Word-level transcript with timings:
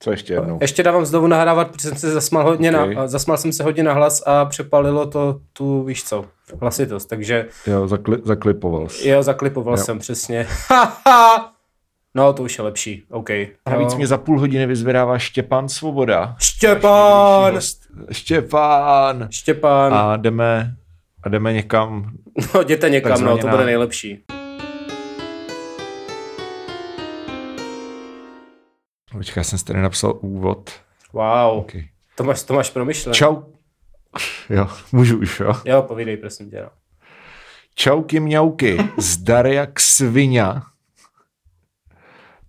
Co 0.00 0.10
ještě 0.10 0.32
jednou? 0.32 0.58
Ještě 0.60 0.82
dávám 0.82 1.04
znovu 1.06 1.26
nahrávat, 1.26 1.70
protože 1.70 1.88
jsem 1.88 1.98
se 1.98 2.12
zasmal 2.12 2.44
hodně 2.44 2.70
Okay. 2.78 2.94
na, 2.94 3.06
zasmal 3.08 3.36
jsem 3.36 3.52
se 3.52 3.62
hodně 3.62 3.82
na 3.82 3.92
hlas 3.92 4.22
a 4.26 4.44
přepalilo 4.44 5.06
to 5.06 5.40
tu, 5.52 5.82
víš 5.82 6.04
co, 6.04 6.24
hlasitost, 6.60 7.06
takže 7.08 7.46
Jo, 7.66 7.88
zakli, 7.88 8.16
zaklipoval 8.24 8.88
jsi. 8.88 9.08
jo, 9.08 9.22
zaklipoval 9.22 9.74
Jo. 9.78 9.84
jsem 9.84 9.98
přesně. 9.98 10.46
No, 12.14 12.32
to 12.32 12.42
už 12.42 12.58
je 12.58 12.64
lepší, 12.64 13.02
OK. 13.10 13.28
Navíc 13.70 13.90
No. 13.92 13.96
mě 13.96 14.06
za 14.06 14.18
půl 14.18 14.40
hodiny 14.40 14.66
vyzvedává 14.66 15.18
Štěpán 15.18 15.68
Svoboda. 15.68 16.36
Štěpán! 16.38 17.58
Štěpán! 18.12 19.28
Štěpán, 19.30 19.94
A 19.94 20.16
jdeme, 20.16 20.74
a 21.22 21.28
jdeme 21.28 21.52
někam. 21.52 22.10
no 22.54 22.60
jděte 22.60 22.90
někam, 22.90 23.24
no, 23.24 23.38
to 23.38 23.48
bude 23.48 23.64
nejlepší. 23.64 24.24
Počkej, 29.18 29.40
já 29.40 29.44
jsem 29.44 29.58
si 29.58 29.64
tady 29.64 29.82
napsal 29.82 30.18
úvod. 30.20 30.70
Wow, 31.12 31.58
Okay. 31.58 31.88
to 32.14 32.24
máš, 32.24 32.42
to 32.42 32.54
máš 32.54 32.70
promyšlené. 32.70 33.14
Čau. 33.16 33.42
Jo, 34.50 34.68
můžu 34.92 35.18
už, 35.18 35.40
jo. 35.40 35.52
Jo, 35.64 35.82
povídej, 35.82 36.16
prosím 36.16 36.50
tě. 36.50 36.60
No. 36.62 36.68
Čauky 37.74 38.20
mňauky, 38.20 38.78
zdar 38.98 39.46
jak 39.46 39.80
svině. 39.80 40.44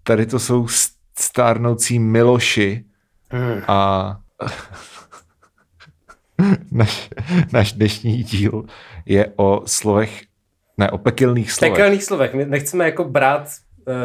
Tady 0.04 0.26
to 0.26 0.40
jsou 0.40 0.66
st- 0.66 0.94
stárnoucí 1.20 2.00
Miloši 2.00 2.86
Hmm. 3.32 3.62
a 3.68 4.18
naš, 6.72 7.10
náš 7.54 7.74
dnešní 7.74 8.24
díl 8.24 8.64
je 9.06 9.34
o 9.36 9.62
slovech, 9.66 10.22
ne, 10.78 10.92
o 10.92 10.98
pekelných 10.98 11.52
slovech. 11.52 11.74
Pekelných 11.74 12.04
slovech, 12.04 12.34
my 12.34 12.46
nechceme 12.46 12.86
jako 12.86 13.04
brát 13.04 13.50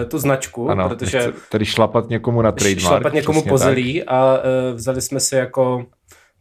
tu 0.09 0.19
značku, 0.19 0.71
ano, 0.71 0.89
protože 0.89 1.19
nechci 1.19 1.33
tady 1.51 1.65
šlapat 1.65 2.09
někomu 2.09 2.43
na 2.43 2.53
trademark. 2.53 2.81
šlapat 2.81 3.13
někomu 3.13 3.41
přesně 3.41 3.51
po 3.51 3.59
tak. 3.59 3.65
zelí 3.69 4.05
a 4.05 4.39
uh, 4.39 4.77
vzali 4.77 5.01
jsme 5.03 5.21
si 5.21 5.37
jako 5.37 5.87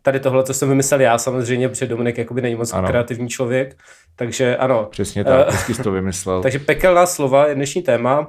tady 0.01 0.19
tohle, 0.19 0.43
co 0.43 0.53
jsem 0.53 0.69
vymyslel 0.69 1.01
já 1.01 1.17
samozřejmě, 1.17 1.69
protože 1.69 1.87
Dominik 1.87 2.17
jakoby 2.17 2.41
není 2.41 2.55
moc 2.55 2.73
Ano. 2.73 2.87
kreativní 2.87 3.29
člověk, 3.29 3.75
takže 4.15 4.57
ano. 4.57 4.87
Přesně 4.91 5.23
tak, 5.23 5.45
Eh, 5.47 5.51
hezky 5.51 5.73
jsi 5.73 5.83
to 5.83 5.91
vymyslel. 5.91 6.41
Takže 6.43 6.59
pekelná 6.59 7.05
slova 7.05 7.47
je 7.47 7.55
dnešní 7.55 7.81
téma. 7.81 8.19
Uh, 8.19 8.25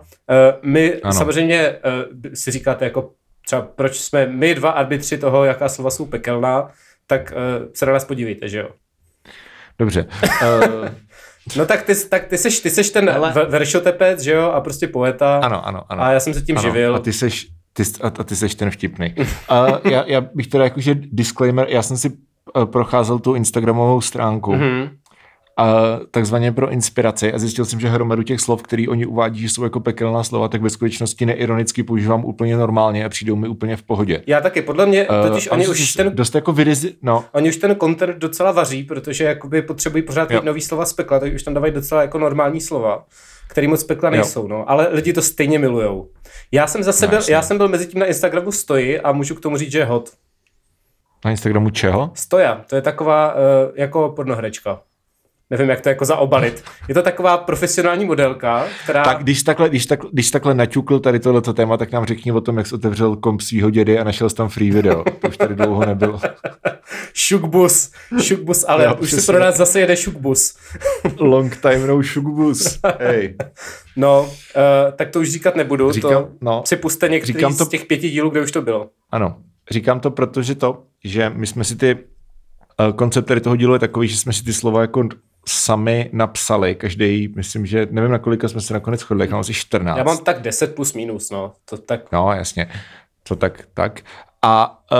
my 0.62 1.00
Ano. 1.02 1.12
samozřejmě 1.12 1.70
uh, 1.70 2.32
si 2.34 2.50
říkáte 2.50 2.84
jako 2.84 3.10
třeba 3.46 3.62
proč 3.62 3.96
jsme 4.00 4.26
my 4.26 4.54
dva 4.54 4.70
arbitři 4.70 5.18
toho, 5.18 5.44
jaká 5.44 5.68
slova 5.68 5.90
jsou 5.90 6.06
pekelná, 6.06 6.70
tak 7.06 7.32
uh, 7.36 7.66
se 7.74 7.86
na 7.86 7.92
nás 7.92 8.04
podívejte, 8.04 8.48
že 8.48 8.58
jo? 8.58 8.68
Dobře. 9.78 10.06
Uh, 10.42 10.88
No 11.56 11.66
tak 11.66 11.82
ty, 11.82 11.94
tak 12.08 12.26
ty 12.26 12.38
seš, 12.38 12.60
ty 12.60 12.70
seš 12.70 12.90
ten 12.90 13.10
Ale- 13.10 13.32
veršotepec, 13.48 14.20
že 14.20 14.32
jo, 14.32 14.50
a 14.50 14.60
prostě 14.60 14.88
poeta. 14.88 15.38
ano, 15.38 15.66
ano, 15.66 15.82
ano. 15.88 16.02
A 16.02 16.12
já 16.12 16.20
jsem 16.20 16.34
se 16.34 16.42
tím 16.42 16.58
ano. 16.58 16.62
živil. 16.68 16.96
A 16.96 16.98
ty 16.98 17.12
seš, 17.12 17.46
ty, 17.72 17.82
a, 18.02 18.06
a 18.06 18.24
ty 18.24 18.36
seš 18.36 18.54
ten 18.54 18.70
vtipný. 18.70 19.14
A 19.48 19.66
já, 19.90 20.04
já 20.06 20.20
bych 20.20 20.46
teda 20.46 20.64
jakože 20.64 20.94
disclaimer, 20.94 21.66
já 21.68 21.82
jsem 21.82 21.96
si 21.96 22.12
eh, 22.62 22.66
procházel 22.66 23.18
tu 23.18 23.34
Instagramovou 23.34 24.00
stránku, 24.00 24.52
mm-hmm. 24.52 24.90
A 25.56 25.98
takzvaně 26.10 26.52
pro 26.52 26.70
inspiraci 26.70 27.32
a 27.32 27.38
zjistil 27.38 27.64
jsem, 27.64 27.80
že 27.80 27.88
hromadu 27.88 28.22
těch 28.22 28.40
slov, 28.40 28.62
který 28.62 28.88
oni 28.88 29.06
uvádí, 29.06 29.40
že 29.40 29.48
jsou 29.48 29.64
jako 29.64 29.80
pekelná 29.80 30.24
slova, 30.24 30.48
tak 30.48 30.62
ve 30.62 30.70
skutečnosti 30.70 31.26
neironicky 31.26 31.82
používám 31.82 32.24
úplně 32.24 32.56
normálně 32.56 33.04
a 33.04 33.08
přijdou 33.08 33.36
mi 33.36 33.48
úplně 33.48 33.76
v 33.76 33.82
pohodě. 33.82 34.22
Já 34.26 34.40
taky, 34.40 34.62
podle 34.62 34.86
mě, 34.86 35.02
Eh, 35.02 35.28
totiž 35.28 35.48
a 35.48 35.52
oni 35.52 35.68
už 35.68 35.92
ten 35.92 36.10
Dost 36.14 36.34
jako 36.34 36.52
vyrizi... 36.52 36.94
No, 37.02 37.24
Oni 37.32 37.48
už 37.48 37.56
ten 37.56 37.76
content 37.80 38.16
docela 38.16 38.52
vaří, 38.52 38.82
protože 38.82 39.24
jakoby 39.24 39.62
potřebují 39.62 40.02
pořád 40.02 40.30
mít 40.30 40.44
nový 40.44 40.60
slova 40.60 40.86
z 40.86 40.92
pekla, 40.92 41.18
tak 41.18 41.34
už 41.34 41.42
tam 41.42 41.54
dávají 41.54 41.72
docela 41.72 42.02
jako 42.02 42.18
normální 42.18 42.60
slova, 42.60 43.04
který 43.48 43.66
moc 43.66 43.84
pekla 43.84 44.10
nejsou, 44.10 44.48
no. 44.48 44.70
Ale 44.70 44.88
lidi 44.90 45.12
to 45.12 45.22
stejně 45.22 45.58
milujou. 45.58 46.08
Já 46.52 46.66
jsem 46.66 46.82
zase 46.82 47.06
No, 47.06 47.10
byl, 47.10 47.20
já 47.28 47.42
jsem 47.42 47.56
byl 47.58 47.68
mezi 47.68 47.86
tím 47.86 48.00
na 48.00 48.06
Instagramu 48.06 48.52
stoji 48.52 49.00
a 49.00 49.12
můžu 49.12 49.34
k 49.34 49.40
tomu 49.40 49.56
říct, 49.56 49.72
že 49.72 49.78
je 49.78 49.84
hot. 49.84 50.10
na 51.24 51.30
Instagramu 51.30 51.70
čeho? 51.70 52.10
Stoja, 52.14 52.64
to 52.68 52.76
je 52.76 52.82
taková 52.82 53.34
uh, 53.34 53.40
jako 53.74 54.12
pornohrečka. 54.16 54.80
Nevím, 55.54 55.70
jak 55.70 55.80
to 55.80 55.88
jako 55.88 56.04
zaobalit. 56.04 56.64
Je 56.88 56.94
to 56.94 57.02
taková 57.02 57.38
profesionální 57.38 58.04
modelka, 58.04 58.66
která... 58.84 59.04
Tak 59.04 59.18
když 59.18 59.42
takhle, 59.42 59.68
když, 59.68 59.86
tak, 59.86 60.00
když 60.12 60.30
takhle 60.30 60.54
naťukl 60.54 60.98
tady 61.00 61.20
tohleto 61.20 61.52
téma, 61.52 61.76
tak 61.76 61.92
nám 61.92 62.04
řekni 62.04 62.32
o 62.32 62.40
tom, 62.40 62.58
jak 62.58 62.66
jsi 62.66 62.74
otevřel 62.74 63.16
komp 63.16 63.40
svýho 63.40 63.70
dědy 63.70 63.98
a 63.98 64.04
našel 64.04 64.30
jsi 64.30 64.36
tam 64.36 64.48
free 64.48 64.70
video. 64.70 65.04
To 65.20 65.28
už 65.28 65.36
tady 65.36 65.54
dlouho 65.54 65.86
nebylo. 65.86 66.20
Šukbus, 67.14 67.90
šukbus, 68.22 68.64
ale 68.68 68.84
Jo, 68.84 68.94
už 69.00 69.10
si 69.10 69.16
přesně. 69.16 69.32
pro 69.32 69.42
nás 69.42 69.56
zase 69.56 69.80
jede 69.80 69.96
šukbus. 69.96 70.56
Long 71.20 71.56
time 71.56 71.86
no 71.86 72.02
šugbus. 72.02 72.80
Hej. 73.00 73.36
No, 73.96 74.22
uh, 74.22 74.30
tak 74.96 75.10
to 75.10 75.20
už 75.20 75.30
říkat 75.32 75.56
nebudu. 75.56 75.92
Říkám, 75.92 76.10
to 76.10 76.28
no. 76.40 76.62
si 76.66 76.76
puste 76.76 77.08
některý 77.08 77.32
Říkám 77.32 77.56
to- 77.56 77.64
z 77.64 77.68
těch 77.68 77.84
pěti 77.86 78.10
dílů, 78.10 78.30
kde 78.30 78.40
už 78.42 78.52
to 78.52 78.62
bylo. 78.62 78.88
Ano, 79.10 79.36
říkám 79.70 80.00
to, 80.00 80.10
protože 80.10 80.54
to, 80.54 80.82
že 81.04 81.30
my 81.34 81.46
jsme 81.46 81.64
si 81.64 81.76
ty, 81.76 81.94
uh, 81.94 82.92
koncept 82.96 83.26
tady 83.26 83.40
toho 83.40 83.56
dílu 83.56 83.72
je 83.72 83.78
takový, 83.78 84.08
že 84.08 84.16
jsme 84.16 84.32
si 84.32 84.44
ty 84.44 84.52
slova 84.52 84.80
jako 84.80 85.08
sami 85.46 86.10
napsali, 86.12 86.74
každý, 86.74 87.32
myslím, 87.36 87.66
že 87.66 87.88
nevím, 87.90 88.10
na 88.10 88.18
kolika 88.18 88.48
jsme 88.48 88.60
se 88.60 88.74
nakonec 88.74 89.00
shodli, 89.00 89.28
mám 89.28 89.40
asi 89.40 89.54
14. 89.54 89.98
Já 89.98 90.04
mám 90.04 90.18
tak 90.18 90.42
10 90.42 90.74
plus 90.74 90.92
minus, 90.92 91.30
no. 91.30 91.52
To 91.64 91.76
tak... 91.76 92.12
No, 92.12 92.32
jasně. 92.32 92.68
To 93.22 93.36
tak, 93.36 93.62
tak. 93.74 94.00
A 94.42 94.82
uh, 94.92 94.98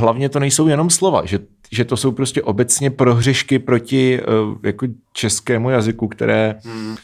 hlavně 0.00 0.28
to 0.28 0.38
nejsou 0.40 0.68
jenom 0.68 0.90
slova, 0.90 1.24
že, 1.24 1.38
že 1.72 1.84
to 1.84 1.96
jsou 1.96 2.12
prostě 2.12 2.42
obecně 2.42 2.90
prohřešky 2.90 3.58
proti 3.58 4.20
uh, 4.20 4.56
jako 4.62 4.86
českému 5.12 5.70
jazyku, 5.70 6.08
které 6.08 6.54
Hmm. 6.64 6.96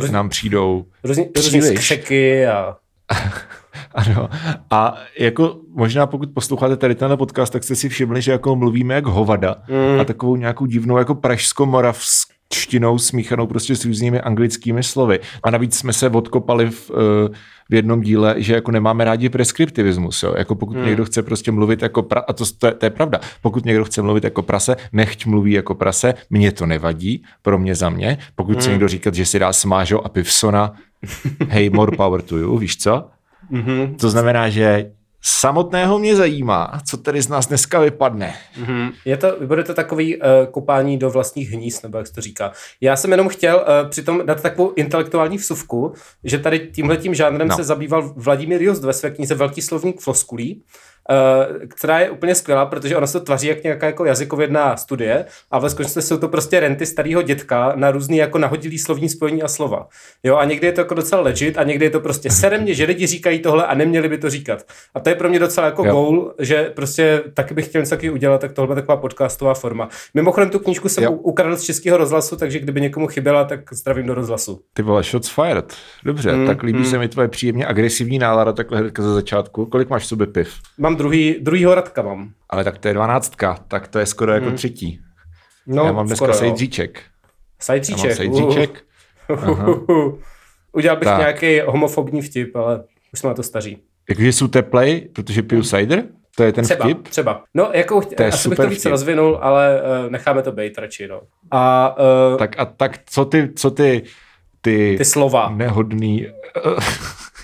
uh, 0.00 0.10
nám 0.10 0.28
přijdou 0.28 0.84
Různý, 1.04 1.28
různý 1.36 1.62
skřeky 1.62 2.46
a... 2.46 2.76
Ano. 3.94 4.28
A 4.70 4.94
jako 5.18 5.56
možná 5.74 6.06
pokud 6.06 6.28
posloucháte 6.34 6.76
tady 6.76 6.94
tenhle 6.94 7.16
podcast, 7.16 7.52
tak 7.52 7.64
jste 7.64 7.74
si 7.76 7.88
všimli, 7.88 8.22
že 8.22 8.32
jako 8.32 8.56
mluvíme 8.56 8.94
jak 8.94 9.06
hovada 9.06 9.56
Mm. 9.68 10.00
a 10.00 10.04
takovou 10.04 10.36
nějakou 10.36 10.66
divnou 10.66 10.96
jako 10.98 11.14
pražsko-moravštinou 11.14 12.98
smíchanou 12.98 13.46
prostě 13.46 13.76
s 13.76 13.84
různými 13.84 14.20
anglickými 14.20 14.82
slovy. 14.82 15.20
A 15.42 15.50
navíc 15.50 15.76
jsme 15.78 15.92
se 15.92 16.08
odkopali 16.10 16.70
v, 16.70 16.90
eh, 16.90 17.34
v 17.70 17.74
jednom 17.74 18.00
díle, 18.00 18.34
že 18.38 18.54
jako 18.54 18.70
nemáme 18.70 19.04
rádi 19.04 19.28
preskriptivismus. 19.28 20.22
Jo? 20.22 20.34
Jako 20.38 20.54
pokud 20.54 20.76
Hmm. 20.76 20.86
někdo 20.86 21.04
chce 21.04 21.22
prostě 21.22 21.52
mluvit 21.52 21.82
jako 21.82 22.02
pra, 22.02 22.20
a 22.20 22.32
to, 22.32 22.44
to, 22.58 22.66
je, 22.66 22.72
to 22.74 22.86
je 22.86 22.90
pravda, 22.90 23.20
pokud 23.42 23.64
někdo 23.64 23.84
chce 23.84 24.02
mluvit 24.02 24.24
jako 24.24 24.42
prase, 24.42 24.76
nechť 24.92 25.26
mluví 25.26 25.52
jako 25.52 25.74
prase, 25.74 26.14
mně 26.30 26.52
to 26.52 26.66
nevadí, 26.66 27.22
pro 27.42 27.58
mě 27.58 27.74
za 27.74 27.90
mě. 27.90 28.18
Pokud 28.34 28.52
Hmm. 28.52 28.60
chce 28.60 28.70
někdo 28.70 28.88
říkat, 28.88 29.14
že 29.14 29.26
si 29.26 29.38
dá 29.38 29.52
smážo 29.52 30.00
a 30.06 30.08
pivsona, 30.08 30.72
hey, 31.48 31.70
more 31.70 31.96
power 31.96 32.22
to 32.22 32.38
you, 32.38 32.58
víš 32.58 32.76
co? 32.76 33.04
Mhm. 33.50 33.94
To 34.00 34.10
znamená, 34.10 34.48
že 34.48 34.90
samotného 35.22 35.98
mě 35.98 36.16
zajímá, 36.16 36.80
co 36.86 36.96
tady 36.96 37.22
z 37.22 37.28
nás 37.28 37.46
dneska 37.46 37.80
vypadne. 37.80 38.34
Mhm. 38.60 38.90
Je 39.04 39.16
to, 39.16 39.36
bude 39.46 39.64
to 39.64 39.74
takový 39.74 40.16
uh, 40.16 40.22
kopání 40.50 40.98
do 40.98 41.10
vlastních 41.10 41.50
hnízd, 41.50 41.82
nebo 41.82 41.98
jak 41.98 42.06
se 42.06 42.12
to 42.12 42.20
říká. 42.20 42.52
Já 42.80 42.96
jsem 42.96 43.10
jenom 43.10 43.28
chtěl 43.28 43.56
uh, 43.56 43.90
přitom 43.90 44.20
dát 44.26 44.42
takovou 44.42 44.72
intelektuální 44.76 45.36
vsuvku, 45.36 45.92
že 46.24 46.38
tady 46.38 46.58
tímhletím 46.74 47.14
žánrem 47.14 47.48
No. 47.48 47.56
se 47.56 47.64
zabýval 47.64 48.12
Vladimír 48.16 48.62
Just 48.62 48.84
ve 48.84 48.92
své 48.92 49.10
knize 49.10 49.34
Velký 49.34 49.62
slovník 49.62 50.00
floskulí, 50.00 50.62
která 51.68 52.00
je 52.00 52.10
úplně 52.10 52.34
skvělá, 52.34 52.66
protože 52.66 52.96
ona 52.96 53.06
se 53.06 53.18
to 53.18 53.24
tvaří 53.24 53.46
jak 53.46 53.62
nějaká 53.64 53.86
jako 53.86 54.04
jazykovědná 54.04 54.76
studie 54.76 55.24
a 55.50 55.58
ve 55.58 55.70
skutečnosti 55.70 56.08
jsou 56.08 56.16
to 56.18 56.28
prostě 56.28 56.60
renty 56.60 56.86
starého 56.86 57.22
dětka 57.22 57.72
na 57.76 57.90
různý 57.90 58.16
jako 58.16 58.38
nahodilý 58.38 58.78
slovní 58.78 59.08
spojení 59.08 59.42
a 59.42 59.48
slova. 59.48 59.88
Jo, 60.22 60.36
a 60.36 60.44
někdy 60.44 60.66
je 60.66 60.72
to 60.72 60.80
jako 60.80 60.94
docela 60.94 61.22
legit 61.22 61.58
a 61.58 61.62
někdy 61.62 61.84
je 61.84 61.90
to 61.90 62.00
prostě 62.00 62.30
sere 62.30 62.58
mě, 62.58 62.74
že 62.74 62.84
lidi 62.84 63.06
říkají 63.06 63.38
tohle 63.38 63.66
a 63.66 63.74
neměli 63.74 64.08
by 64.08 64.18
to 64.18 64.30
říkat. 64.30 64.62
A 64.94 65.00
to 65.00 65.08
je 65.08 65.14
pro 65.14 65.28
mě 65.28 65.38
docela 65.38 65.66
jako 65.66 65.84
Jo. 65.86 65.92
goal, 65.92 66.34
že 66.38 66.72
prostě 66.76 67.22
taky 67.34 67.54
bych 67.54 67.66
chtěl 67.68 67.82
něco 67.82 67.90
taky 67.96 68.10
udělat, 68.10 68.40
tak 68.40 68.52
tohle 68.52 68.72
je 68.72 68.74
taková 68.74 68.96
podcastová 68.96 69.54
forma. 69.54 69.88
Mimochodem 70.14 70.50
tu 70.50 70.58
knížku 70.58 70.88
jsem 70.88 71.04
Jo. 71.04 71.12
ukradl 71.12 71.56
z 71.56 71.62
českého 71.62 71.96
rozhlasu, 71.98 72.36
takže 72.36 72.58
kdyby 72.58 72.80
někomu 72.80 73.06
chyběla, 73.06 73.44
tak 73.44 73.60
zdravím 73.72 74.06
do 74.06 74.14
rozhlasu. 74.14 74.60
Ty 74.74 74.82
vole, 74.82 75.02
shots 75.02 75.28
fired. 75.28 75.74
Dobře, 76.04 76.32
mm, 76.32 76.40
Mm, 76.40 76.46
tak 76.46 76.62
líbí 76.62 76.78
mm. 76.78 76.84
se 76.84 76.98
mi 76.98 77.08
tvoje 77.08 77.28
příjemně 77.28 77.66
agresivní 77.66 78.18
nálada 78.18 78.52
takhle 78.52 78.78
hnedka 78.78 79.02
ze 79.02 79.14
začátku. 79.14 79.66
Kolik 79.66 79.88
máš 79.90 80.02
v 80.02 80.06
sobě 80.06 80.26
piv? 80.26 80.54
Mám 80.78 80.95
druhý, 80.96 81.36
druhýho 81.40 81.74
radka 81.74 82.02
mám. 82.02 82.30
Ale 82.50 82.64
tak 82.64 82.78
to 82.78 82.88
je 82.88 82.94
dvanáctka, 82.94 83.58
tak 83.68 83.88
to 83.88 83.98
je 83.98 84.06
skoro 84.06 84.32
jako 84.32 84.46
Mm. 84.46 84.54
třetí. 84.56 85.00
No, 85.66 85.84
Já 85.84 85.92
mám 85.92 86.06
dneska 86.06 86.24
skoro, 86.24 86.34
sejdříček. 86.38 87.02
Já 87.68 87.74
mám 87.96 88.10
sejdříček. 88.14 88.84
Uh. 89.28 90.12
Udělal 90.72 90.96
bych 90.98 91.08
Tak. 91.08 91.18
nějaký 91.18 91.60
homofobní 91.60 92.22
vtip, 92.22 92.56
ale 92.56 92.84
už 93.12 93.18
jsme 93.20 93.28
na 93.28 93.34
to 93.34 93.42
staří. 93.42 93.78
Jakože 94.08 94.32
jsou 94.32 94.48
teplej, 94.48 95.00
protože 95.12 95.42
piju 95.42 95.62
cider? 95.62 96.04
To 96.36 96.42
je 96.42 96.52
ten 96.52 96.64
Třeba, 96.64 96.84
vtip? 96.84 97.08
třeba. 97.08 97.44
No, 97.54 97.70
jako 97.74 98.00
To 98.00 98.22
je 98.22 98.28
asi 98.28 98.36
bych 98.36 98.40
super 98.54 98.66
to 98.66 98.70
víc 98.70 98.80
vtip. 98.80 98.90
rozvinul, 98.90 99.38
ale 99.42 99.82
uh, 100.04 100.10
necháme 100.10 100.42
to 100.42 100.52
být 100.52 100.78
radši, 100.78 101.08
no. 101.08 101.20
A 101.50 101.96
uh, 102.32 102.38
Tak 102.38 102.58
a 102.58 102.64
tak 102.64 102.98
co 103.06 103.24
ty, 103.24 103.48
co 103.56 103.70
ty, 103.70 104.02
ty, 104.60 104.94
ty 104.98 105.04
slova. 105.04 105.50
nehodný... 105.50 106.26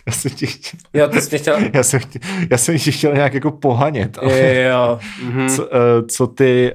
já 0.07 0.13
jsem 0.13 0.31
tě 0.31 0.47
chtěl, 0.47 0.81
Jo, 0.95 1.09
ty 1.09 1.21
jsi 1.21 1.39
chtěl... 1.39 1.59
já 1.75 1.83
jsem, 1.83 2.01
chtěl, 2.01 2.21
já 2.51 2.59
jsem 2.59 2.79
tě 2.79 2.91
chtěl 2.93 3.15
nějak 3.15 3.35
jako 3.35 3.51
pohanět, 3.51 4.19
ale 4.23 4.55
Jo, 4.55 4.99
mhm. 5.25 5.49
co, 5.49 5.63
uh, 5.65 5.71
co 6.11 6.27
ty... 6.27 6.75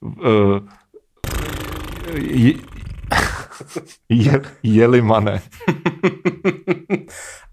Uh, 0.00 0.10
uh, 0.26 0.58
j- 2.14 2.58
Je, 4.08 4.42
jelimane. 4.62 5.42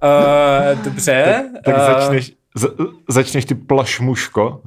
Uh, 0.03 0.83
dobře. 0.83 1.49
Tak 1.65 1.75
uh, 1.77 1.81
začneš, 1.83 2.31
za, 2.55 2.67
začneš 3.09 3.45
ty 3.45 3.55
plašmuško. 3.55 4.61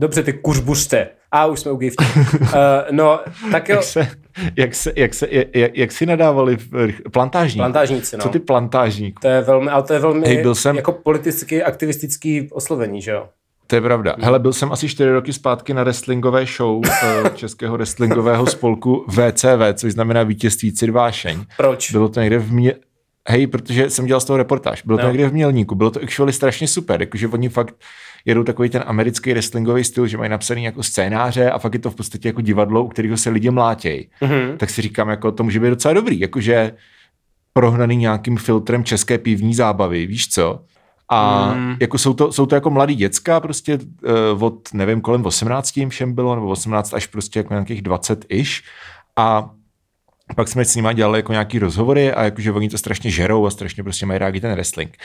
Dobře, 0.00 0.22
ty 0.22 0.32
kuřbušte. 0.32 1.08
A 1.32 1.46
už 1.46 1.60
jsme 1.60 1.70
u 1.72 1.76
giftu. 1.76 2.04
Uh, 2.42 2.48
no, 2.90 3.20
tak 3.52 3.68
jo. 3.68 3.76
Jak 3.76 3.84
se, 3.84 4.08
jak, 4.56 4.74
se, 4.74 4.92
jak, 4.96 5.14
se, 5.14 5.28
jak, 5.54 5.76
jak 5.76 5.92
si 5.92 6.06
nadávali 6.06 6.56
v- 6.56 6.70
plantážník? 7.12 7.60
Plantážníci, 7.60 8.16
no. 8.16 8.22
Co 8.22 8.28
ty 8.28 8.38
plantážník? 8.38 9.20
To 9.20 9.28
je 9.28 9.40
velmi, 9.40 9.70
ale 9.70 9.82
to 9.82 9.92
je 9.92 9.98
velmi 9.98 10.26
Hej, 10.28 10.42
byl 10.42 10.54
jsem- 10.54 10.76
jako 10.76 10.92
politicky 10.92 11.62
aktivistický 11.62 12.48
oslovení, 12.52 13.02
že 13.02 13.10
jo? 13.10 13.28
To 13.66 13.76
je 13.76 13.80
pravda. 13.82 14.16
Hele, 14.20 14.38
byl 14.38 14.52
jsem 14.52 14.72
asi 14.72 14.88
čtyři 14.88 15.10
roky 15.10 15.32
zpátky 15.32 15.74
na 15.74 15.82
wrestlingové 15.84 16.46
show 16.46 16.80
eh, 16.86 17.30
českého 17.34 17.76
wrestlingového 17.76 18.46
spolku 18.46 19.06
VCV, 19.08 19.74
což 19.74 19.92
znamená 19.92 20.22
vítězství 20.22 20.72
Cirvášeň. 20.72 21.44
Proč? 21.56 21.92
Bylo 21.92 22.08
to 22.08 22.20
někde 22.20 22.38
v 22.38 22.52
mě... 22.52 22.74
Hej, 23.28 23.46
protože 23.46 23.90
jsem 23.90 24.06
dělal 24.06 24.20
z 24.20 24.24
toho 24.24 24.36
reportáž. 24.36 24.82
Bylo 24.82 24.98
to 24.98 25.04
No. 25.04 25.10
někde 25.10 25.28
v 25.28 25.32
Mělníku. 25.32 25.74
Bylo 25.74 25.90
to 25.90 26.00
actually 26.02 26.32
strašně 26.32 26.68
super. 26.68 27.00
Jakože 27.00 27.28
oni 27.28 27.48
fakt 27.48 27.74
jedou 28.24 28.42
takový 28.42 28.68
ten 28.68 28.82
americký 28.86 29.32
wrestlingový 29.32 29.84
styl, 29.84 30.06
že 30.06 30.16
mají 30.16 30.30
napsaný 30.30 30.64
jako 30.64 30.82
scénáře 30.82 31.50
a 31.50 31.58
fakt 31.58 31.74
je 31.74 31.80
to 31.80 31.90
v 31.90 31.94
podstatě 31.94 32.28
jako 32.28 32.40
divadlo, 32.40 32.84
u 32.84 32.88
kterého 32.88 33.16
se 33.16 33.30
lidi 33.30 33.50
mlátějí. 33.50 34.08
Mhm. 34.20 34.56
Tak 34.56 34.70
si 34.70 34.82
říkám, 34.82 35.08
jako 35.08 35.32
to 35.32 35.44
může 35.44 35.60
být 35.60 35.68
docela 35.70 35.94
dobrý. 35.94 36.20
Jakože 36.20 36.72
prohnaný 37.52 37.96
nějakým 37.96 38.36
filtrem 38.36 38.84
české 38.84 39.18
pivní 39.18 39.54
zábavy, 39.54 40.06
víš 40.06 40.28
co? 40.28 40.60
A 41.12 41.52
Mm. 41.54 41.76
jako 41.80 41.98
jsou, 41.98 42.14
to, 42.14 42.32
jsou 42.32 42.46
to 42.46 42.54
jako 42.54 42.70
mladí 42.70 42.94
děcka, 42.94 43.40
prostě 43.40 43.78
uh, 44.34 44.44
od, 44.44 44.74
nevím, 44.74 45.00
kolem 45.00 45.26
18 45.26 45.76
jim 45.76 45.88
všem 45.88 46.12
bylo, 46.14 46.34
nebo 46.34 46.46
18 46.48 46.94
až 46.94 47.06
prostě 47.06 47.38
jako 47.38 47.54
nějakých 47.54 47.82
20 47.82 48.24
ish. 48.28 48.52
A 49.16 49.50
pak 50.36 50.48
jsme 50.48 50.64
s 50.64 50.74
nimi 50.76 50.88
dělali 50.94 51.18
jako 51.18 51.32
nějaký 51.32 51.58
rozhovory 51.58 52.12
a 52.12 52.24
jakože 52.24 52.52
oni 52.52 52.68
to 52.68 52.78
strašně 52.78 53.10
žerou 53.10 53.46
a 53.46 53.50
strašně 53.50 53.82
prostě 53.82 54.06
mají 54.06 54.18
rádi 54.18 54.40
ten 54.40 54.52
wrestling. 54.52 54.96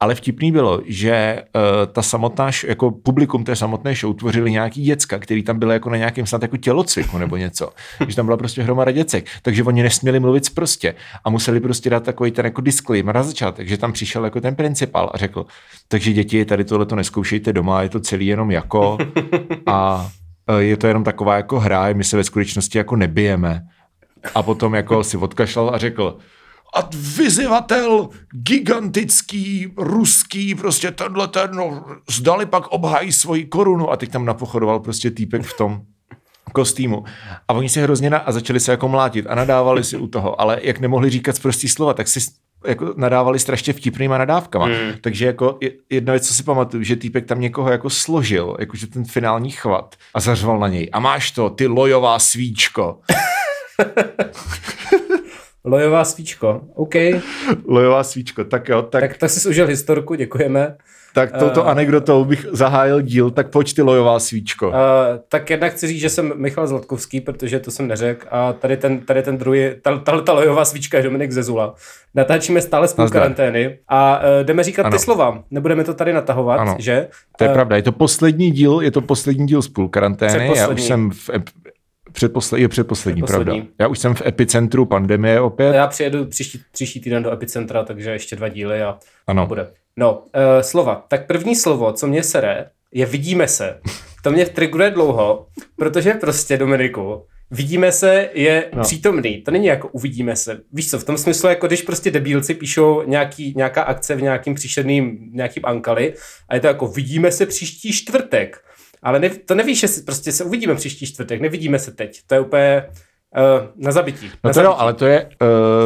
Ale 0.00 0.14
vtipný 0.14 0.52
bylo, 0.52 0.80
že 0.86 1.42
uh, 1.54 1.92
ta 1.92 2.02
samotná, 2.02 2.50
jako 2.66 2.90
publikum 2.90 3.44
té 3.44 3.56
samotné 3.56 3.94
show 3.94 4.16
tvořili 4.16 4.50
nějaký 4.50 4.82
děcka, 4.82 5.18
který 5.18 5.42
tam 5.42 5.58
byly 5.58 5.74
jako 5.74 5.90
na 5.90 5.96
nějakém 5.96 6.26
snad 6.26 6.42
jako 6.42 6.56
tělocviku 6.56 7.18
nebo 7.18 7.36
něco. 7.36 7.70
že 8.08 8.16
tam 8.16 8.26
byla 8.26 8.36
prostě 8.36 8.62
hromada 8.62 8.90
děcek. 8.90 9.26
Takže 9.42 9.62
oni 9.64 9.82
nesměli 9.82 10.20
mluvit 10.20 10.54
prostě 10.54 10.94
a 11.24 11.30
museli 11.30 11.60
prostě 11.60 11.90
dát 11.90 12.04
takový 12.04 12.30
ten 12.30 12.44
jako 12.44 12.60
disclaimer 12.60 13.14
na 13.14 13.22
začátek, 13.22 13.68
že 13.68 13.78
tam 13.78 13.92
přišel 13.92 14.24
jako 14.24 14.40
ten 14.40 14.54
principál 14.54 15.10
a 15.14 15.18
řekl, 15.18 15.46
takže 15.88 16.12
děti, 16.12 16.44
tady 16.44 16.64
tohle 16.64 16.86
to 16.86 16.96
neskoušejte 16.96 17.52
doma, 17.52 17.82
je 17.82 17.88
to 17.88 18.00
celý 18.00 18.26
jenom 18.26 18.50
jako 18.50 18.98
a 19.66 20.10
eh, 20.50 20.62
je 20.62 20.76
to 20.76 20.86
jenom 20.86 21.04
taková 21.04 21.36
jako 21.36 21.60
hra, 21.60 21.92
my 21.92 22.04
se 22.04 22.16
ve 22.16 22.24
skutečnosti 22.24 22.78
jako 22.78 22.96
nebijeme. 22.96 23.62
A 24.34 24.42
potom 24.42 24.74
jako 24.74 25.04
si 25.04 25.16
odkašlal 25.16 25.70
a 25.74 25.78
řekl, 25.78 26.16
a 26.76 26.88
vyzývatel 27.16 28.08
gigantický, 28.78 29.72
ruský, 29.76 30.54
prostě 30.54 30.90
tenhle 30.90 31.28
ten, 31.28 31.50
no, 31.54 31.84
zdali 32.10 32.46
pak 32.46 32.66
obhájí 32.66 33.12
svoji 33.12 33.44
korunu. 33.44 33.90
A 33.90 33.96
teď 33.96 34.10
tam 34.10 34.24
napochodoval 34.24 34.80
prostě 34.80 35.10
týpek 35.10 35.42
v 35.42 35.56
tom 35.56 35.80
kostýmu. 36.52 37.04
A 37.48 37.52
oni 37.52 37.68
si 37.68 37.80
hrozně 37.82 38.10
na, 38.10 38.18
a 38.18 38.32
začali 38.32 38.60
se 38.60 38.70
jako 38.70 38.88
mlátit 38.88 39.26
a 39.28 39.34
nadávali 39.34 39.84
si 39.84 39.96
u 39.96 40.06
toho, 40.06 40.40
ale 40.40 40.58
jak 40.62 40.80
nemohli 40.80 41.10
říkat 41.10 41.38
prostý 41.40 41.68
slova, 41.68 41.94
tak 41.94 42.08
si 42.08 42.20
jako 42.66 42.94
nadávali 42.96 43.38
strašně 43.38 43.72
vtipnýma 43.72 44.18
nadávkama. 44.18 44.66
Mm. 44.66 44.74
Takže 45.00 45.26
jako 45.26 45.58
je- 45.60 45.72
jedna 45.90 46.12
věc, 46.12 46.28
co 46.28 46.34
si 46.34 46.42
pamatuju, 46.42 46.82
že 46.82 46.96
týpek 46.96 47.26
tam 47.26 47.40
někoho 47.40 47.70
jako 47.70 47.90
složil, 47.90 48.56
jakože 48.60 48.86
ten 48.86 49.04
finální 49.04 49.50
chvat 49.50 49.94
a 50.14 50.20
zařval 50.20 50.58
na 50.58 50.68
něj. 50.68 50.90
A 50.92 51.00
máš 51.00 51.30
to, 51.30 51.50
ty 51.50 51.66
lojová 51.66 52.18
svíčko. 52.18 52.98
Lojová 55.64 56.04
svíčko. 56.04 56.60
OK. 56.74 56.94
Lojová 57.68 58.02
svíčko, 58.04 58.44
tak 58.44 58.68
jo, 58.68 58.82
tak, 58.82 59.02
tak, 59.02 59.16
Tak, 59.18 59.30
jsi 59.30 59.48
užil 59.48 59.66
historku, 59.66 60.14
děkujeme. 60.14 60.76
tak 61.14 61.32
touto 61.38 61.66
Eh. 61.66 61.70
anekdotou 61.70 62.24
bych 62.24 62.46
zahájil 62.52 63.00
díl, 63.00 63.30
tak 63.30 63.50
pojď 63.50 63.74
ty 63.74 63.82
lojová 63.82 64.18
svíčko. 64.20 64.68
Uh, 64.68 64.74
tak 65.28 65.50
jednak 65.50 65.72
chci 65.72 65.86
říct, 65.86 66.00
že 66.00 66.08
jsem 66.10 66.32
Michal 66.36 66.66
Zlatkovský, 66.66 67.20
protože 67.20 67.60
to 67.60 67.70
jsem 67.70 67.88
neřekl. 67.88 68.26
A 68.30 68.52
tady 68.52 68.76
ten, 68.76 69.00
tady 69.00 69.22
ten 69.22 69.38
druhý, 69.38 69.70
ta, 69.82 69.98
ta, 69.98 70.20
ta 70.20 70.32
lojová 70.32 70.64
svíčka 70.64 70.96
je 70.96 71.02
Dominik 71.04 71.32
Zezula. 71.32 71.74
Natáčíme 72.14 72.60
stále 72.60 72.88
spolu 72.88 73.10
karantény 73.10 73.78
a 73.88 74.18
uh, 74.18 74.24
jdeme 74.46 74.62
říkat 74.64 74.82
Ano. 74.86 74.96
ty 74.96 74.98
slova. 75.02 75.42
Nebudeme 75.50 75.84
to 75.84 75.94
tady 75.94 76.12
natahovat, 76.12 76.60
Ano. 76.60 76.76
že? 76.78 77.08
To 77.38 77.44
je 77.44 77.50
Eh, 77.50 77.52
pravda, 77.54 77.76
je 77.76 77.82
to 77.82 77.92
poslední 77.92 78.50
díl, 78.50 78.80
je 78.80 78.90
to 78.90 79.00
poslední 79.00 79.46
díl 79.46 79.62
z 79.62 79.68
půl 79.68 79.88
karantény. 79.88 80.52
Já 80.56 80.68
už 80.68 80.82
jsem 80.82 81.10
v 81.10 81.30
ep, 82.14 82.16
předposlední, 82.16 82.62
je 82.62 82.68
předposlední, 82.68 83.22
Předposlední. 83.22 83.60
pravda. 83.62 83.74
Já 83.80 83.88
už 83.88 83.98
jsem 83.98 84.14
v 84.14 84.22
epicentru 84.26 84.86
pandemie 84.86 85.40
opět. 85.40 85.74
Já 85.74 85.86
přijedu 85.86 86.26
příští, 86.26 86.60
příští 86.72 87.00
týden 87.00 87.22
do 87.22 87.32
Epicentra, 87.32 87.82
takže 87.84 88.10
ještě 88.10 88.36
dva 88.36 88.48
díly 88.48 88.82
a 88.82 88.98
Ano. 89.26 89.46
bude. 89.46 89.66
No, 89.96 90.12
uh, 90.18 90.22
slova. 90.60 91.04
Tak 91.08 91.26
první 91.26 91.56
slovo, 91.56 91.92
co 91.92 92.06
mě 92.06 92.22
sere, 92.22 92.66
je 92.92 93.06
vidíme 93.06 93.48
se. 93.48 93.80
To 94.24 94.30
mě 94.30 94.46
triguje 94.46 94.90
dlouho, 94.90 95.46
protože 95.76 96.14
prostě, 96.14 96.56
Dominiku, 96.56 97.22
vidíme 97.50 97.92
se 97.92 98.28
je. 98.34 98.70
No. 98.76 98.82
přítomný. 98.82 99.42
To 99.42 99.50
není 99.50 99.66
jako 99.66 99.88
uvidíme 99.88 100.36
se. 100.36 100.60
Víš 100.72 100.90
co, 100.90 100.98
v 100.98 101.04
tom 101.04 101.18
smyslu, 101.18 101.48
jako 101.48 101.66
když 101.66 101.82
prostě 101.82 102.10
debílci 102.10 102.54
píšou 102.54 103.02
nějaký, 103.06 103.54
nějaká 103.56 103.82
akce 103.82 104.14
v 104.16 104.22
nějakým 104.22 104.54
příšerným, 104.54 105.18
nějakým 105.32 105.62
ankali 105.66 106.14
a 106.48 106.54
je 106.54 106.60
to 106.60 106.66
jako 106.66 106.86
vidíme 106.88 107.32
se 107.32 107.46
příští 107.46 107.92
čtvrtek. 107.92 108.60
Ale 109.04 109.18
ne, 109.20 109.28
to 109.30 109.54
nevíš, 109.54 109.80
že 109.80 109.88
si, 109.88 110.02
prostě 110.02 110.32
se 110.32 110.44
uvidíme 110.44 110.74
příští 110.74 111.06
čtvrtek, 111.06 111.40
nevidíme 111.40 111.78
se 111.78 111.90
teď. 111.92 112.20
To 112.26 112.34
je 112.34 112.40
úplně 112.40 112.84
uh, 113.36 113.84
na 113.84 113.92
zabití. 113.92 114.26
No 114.44 114.48
na 114.48 114.52
to 114.52 114.60
jo, 114.60 114.64
zabití. 114.64 114.80
ale 114.80 114.94
to 114.94 115.06
je... 115.06 115.28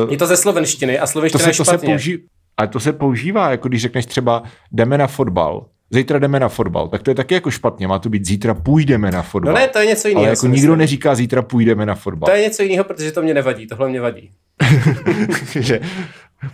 Uh, 0.05 0.11
Je 0.13 0.17
to 0.19 0.27
ze 0.27 0.37
slovenštiny 0.37 0.99
a 0.99 1.03
to 1.03 1.07
slovenština 1.07 1.45
se, 1.45 1.51
je 1.51 1.55
to 1.57 1.65
se 1.65 1.71
špatně. 1.71 1.89
použí, 1.89 2.19
ale 2.57 2.69
to 2.69 2.81
se 2.81 2.93
používá, 2.93 3.51
jako 3.51 3.69
když 3.69 3.83
řekneš 3.83 4.07
třeba 4.07 4.43
jdeme 4.73 4.99
na 4.99 5.07
fotbal, 5.07 5.67
zítra 5.91 6.19
jdeme 6.19 6.41
na 6.41 6.49
fotbal, 6.49 6.89
tak 6.89 7.03
to 7.03 7.11
je 7.11 7.15
taky 7.15 7.35
jako 7.35 7.51
špatně, 7.51 7.87
má 7.89 7.99
to 7.99 8.09
být 8.09 8.25
zítra 8.27 8.55
půjdeme 8.55 9.11
na 9.11 9.19
No 9.19 9.23
fotbal. 9.23 9.55
ne, 9.55 9.69
to 9.69 9.79
je 9.79 9.87
něco 9.87 10.09
jiného. 10.09 10.21
ale 10.25 10.29
jako 10.31 10.47
nikdo 10.47 10.57
myslím. 10.73 10.79
neříká 10.79 11.15
zítra 11.15 11.43
půjdeme 11.43 11.87
na 11.87 11.95
fotbal. 11.95 12.27
To 12.27 12.37
je 12.37 12.43
něco 12.43 12.63
jiného, 12.63 12.85
protože 12.85 13.13
to 13.13 13.23
mě 13.23 13.35
nevadí, 13.35 13.67
tohle 13.67 13.89
mě 13.89 14.01
vadí. 14.01 14.31
že 15.61 15.81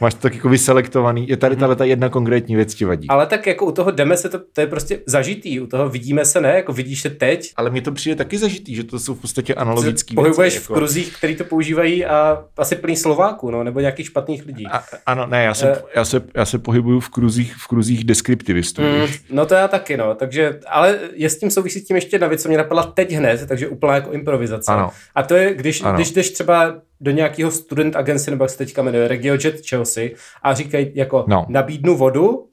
máš 0.00 0.14
to 0.14 0.20
tak 0.20 0.34
jako 0.34 0.48
vyselektovaný, 0.48 1.28
je 1.28 1.36
tady 1.36 1.56
tahle 1.56 1.76
ta 1.76 1.84
jedna 1.84 2.08
konkrétní 2.08 2.56
věc 2.56 2.75
ti 2.75 2.84
vadí. 2.84 3.08
Ale 3.08 3.26
tak 3.26 3.46
jako 3.46 3.66
u 3.66 3.72
toho 3.72 3.90
jdeme 3.90 4.16
se, 4.16 4.28
to, 4.28 4.38
to 4.52 4.60
je 4.60 4.66
prostě 4.66 5.00
zažitý, 5.06 5.60
u 5.60 5.66
toho 5.66 5.88
vidíme 5.88 6.25
se, 6.25 6.40
ne, 6.40 6.54
jako 6.54 6.72
vidíš 6.72 7.00
se 7.00 7.10
teď, 7.10 7.52
Ale 7.56 7.70
mně 7.70 7.82
to 7.82 7.92
přijde 7.92 8.16
taky 8.16 8.38
zažitý, 8.38 8.75
že 8.75 8.84
to 8.84 8.98
jsou 8.98 9.14
v 9.14 9.20
podstatě 9.20 9.54
analogické 9.54 10.14
pohybuješ 10.14 10.54
věci. 10.54 10.64
v 10.66 10.75
kruzích, 10.75 11.16
který 11.16 11.36
to 11.36 11.44
používají 11.44 12.04
a 12.06 12.44
asi 12.56 12.76
plný 12.76 12.96
Slováků, 12.96 13.50
no, 13.50 13.64
nebo 13.64 13.81
nějakých 13.81 14.06
špatných 14.06 14.46
lidí. 14.46 14.66
A, 14.66 14.84
ano, 15.06 15.26
ne, 15.26 15.44
já 15.44 15.54
se, 15.54 15.72
Eh. 15.72 15.82
já, 15.94 16.04
se, 16.04 16.22
já 16.34 16.44
se 16.44 16.58
pohybuju 16.58 17.00
v 17.00 17.08
kruzích, 17.08 17.54
v 17.56 17.66
kruzích 17.69 18.04
deskriptivistů. 18.04 18.82
Mm, 18.82 19.06
no 19.31 19.46
to 19.46 19.54
já 19.54 19.69
taky, 19.69 19.96
no, 19.96 20.14
takže, 20.14 20.60
ale 20.69 20.98
je 21.14 21.31
s 21.31 21.38
tím 21.38 21.50
souvisí 21.50 21.81
s 21.81 21.84
tím 21.84 21.96
ještě 21.96 22.14
jedna 22.14 22.29
věc, 22.29 22.43
co 22.43 22.48
mě 22.48 22.58
napadla 22.58 22.82
teď 22.82 23.12
hned, 23.12 23.48
takže 23.48 23.69
úplná 23.69 23.94
jako 23.94 24.12
improvizace. 24.12 24.72
Ano. 24.72 24.91
A 25.14 25.22
to 25.22 25.34
je, 25.34 25.55
když, 25.55 25.82
Ano. 25.82 25.94
když 25.94 26.10
jdeš 26.10 26.31
třeba 26.31 26.74
do 27.05 27.11
nějakého 27.11 27.51
student 27.51 27.96
agency, 27.96 28.31
nebo 28.31 28.44
jak 28.44 28.51
se 28.51 28.58
teďka 28.58 28.82
jmenuje, 28.82 29.08
RegioJet 29.08 29.69
Chelsea, 29.69 30.08
a 30.43 30.55
říkají 30.55 30.93
jako 30.94 31.25
No. 31.29 31.46
nabídnu 31.49 31.96
vodu, 31.96 32.49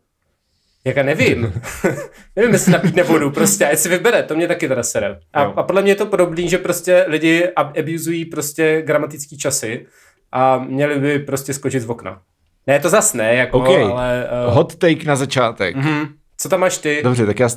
jak 0.86 0.96
já 0.96 1.04
nevím. 1.04 1.54
nevím, 2.36 2.52
jestli 2.54 2.72
nabídne 2.72 3.04
vodu, 3.04 3.32
prostě, 3.32 3.66
a 3.66 3.70
jestli 3.70 3.90
vybere, 3.90 4.24
to 4.24 4.36
mě 4.36 4.48
taky 4.48 4.68
teda 4.68 4.84
sere. 4.84 5.20
A, 5.34 5.44
Jo. 5.44 5.54
a 5.56 5.64
podle 5.64 5.82
mě 5.82 5.92
je 5.92 5.96
to 5.96 6.06
podobný, 6.06 6.50
že 6.50 6.58
prostě 6.58 7.06
lidi 7.08 7.48
ab- 7.56 7.80
abuzují 7.80 8.26
prostě 8.26 8.82
gramatický 8.86 9.38
časy 9.38 9.86
a 10.32 10.58
měli 10.58 11.00
by 11.00 11.20
prostě 11.20 11.54
skočit 11.54 11.82
z 11.82 11.90
okna. 11.90 12.22
Ne, 12.68 12.80
to 12.80 12.90
zas 12.90 13.14
ne, 13.14 13.36
jako, 13.36 13.58
OK, 13.60 13.68
ale... 13.68 14.28
Uh, 14.48 14.54
hot 14.54 14.76
take 14.76 15.06
na 15.06 15.16
začátek. 15.16 15.76
mhm. 15.76 16.08
Co 16.38 16.50
tam 16.50 16.60
máš 16.60 16.78
ty? 16.78 17.02
Dobře, 17.04 17.26
tak 17.26 17.40
já, 17.40 17.50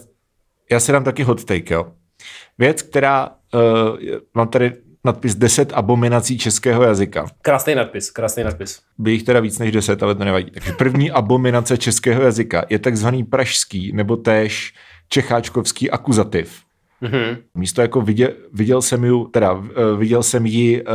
já 0.70 0.80
si 0.80 0.92
dám 0.92 1.04
taky 1.04 1.22
hot 1.22 1.44
take, 1.44 1.74
jo. 1.74 1.86
Věc, 2.58 2.82
která, 2.82 3.28
uh, 3.54 3.98
mám 4.34 4.48
tady 4.48 4.72
nadpis 5.04 5.34
10 5.34 5.72
abominací 5.72 6.38
českého 6.38 6.82
jazyka. 6.82 7.26
Krásný 7.42 7.74
nadpis, 7.74 8.10
krásný 8.10 8.44
nadpis. 8.44 8.80
By 8.98 9.12
jich 9.12 9.22
teda 9.22 9.40
víc 9.40 9.58
než 9.58 9.72
10, 9.72 10.02
ale 10.02 10.14
to 10.14 10.24
nevadí. 10.24 10.50
Takže 10.50 10.72
první 10.72 11.10
abominace 11.10 11.78
českého 11.78 12.22
jazyka 12.22 12.64
je 12.70 12.78
takzvaný 12.78 13.24
pražský 13.24 13.92
nebo 13.92 14.16
též 14.16 14.74
čecháčkovský 15.08 15.90
akuzativ. 15.90 16.63
Mhm. 17.04 17.36
Místo 17.54 17.80
jako 17.82 18.00
viděl, 18.00 18.28
viděl 18.52 18.82
jsem 18.82 19.04
ji, 19.04 19.24
teda 19.30 19.52
uh, 19.52 19.64
viděl 19.98 20.22
jsem 20.22 20.46
ji 20.46 20.82
uh, 20.82 20.88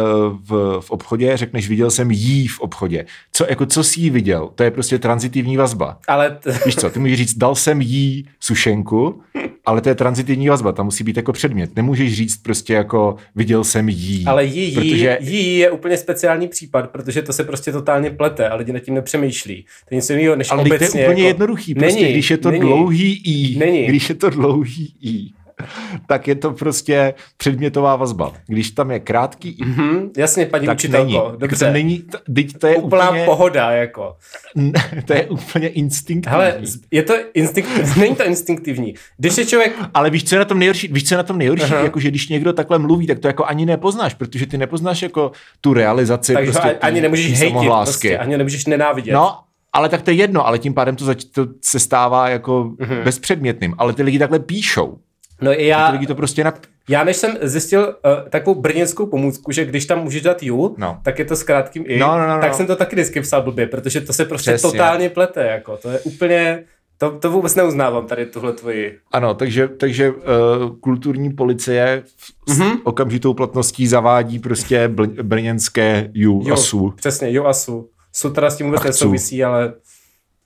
v, 0.49 0.79
v 0.81 0.91
obchodě, 0.91 1.37
řekneš 1.37 1.69
viděl 1.69 1.91
jsem 1.91 2.11
jí 2.11 2.47
v 2.47 2.59
obchodě. 2.59 3.05
Co, 3.31 3.45
jako 3.49 3.65
co 3.65 3.83
jsi 3.83 3.99
jí 4.01 4.09
viděl? 4.09 4.49
To 4.55 4.63
je 4.63 4.71
prostě 4.71 4.99
transitivní 4.99 5.57
vazba. 5.57 5.97
Ale 6.07 6.37
t- 6.43 6.59
Víš 6.65 6.75
co, 6.75 6.89
ty 6.89 6.99
můžeš 6.99 7.17
říct, 7.17 7.37
dal 7.37 7.55
jsem 7.55 7.81
jí 7.81 8.25
sušenku, 8.39 9.21
ale 9.65 9.81
to 9.81 9.89
je 9.89 9.95
transitivní 9.95 10.49
vazba, 10.49 10.71
tam 10.71 10.85
musí 10.85 11.03
být 11.03 11.17
jako 11.17 11.33
předmět. 11.33 11.75
Nemůžeš 11.75 12.13
říct 12.13 12.37
prostě 12.37 12.73
jako 12.73 13.15
viděl 13.35 13.63
jsem 13.63 13.89
jí. 13.89 14.25
Ale 14.25 14.45
jí, 14.45 14.63
jí, 14.69 14.75
protože 14.75 15.17
jí 15.21 15.57
je 15.57 15.71
úplně 15.71 15.97
speciální 15.97 16.47
případ, 16.47 16.89
protože 16.89 17.21
to 17.21 17.33
se 17.33 17.43
prostě 17.43 17.71
totálně 17.71 18.09
plete 18.09 18.49
a 18.49 18.55
lidi 18.55 18.73
nad 18.73 18.79
tím 18.79 18.93
nepřemýšlí. 18.93 19.65
To 19.89 19.95
je 19.95 19.95
něco 19.95 20.13
jiného, 20.13 20.35
než 20.35 20.51
ale 20.51 20.63
to 20.63 20.69
obecně. 20.69 21.01
je 21.01 21.07
úplně 21.07 21.23
jako... 21.23 21.27
jednoduchý, 21.27 21.75
prostě 21.75 22.01
Není, 22.01 22.13
když 22.13 22.31
je 22.31 22.37
to 22.37 22.51
není. 22.51 22.61
dlouhý 22.61 23.21
i, 23.25 23.57
Není. 23.59 23.85
když 23.87 24.09
je 24.09 24.15
to 24.15 24.29
dlouhý 24.29 24.93
i. 25.01 25.38
tak 26.07 26.27
je 26.27 26.35
to 26.35 26.51
prostě 26.51 27.13
předmětová 27.37 27.95
vazba. 27.95 28.33
Když 28.47 28.71
tam 28.71 28.91
je 28.91 28.99
krátký, 28.99 29.57
Hm, 29.65 30.09
jasně, 30.17 30.45
paní 30.45 30.65
tak 30.65 30.75
učitelko, 30.77 31.05
není. 31.27 31.37
Dobře. 31.37 31.65
To 31.65 31.71
není, 31.71 31.99
to, 31.99 32.17
teď 32.35 32.53
to 32.57 32.67
je 32.67 32.75
Úplná 32.75 33.09
úplně, 33.09 33.25
pohoda, 33.25 33.71
jako. 33.71 34.15
to 35.05 35.13
je 35.13 35.25
úplně 35.27 35.67
instinktivní. 35.67 36.31
Hele, 36.31 36.57
je 36.91 37.03
to 37.03 37.13
instinkt, 37.33 37.69
není 37.97 38.15
to 38.15 38.25
instinktivní. 38.25 38.93
Když 39.17 39.37
je 39.37 39.45
člověk, 39.45 39.73
Ale 39.93 40.09
víš, 40.09 40.23
co 40.23 40.35
je 40.35 40.39
na 40.39 40.45
tom 40.45 40.59
nejhorší? 40.59 40.87
Víš, 40.87 41.07
co 41.07 41.13
je 41.13 41.17
na 41.17 41.23
tom 41.23 41.37
nejhorší? 41.37 41.63
Aha. 41.63 41.83
Jako, 41.83 41.99
že 41.99 42.09
když 42.09 42.29
někdo 42.29 42.53
takhle 42.53 42.79
mluví, 42.79 43.07
tak 43.07 43.19
to 43.19 43.27
jako 43.27 43.45
ani 43.45 43.65
nepoznáš, 43.65 44.13
protože 44.13 44.45
ty 44.45 44.57
nepoznáš 44.57 45.01
jako 45.01 45.31
tu 45.61 45.73
realizaci. 45.73 46.33
tak 46.33 46.43
prostě 46.43 46.77
ani 46.81 46.99
tý- 46.99 47.01
nemůžeš 47.01 47.39
hejtit, 47.39 47.57
prostě, 47.83 48.17
ani 48.17 48.37
nemůžeš 48.37 48.65
nenávidět. 48.65 49.13
No, 49.13 49.37
ale 49.73 49.89
tak 49.89 50.01
to 50.01 50.11
je 50.11 50.15
jedno, 50.15 50.47
ale 50.47 50.59
tím 50.59 50.73
pádem 50.73 50.95
to, 50.95 51.05
zač- 51.05 51.23
to 51.23 51.47
se 51.63 51.79
stává 51.79 52.29
jako 52.29 52.71
Mhm. 52.79 52.97
bezpředmětným. 53.03 53.75
Ale 53.77 53.93
ty 53.93 54.03
lidi 54.03 54.19
takhle 54.19 54.39
píšou. 54.39 54.97
No 55.41 55.59
i 55.61 55.65
já, 55.67 55.89
lidi 55.89 56.07
to 56.07 56.15
prostě 56.15 56.43
nap... 56.43 56.55
já 56.89 57.03
než 57.03 57.17
jsem 57.17 57.37
zjistil 57.41 57.81
uh, 57.81 58.29
takovou 58.29 58.61
brněnskou 58.61 59.05
pomůcku, 59.05 59.51
že 59.51 59.65
když 59.65 59.85
tam 59.85 60.03
můžeš 60.03 60.21
dát 60.21 60.43
you, 60.43 60.75
No. 60.77 60.99
tak 61.03 61.19
je 61.19 61.25
to 61.25 61.35
s 61.35 61.43
krátkým 61.43 61.83
i, 61.87 61.99
No, 61.99 62.17
no, 62.17 62.27
no, 62.27 62.39
tak 62.41 62.51
no. 62.51 62.57
jsem 62.57 62.67
to 62.67 62.75
taky 62.75 62.95
vždycky 62.95 63.21
psal 63.21 63.41
blbě, 63.41 63.67
protože 63.67 64.01
to 64.01 64.13
se 64.13 64.25
prostě 64.25 64.51
Přesně. 64.51 64.71
totálně 64.71 65.09
plete, 65.09 65.45
jako. 65.47 65.77
To 65.77 65.89
je 65.89 65.99
úplně, 65.99 66.63
to, 66.97 67.11
to 67.19 67.31
vůbec 67.31 67.55
neuznávám 67.55 68.07
tady 68.07 68.25
tuhle 68.25 68.53
tvoji. 68.53 68.97
Ano, 69.11 69.33
takže, 69.33 69.67
takže 69.67 70.11
uh, 70.11 70.17
kulturní 70.79 71.29
policie 71.33 72.03
s 72.47 72.57
Mhm. 72.57 72.69
mm-hmm. 72.71 72.79
okamžitou 72.83 73.33
platností 73.33 73.87
zavádí 73.87 74.39
prostě 74.39 74.87
bl- 74.87 75.23
brněnské 75.23 76.09
ju 76.13 76.53
a 76.53 76.55
su. 76.55 76.93
Přesně, 76.95 77.33
jo 77.33 77.45
a 77.45 77.53
su. 77.53 77.89
Su 78.13 78.29
teda 78.29 78.49
s 78.49 78.57
tím 78.57 78.65
vůbec 78.65 78.83
nesouvisí, 78.83 79.43
ale 79.43 79.73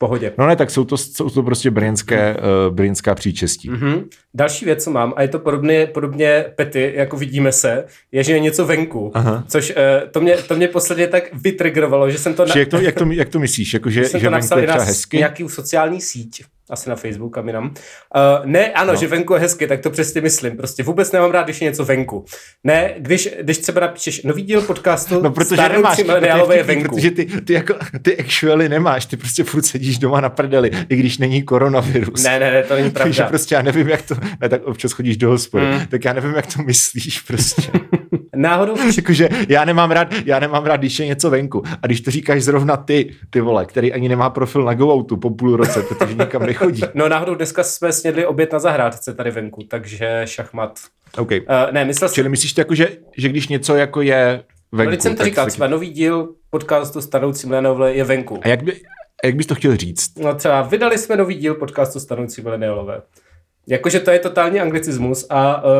pohodě. 0.03 0.33
No 0.37 0.47
ne, 0.47 0.55
tak 0.55 0.71
jsou 0.71 0.83
to, 0.83 0.97
jsou 0.97 1.29
to 1.29 1.43
prostě 1.43 1.71
brněnské, 1.71 2.35
uh, 2.35 2.75
brněnská 2.75 3.15
příčestí. 3.15 3.69
Mm. 3.69 3.75
Mhm. 3.75 4.03
Další 4.33 4.65
věc, 4.65 4.83
co 4.83 4.91
mám, 4.91 5.13
a 5.15 5.21
je 5.21 5.27
to 5.27 5.39
podobně, 5.39 5.87
podobně 5.93 6.45
pety, 6.55 6.93
jako 6.95 7.17
vidíme 7.17 7.51
se, 7.51 7.85
je, 8.11 8.23
že 8.23 8.33
je 8.33 8.39
něco 8.39 8.65
venku. 8.65 9.11
Aha. 9.13 9.43
Což 9.47 9.69
uh, 9.69 10.09
to, 10.11 10.21
mě, 10.21 10.37
to 10.37 10.55
mě 10.55 10.67
posledně 10.67 11.07
tak 11.07 11.23
vytrigrovalo, 11.33 12.09
že 12.11 12.17
jsem 12.17 12.33
to, 12.33 12.45
na, 12.45 12.53
Jak, 12.55 12.67
to, 12.67 12.77
jak, 12.77 12.95
to, 12.95 13.05
jak 13.11 13.29
to 13.29 13.39
myslíš? 13.39 13.73
Jako, 13.73 13.89
že, 13.89 14.05
jsem 14.09 14.19
že 14.19 14.27
to 14.27 14.31
napsal 14.31 14.59
i 14.59 14.67
na 14.67 14.73
hezky? 14.73 15.17
nějaký 15.17 15.49
sociální 15.49 16.01
síť, 16.01 16.43
asi 16.69 16.89
na 16.89 16.95
Facebook, 16.95 17.33
kam 17.33 17.47
jinam. 17.47 17.65
Uh, 17.65 18.45
ne, 18.45 18.71
ano, 18.71 18.93
no. 18.93 18.99
Že 18.99 19.07
venku 19.07 19.33
je 19.33 19.39
hezky, 19.39 19.67
tak 19.67 19.79
to 19.81 19.89
přesně 19.89 20.21
myslím. 20.21 20.57
Prostě 20.57 20.83
vůbec 20.83 21.11
nemám 21.11 21.31
rád, 21.31 21.43
když 21.43 21.61
je 21.61 21.65
něco 21.65 21.85
venku. 21.85 22.25
Ne, 22.63 22.95
když, 22.97 23.29
když 23.41 23.57
třeba 23.57 23.81
napíšeš 23.81 24.23
nový 24.23 24.43
díl 24.43 24.61
podcastu 24.61 25.21
No, 25.21 25.31
protože 25.31 25.69
nemáš, 25.69 26.03
mileniálové 26.03 26.55
je 26.57 26.63
venku. 26.63 26.95
protože 26.95 27.11
ty, 27.11 27.25
ty, 27.25 27.53
jako, 27.53 27.75
ty 28.01 28.17
actually 28.17 28.69
nemáš, 28.69 29.05
ty 29.05 29.17
prostě 29.17 29.43
furt 29.43 29.63
sedíš 29.65 29.97
doma 29.97 30.21
na 30.21 30.29
prdeli, 30.29 30.71
i 30.89 30.95
když 30.95 31.17
není 31.17 31.43
koronavirus. 31.43 32.23
Ne, 32.23 32.39
ne, 32.39 32.51
ne, 32.51 32.63
to 32.63 32.75
není 32.75 32.91
Takže 32.91 33.17
pravda. 33.17 33.29
prostě 33.29 33.55
já 33.55 33.61
nevím, 33.61 33.89
jak 33.89 34.01
to, 34.01 34.15
ne, 34.41 34.49
tak 34.49 34.63
občas 34.63 34.91
chodíš 34.91 35.17
do 35.17 35.29
hospody, 35.29 35.65
mm. 35.65 35.85
tak 35.87 36.05
já 36.05 36.13
nevím, 36.13 36.33
jak 36.35 36.53
to 36.55 36.63
myslíš 36.63 37.19
prostě. 37.21 37.71
Náhodou 38.35 38.75
Jakože 38.97 39.29
já 39.49 39.65
nemám 39.65 39.91
rád, 39.91 40.07
já 40.25 40.39
nemám 40.39 40.65
rád, 40.65 40.77
když 40.77 40.99
je 40.99 41.05
něco 41.05 41.29
venku. 41.29 41.63
A 41.81 41.87
když 41.87 42.01
to 42.01 42.11
říkáš 42.11 42.43
zrovna 42.43 42.77
ty, 42.77 43.15
ty 43.29 43.41
vole, 43.41 43.65
který 43.65 43.93
ani 43.93 44.09
nemá 44.09 44.29
profil 44.29 44.63
na 44.63 44.73
GoOutu 44.73 45.17
po 45.17 45.29
půl 45.29 45.55
roce, 45.55 45.81
protože 45.81 46.13
nikam 46.13 46.45
nechodí. 46.45 46.81
No 46.93 47.09
náhodou 47.09 47.35
dneska 47.35 47.63
jsme 47.63 47.91
snědli 47.91 48.25
oběd 48.25 48.53
na 48.53 48.59
zahrádce 48.59 49.13
tady 49.13 49.31
venku, 49.31 49.63
takže 49.63 50.21
šachmat. 50.25 50.79
OK. 51.17 51.31
Uh, 51.31 51.37
ne, 51.71 51.85
myslel 51.85 52.09
jsem, 52.09 52.15
Čili 52.15 52.29
myslíš 52.29 52.53
to 52.53 52.61
jako, 52.61 52.75
že, 52.75 52.89
že 53.17 53.29
když 53.29 53.47
něco 53.47 53.75
jako 53.75 54.01
je 54.01 54.43
venku, 54.71 54.95
no, 54.95 55.01
jsem 55.01 55.15
to 55.15 55.23
říkal, 55.23 55.47
třeba 55.47 55.67
nový 55.67 55.89
díl 55.89 56.29
podcastu 56.49 57.01
Stanoucí 57.01 57.47
mileniálové 57.47 57.93
je 57.93 58.03
venku. 58.03 58.39
A 58.43 58.47
jak, 58.47 58.63
by, 58.63 58.73
a 59.23 59.27
jak 59.27 59.35
bys 59.35 59.47
to 59.47 59.55
chtěl 59.55 59.77
říct? 59.77 60.19
No 60.19 60.35
třeba 60.35 60.61
vydali 60.61 60.97
jsme 60.97 61.17
nový 61.17 61.35
díl 61.35 61.55
podcastu 61.55 61.99
Stanoucí 61.99 62.41
mileniálové. 62.41 63.01
Jakože 63.67 63.99
to 63.99 64.11
je 64.11 64.19
totální 64.19 64.59
anglicismus 64.59 65.25
a 65.29 65.63
uh, 65.63 65.71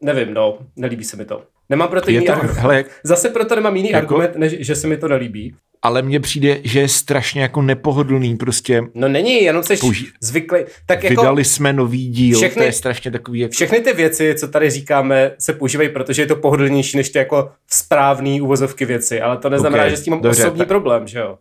nevím, 0.00 0.34
no, 0.34 0.58
nelíbí 0.76 1.04
se 1.04 1.16
mi 1.16 1.24
to. 1.24 1.42
Nemám 1.68 1.88
proto 1.88 2.10
Je 2.10 2.14
jiný 2.14 2.26
to, 2.26 2.32
argument. 2.32 2.56
hele, 2.58 2.84
Zase 3.04 3.28
proto 3.28 3.54
nemám 3.54 3.76
jiný 3.76 3.90
Jako- 3.90 3.98
argument, 4.16 4.36
než 4.38 4.56
že 4.60 4.74
se 4.74 4.86
mi 4.86 4.96
to 4.96 5.08
nelíbí. 5.08 5.54
ale 5.82 6.02
mně 6.02 6.20
přijde, 6.20 6.58
že 6.64 6.80
je 6.80 6.88
strašně 6.88 7.42
jako 7.42 7.62
nepohodlný 7.62 8.36
prostě. 8.36 8.82
No 8.94 9.08
není, 9.08 9.42
jenom 9.42 9.62
jsi 9.62 9.74
Použi- 9.74 10.06
zvyklý. 10.20 10.58
Tak 10.86 11.04
jako 11.04 11.20
Vydali 11.22 11.44
jsme 11.44 11.72
nový 11.72 12.08
díl, 12.08 12.38
všechny- 12.38 12.60
to 12.60 12.66
je 12.66 12.72
strašně 12.72 13.10
takový 13.10 13.40
jako... 13.40 13.52
všechny 13.52 13.80
ty 13.80 13.92
věci, 13.92 14.34
co 14.38 14.48
tady 14.48 14.70
říkáme, 14.70 15.30
se 15.38 15.52
používají, 15.52 15.88
protože 15.88 16.22
je 16.22 16.26
to 16.26 16.36
pohodlnější 16.36 16.96
než 16.96 17.08
ty 17.10 17.18
jako 17.18 17.50
správný 17.70 18.40
uvozovky 18.40 18.84
věci, 18.84 19.20
ale 19.20 19.36
to 19.38 19.48
neznamená, 19.50 19.84
Ok, 19.84 19.90
že 19.90 19.96
s 19.96 20.02
tím 20.02 20.10
mám 20.10 20.20
dobře, 20.22 20.42
osobní 20.42 20.58
tak- 20.58 20.68
problém, 20.68 21.06
že 21.06 21.18
jo. 21.18 21.38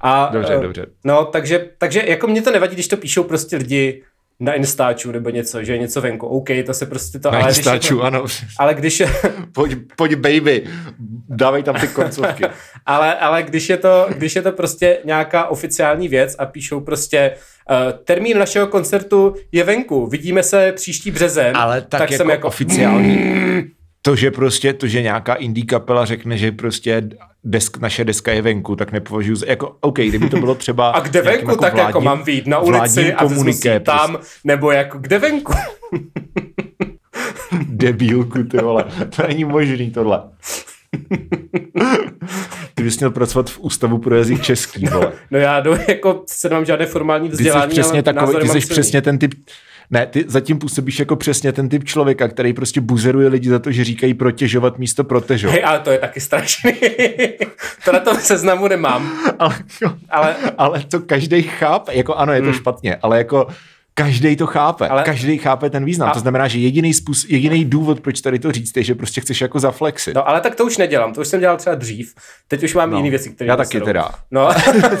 A, 0.00 0.30
Dobře, 0.32 0.54
eh, 0.54 0.60
dobře. 0.62 0.86
No, 1.04 1.24
takže, 1.24 1.68
takže 1.78 2.02
jako 2.06 2.26
mě 2.26 2.42
to 2.42 2.50
nevadí, 2.50 2.74
když 2.74 2.88
to 2.88 2.96
píšou 2.96 3.22
prostě 3.22 3.56
lidi 3.56 4.02
na 4.40 4.54
Instaču 4.54 5.12
nebo 5.12 5.30
něco, 5.30 5.64
že 5.64 5.72
je 5.72 5.78
něco 5.78 6.00
venku. 6.00 6.26
OK, 6.26 6.48
to 6.66 6.74
se 6.74 6.86
prostě 6.86 7.18
to... 7.18 7.30
Na 7.30 7.38
ale 7.38 7.46
když 7.46 7.56
je 7.56 7.60
Instaču, 7.60 7.96
to, 7.96 8.02
ano. 8.02 8.24
ale 8.58 8.74
když 8.74 9.00
je, 9.00 9.08
Pojď, 9.52 9.78
pojď 9.96 10.14
baby, 10.14 10.64
dávej 11.28 11.62
tam 11.62 11.74
ty 11.74 11.88
koncovky. 11.88 12.44
ale, 12.86 13.14
ale 13.14 13.42
když, 13.42 13.68
je 13.68 13.76
to, 13.76 14.08
když 14.16 14.36
je 14.36 14.42
to 14.42 14.52
prostě 14.52 14.98
nějaká 15.04 15.46
oficiální 15.46 16.08
věc 16.08 16.36
a 16.38 16.46
píšou 16.46 16.80
prostě 16.80 17.34
uh, 17.70 17.76
termín 18.04 18.38
našeho 18.38 18.66
koncertu 18.66 19.34
je 19.52 19.64
venku, 19.64 20.06
vidíme 20.06 20.42
se 20.42 20.72
příští 20.72 21.10
březen, 21.10 21.56
Ale 21.56 21.80
tak, 21.80 22.00
tak 22.00 22.10
jako, 22.10 22.22
jsem 22.22 22.30
jako 22.30 22.48
oficiální. 22.48 23.64
To, 24.02 24.16
že 24.16 24.30
prostě, 24.30 24.72
to, 24.72 24.86
že 24.86 25.02
nějaká 25.02 25.34
indie 25.34 25.66
kapela 25.66 26.04
řekne, 26.04 26.38
že 26.38 26.52
prostě 26.52 27.02
desk, 27.44 27.78
naše 27.78 28.04
deska 28.04 28.32
je 28.32 28.42
venku, 28.42 28.76
tak 28.76 28.92
nepovažuji 28.92 29.36
za, 29.36 29.46
jako, 29.46 29.76
OK, 29.80 29.98
kdyby 29.98 30.28
to 30.28 30.36
bylo 30.36 30.54
třeba 30.54 30.90
A 30.94 31.00
kde 31.00 31.22
venku, 31.22 31.56
tak 31.56 31.76
jako 31.76 32.00
vládním- 32.00 32.04
mám 32.04 32.22
vyjít 32.22 32.46
na 32.46 32.58
ulici 32.58 33.14
a 33.14 33.24
komuniké, 33.24 33.74
ji 33.74 33.80
tam, 33.80 34.18
nebo 34.44 34.70
jako 34.70 34.98
kde 34.98 35.18
venku? 35.18 35.52
Debílku, 37.68 38.42
ty 38.44 38.56
vole. 38.58 38.84
To 39.16 39.26
není 39.26 39.44
možný 39.44 39.90
tohle. 39.90 40.22
Ty 42.74 42.82
bys 42.82 42.98
měl 42.98 43.10
pracovat 43.10 43.50
v 43.50 43.58
Ústavu 43.60 43.98
pro 43.98 44.16
jazyk 44.16 44.42
český, 44.42 44.86
vole. 44.86 45.12
No 45.30 45.38
já 45.38 45.60
jdu 45.60 45.74
jako, 45.88 46.22
se 46.26 46.48
nemám 46.48 46.64
žádné 46.64 46.86
formální 46.86 47.28
Ty 47.28 47.36
jsi 47.36 47.42
vzdělání, 47.42 47.70
přesně 47.70 48.02
takový, 48.02 48.26
názory 48.26 48.48
ty 48.48 48.60
jsi 48.60 48.68
přesně 48.68 49.02
ten 49.02 49.18
typ, 49.18 49.34
ne, 49.90 50.06
ty 50.06 50.24
zatím 50.28 50.58
působíš 50.58 50.98
jako 50.98 51.16
přesně 51.16 51.52
ten 51.52 51.68
typ 51.68 51.84
člověka, 51.84 52.28
který 52.28 52.52
prostě 52.52 52.80
buzeruje 52.80 53.28
lidi 53.28 53.48
za 53.48 53.58
to, 53.58 53.72
že 53.72 53.84
říkají 53.84 54.14
protěžovat 54.14 54.78
místo 54.78 55.04
protežovat. 55.04 55.52
Hej, 55.54 55.64
ale 55.64 55.80
to 55.80 55.90
je 55.90 55.98
taky 55.98 56.20
strašný. 56.20 56.72
to 57.84 57.92
na 57.92 58.00
tom 58.00 58.16
seznamu 58.16 58.68
nemám. 58.68 59.12
Ale, 59.38 59.54
jo, 59.82 59.90
Ale- 60.10 60.36
ale 60.58 60.84
to 60.84 61.00
každý 61.00 61.42
chápe, 61.42 61.94
jako 61.94 62.14
ano, 62.14 62.32
je 62.32 62.40
to 62.40 62.44
Hmm. 62.44 62.54
špatně, 62.54 62.96
ale 63.02 63.18
jako 63.18 63.46
každý 63.98 64.36
to 64.36 64.46
chápe, 64.46 64.88
Ale- 64.88 65.02
každý 65.02 65.38
chápe 65.38 65.70
ten 65.70 65.84
význam. 65.84 66.08
A-. 66.08 66.12
To 66.12 66.20
znamená, 66.20 66.48
že 66.48 66.58
jediný, 66.58 66.94
způsob, 66.94 67.30
jediný 67.30 67.64
důvod, 67.64 68.00
proč 68.00 68.20
tady 68.20 68.38
to 68.38 68.52
říct, 68.52 68.76
je, 68.76 68.82
že 68.82 68.94
prostě 68.94 69.20
chceš 69.20 69.40
jako 69.40 69.58
zaflexit. 69.60 70.14
No 70.14 70.28
ale 70.28 70.40
tak 70.40 70.54
to 70.54 70.64
už 70.64 70.76
nedělám, 70.78 71.12
to 71.12 71.20
už 71.20 71.28
jsem 71.28 71.40
dělal 71.40 71.56
třeba 71.56 71.74
dřív. 71.76 72.14
Teď 72.48 72.62
už 72.62 72.74
mám 72.74 72.90
No, 72.90 72.96
jiné 72.96 73.10
věci, 73.10 73.30
které 73.30 73.48
já 73.48 73.56
taky 73.56 73.72
serou. 73.72 73.86
teda. 73.86 74.08
No 74.30 74.48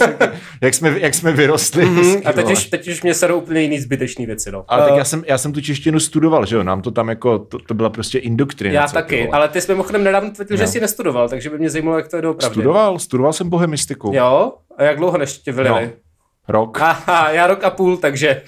jak, 0.62 0.74
jsme, 0.74 1.00
jak 1.00 1.14
jsme 1.14 1.32
vyrostli. 1.32 1.84
Mhm, 1.84 1.96
hezky, 2.04 2.24
a 2.24 2.32
teď 2.32 2.44
vole. 2.44 2.52
už, 2.56 2.64
teď 2.64 2.88
už 2.88 3.02
mě 3.02 3.14
serou 3.14 3.38
úplně 3.38 3.60
jiný 3.60 3.80
zbytečný 3.80 4.26
věci. 4.26 4.52
No. 4.52 4.64
Ale 4.68 4.82
Eh, 4.84 4.88
tak 4.88 4.98
já 4.98 5.04
jsem, 5.04 5.24
já 5.26 5.38
jsem 5.38 5.52
tu 5.52 5.60
češtinu 5.60 6.00
studoval, 6.00 6.46
že 6.46 6.56
jo, 6.56 6.62
nám 6.62 6.82
to 6.82 6.90
tam 6.90 7.08
jako, 7.08 7.38
to, 7.38 7.58
to 7.58 7.74
byla 7.74 7.90
prostě 7.90 8.18
indoktrinace. 8.18 8.74
já 8.76 8.86
ty 8.86 8.92
taky, 8.92 9.16
vole. 9.24 9.28
ale 9.36 9.48
ty 9.48 9.60
jsi 9.60 9.72
mimochodem 9.72 10.04
nedávno 10.04 10.30
tvrdil, 10.30 10.56
že 10.56 10.62
No. 10.62 10.68
jsi 10.68 10.80
nestudoval, 10.80 11.28
takže 11.28 11.50
by 11.50 11.58
mě 11.58 11.70
zajímalo, 11.70 11.96
jak 11.96 12.08
to 12.08 12.16
je 12.16 12.22
doopravdy. 12.22 12.54
Studoval, 12.54 12.98
studoval 12.98 13.32
jsem 13.32 13.48
bohemistiku. 13.48 14.10
Jo? 14.14 14.52
A 14.78 14.82
jak 14.82 14.96
dlouho 14.96 15.18
než 15.18 15.38
tě 15.38 15.52
vylili? 15.52 15.84
No. 15.86 15.90
Rok. 16.48 16.80
Aha, 16.82 17.30
já 17.30 17.46
rok 17.46 17.64
a 17.64 17.70
půl, 17.70 17.96
takže 17.96 18.42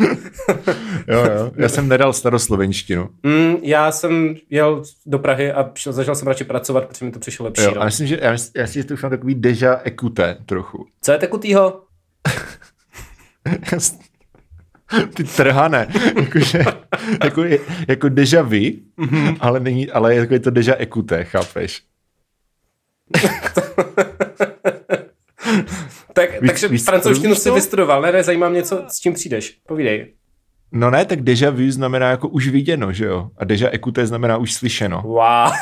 Jo, 1.09 1.19
jo. 1.19 1.50
Já 1.57 1.69
jsem 1.69 1.88
nedal 1.88 2.12
staroslovenštinu. 2.12 3.09
mm, 3.23 3.57
já 3.62 3.92
jsem 3.92 4.35
jel 4.50 4.83
do 5.07 5.19
Prahy 5.19 5.52
a 5.52 5.71
šel, 5.75 5.92
začal 5.92 6.14
jsem 6.14 6.28
radši 6.28 6.45
pracovat, 6.45 6.85
protože 6.88 7.04
mi 7.04 7.11
to 7.11 7.19
přišlo 7.19 7.45
lepší. 7.45 7.62
Jo, 7.62 7.73
no. 7.75 7.83
a 7.83 7.85
myslím, 7.85 8.07
že, 8.07 8.19
já 8.23 8.33
myslím, 8.33 8.52
já 8.57 8.62
myslím, 8.62 8.83
že 8.83 8.88
to 8.88 8.95
už 8.95 9.02
mám 9.02 9.11
takový 9.11 9.35
deja 9.35 9.80
ekute 9.85 10.37
trochu. 10.47 10.87
Co 11.02 11.12
je 11.12 11.19
tekutýho? 11.19 11.83
Ty 15.14 15.25
trhané. 15.25 15.87
Jakože, 16.21 16.64
jako, 17.25 17.42
jako 17.88 18.09
deja 18.09 18.42
vu, 18.42 18.57
Mhm. 18.97 19.37
ale, 19.40 19.61
není, 19.61 19.90
ale 19.90 20.14
jako 20.14 20.35
je 20.35 20.40
to 20.40 20.50
deja 20.50 20.75
ekute, 20.76 21.25
chápeš? 21.25 21.83
Tak, 26.12 26.40
Víš- 26.40 26.50
takže 26.50 26.69
víš, 26.69 26.83
francouzštinu 26.83 27.35
si 27.35 27.50
vystudoval, 27.50 28.02
ne, 28.02 28.12
ne, 28.12 28.23
zajímá 28.23 28.49
mě, 28.49 28.62
co, 28.62 28.83
s 28.88 29.00
čím 29.00 29.12
přijdeš. 29.14 29.59
Povídej. 29.69 30.12
No 30.73 30.90
ne, 30.90 31.05
tak 31.05 31.23
deja 31.23 31.50
vu 31.50 31.71
znamená 31.71 32.11
jako 32.11 32.29
už 32.29 32.49
viděno, 32.49 32.93
že 32.93 33.05
jo? 33.05 33.31
A 33.38 33.45
deja 33.45 33.69
ekute 33.71 34.07
znamená 34.07 34.37
už 34.37 34.52
slyšeno. 34.52 35.02
Wow. 35.05 35.52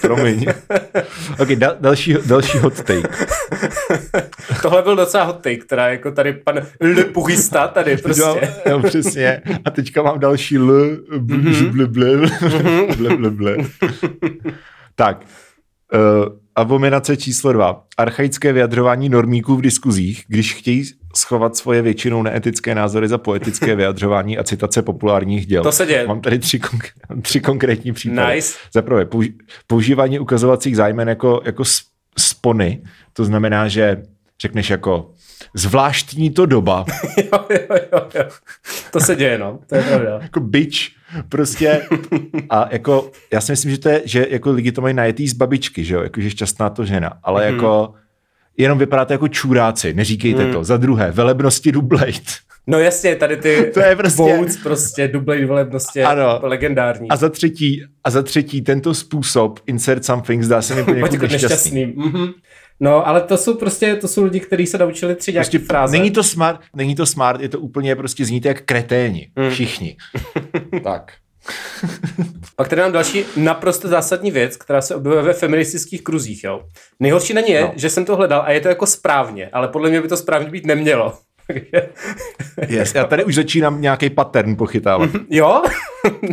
Promiň. 0.00 0.46
ok, 1.38 1.48
dal, 1.48 1.76
další, 1.80 2.16
další 2.26 2.58
hot 2.58 2.76
take. 2.82 3.02
Tohle 4.62 4.82
byl 4.82 4.96
docela 4.96 5.24
hot 5.24 5.36
take, 5.36 5.56
která 5.56 5.88
jako 5.88 6.12
tady 6.12 6.32
pan 6.32 6.54
Le 6.80 7.04
Purista 7.04 7.68
tady 7.68 7.96
prostě. 7.96 8.52
jo, 8.70 8.82
přesně. 8.82 9.42
A 9.64 9.70
teďka 9.70 10.02
mám 10.02 10.20
další 10.20 10.56
l, 10.56 10.96
Mhm. 11.10 11.70
ble, 11.70 11.86
ble, 11.86 12.16
ble, 12.96 13.16
ble, 13.16 13.30
ble. 13.30 13.56
Tak, 14.94 15.24
uh, 15.94 16.24
abominace 16.58 17.16
číslo 17.16 17.52
dva. 17.52 17.84
Archaické 17.96 18.52
vyjadřování 18.52 19.08
normíků 19.08 19.56
v 19.56 19.60
diskuzích, 19.60 20.24
když 20.28 20.54
chtějí 20.54 20.84
schovat 21.16 21.56
svoje 21.56 21.82
většinou 21.82 22.22
neetické 22.22 22.74
názory 22.74 23.08
za 23.08 23.18
poetické 23.18 23.74
vyjadřování 23.76 24.38
a 24.38 24.44
citace 24.44 24.82
populárních 24.82 25.46
děl. 25.46 25.62
To 25.62 25.72
se 25.72 25.86
děje. 25.86 26.06
Mám 26.06 26.20
tady 26.20 26.38
tři, 26.38 26.58
konk- 26.58 26.90
tři 27.22 27.40
konkrétní 27.40 27.92
případy. 27.92 28.34
Nice. 28.34 28.58
Za 28.74 28.82
prvé, 28.82 29.04
použi- 29.04 29.34
používání 29.66 30.18
ukazovacích 30.18 30.76
zájmen 30.76 31.08
jako, 31.08 31.40
jako 31.44 31.62
spony, 32.18 32.82
to 33.12 33.24
znamená, 33.24 33.68
že 33.68 34.02
řekneš 34.42 34.70
jako 34.70 35.10
zvláštní 35.54 36.30
to 36.30 36.46
doba, 36.46 36.84
jo, 37.32 37.40
jo, 37.50 37.76
jo, 37.92 38.00
jo. 38.14 38.24
To 38.92 39.00
se 39.00 39.16
děje, 39.16 39.38
no. 39.38 39.58
To 39.66 39.74
je 39.74 39.82
pravda. 39.82 40.18
jako 40.22 40.40
bitch, 40.40 40.78
prostě 41.28 41.82
a 42.50 42.68
jako, 42.70 43.10
já 43.32 43.40
si 43.40 43.52
myslím, 43.52 43.70
že 43.70 43.78
to 43.78 43.88
je, 43.88 44.02
že 44.04 44.26
jako 44.30 44.50
lidi 44.50 44.72
to 44.72 44.80
mají 44.80 44.94
najetý 44.94 45.28
z 45.28 45.32
babičky, 45.32 45.84
že 45.84 45.94
jo, 45.94 46.02
jako, 46.02 46.20
že 46.20 46.30
šťastná 46.30 46.70
to 46.70 46.84
žena, 46.84 47.12
ale 47.22 47.42
Mhm. 47.44 47.50
mm. 47.50 47.56
jako 47.56 47.94
jenom 48.56 48.78
vypadáte 48.78 49.14
jako 49.14 49.28
čůráci, 49.28 49.94
neříkejte 49.94 50.42
Mhm. 50.44 50.52
to. 50.52 50.64
Za 50.64 50.76
druhé, 50.76 51.10
velebnosti 51.12 51.72
dublejt. 51.72 52.22
No 52.66 52.78
jasně, 52.78 53.16
tady 53.16 53.36
ty 53.36 53.70
To 53.74 53.80
je 53.80 53.96
prostě- 53.96 54.22
votes, 54.36 54.56
prostě 54.56 55.08
dublej 55.08 55.44
volebnosti, 55.44 56.02
Ano. 56.02 56.40
legendární. 56.42 57.08
A 57.08 57.16
za 57.16 57.28
třetí, 57.28 57.82
a 58.04 58.10
za 58.10 58.22
třetí, 58.22 58.62
tento 58.62 58.94
způsob 58.94 59.60
insert 59.66 60.04
something 60.04 60.42
zdá 60.42 60.62
se 60.62 60.74
mi 60.74 60.84
Pojď 60.84 60.94
poněkud 61.00 61.12
jako 61.22 61.32
nešťastný. 61.32 61.80
nešťastný. 61.86 62.04
Mhm. 62.10 62.28
No, 62.80 63.08
ale 63.08 63.20
to 63.20 63.36
jsou 63.36 63.54
prostě, 63.54 63.96
to 63.96 64.08
jsou 64.08 64.24
lidi, 64.24 64.40
kteří 64.40 64.66
se 64.66 64.78
naučili 64.78 65.14
tři 65.14 65.32
nějaké 65.32 65.50
Prostě 65.50 65.66
fráze. 65.66 65.98
není 65.98 66.10
to 66.10 66.22
smart, 66.22 66.60
není 66.76 66.94
to 66.94 67.06
smart, 67.06 67.40
je 67.40 67.48
to 67.48 67.60
úplně 67.60 67.96
prostě 67.96 68.24
zníte 68.24 68.48
jak 68.48 68.62
kreténi. 68.62 69.30
Mm. 69.36 69.50
Všichni. 69.50 69.96
tak. 70.84 71.12
Pak 72.56 72.68
tady 72.68 72.82
mám 72.82 72.92
další 72.92 73.24
naprosto 73.36 73.88
zásadní 73.88 74.30
věc, 74.30 74.56
která 74.56 74.80
se 74.80 74.94
objevuje 74.94 75.22
ve 75.22 75.32
feministických 75.32 76.02
kruzích. 76.02 76.44
Jo. 76.44 76.62
Nejhorší 77.00 77.34
na 77.34 77.40
ní 77.40 77.50
je. 77.50 77.60
No. 77.60 77.72
že 77.76 77.90
jsem 77.90 78.04
to 78.04 78.16
hledal 78.16 78.42
a 78.46 78.50
je 78.52 78.60
to 78.60 78.68
jako 78.68 78.86
správně, 78.86 79.48
ale 79.52 79.68
podle 79.68 79.90
mě 79.90 80.00
by 80.02 80.08
to 80.08 80.16
správně 80.16 80.50
být 80.50 80.66
nemělo. 80.66 81.18
Yes, 82.68 82.94
já 82.94 83.04
tady 83.04 83.24
už 83.24 83.34
začínám 83.34 83.80
nějaký 83.80 84.10
pattern 84.10 84.56
pochytávat. 84.56 85.10
jo? 85.30 85.62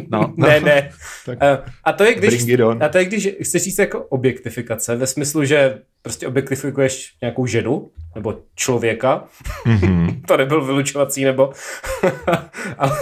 No, 0.09 0.33
no. 0.37 0.47
ne, 0.47 0.59
ne. 0.59 0.89
Tak. 1.25 1.37
Eh, 1.41 1.57
A 1.83 1.93
to 1.93 2.03
je, 2.03 2.13
když, 2.15 2.29
Bring 2.35 2.49
it 2.49 2.59
on. 2.59 2.83
a 2.83 2.89
to 2.89 2.97
je, 2.97 3.05
když 3.05 3.29
chceš 3.43 3.63
říct 3.63 3.77
jako 3.79 3.99
objektifikace, 4.03 4.95
ve 4.95 5.07
smyslu, 5.07 5.43
že 5.45 5.77
prostě 6.01 6.27
objektifikuješ 6.27 7.13
nějakou 7.21 7.45
ženu 7.45 7.89
nebo 8.15 8.37
člověka. 8.55 9.23
Mhm. 9.65 10.21
to 10.27 10.37
nebyl 10.37 10.65
vylučovací, 10.65 11.23
nebo... 11.23 11.53
ale... 12.77 12.97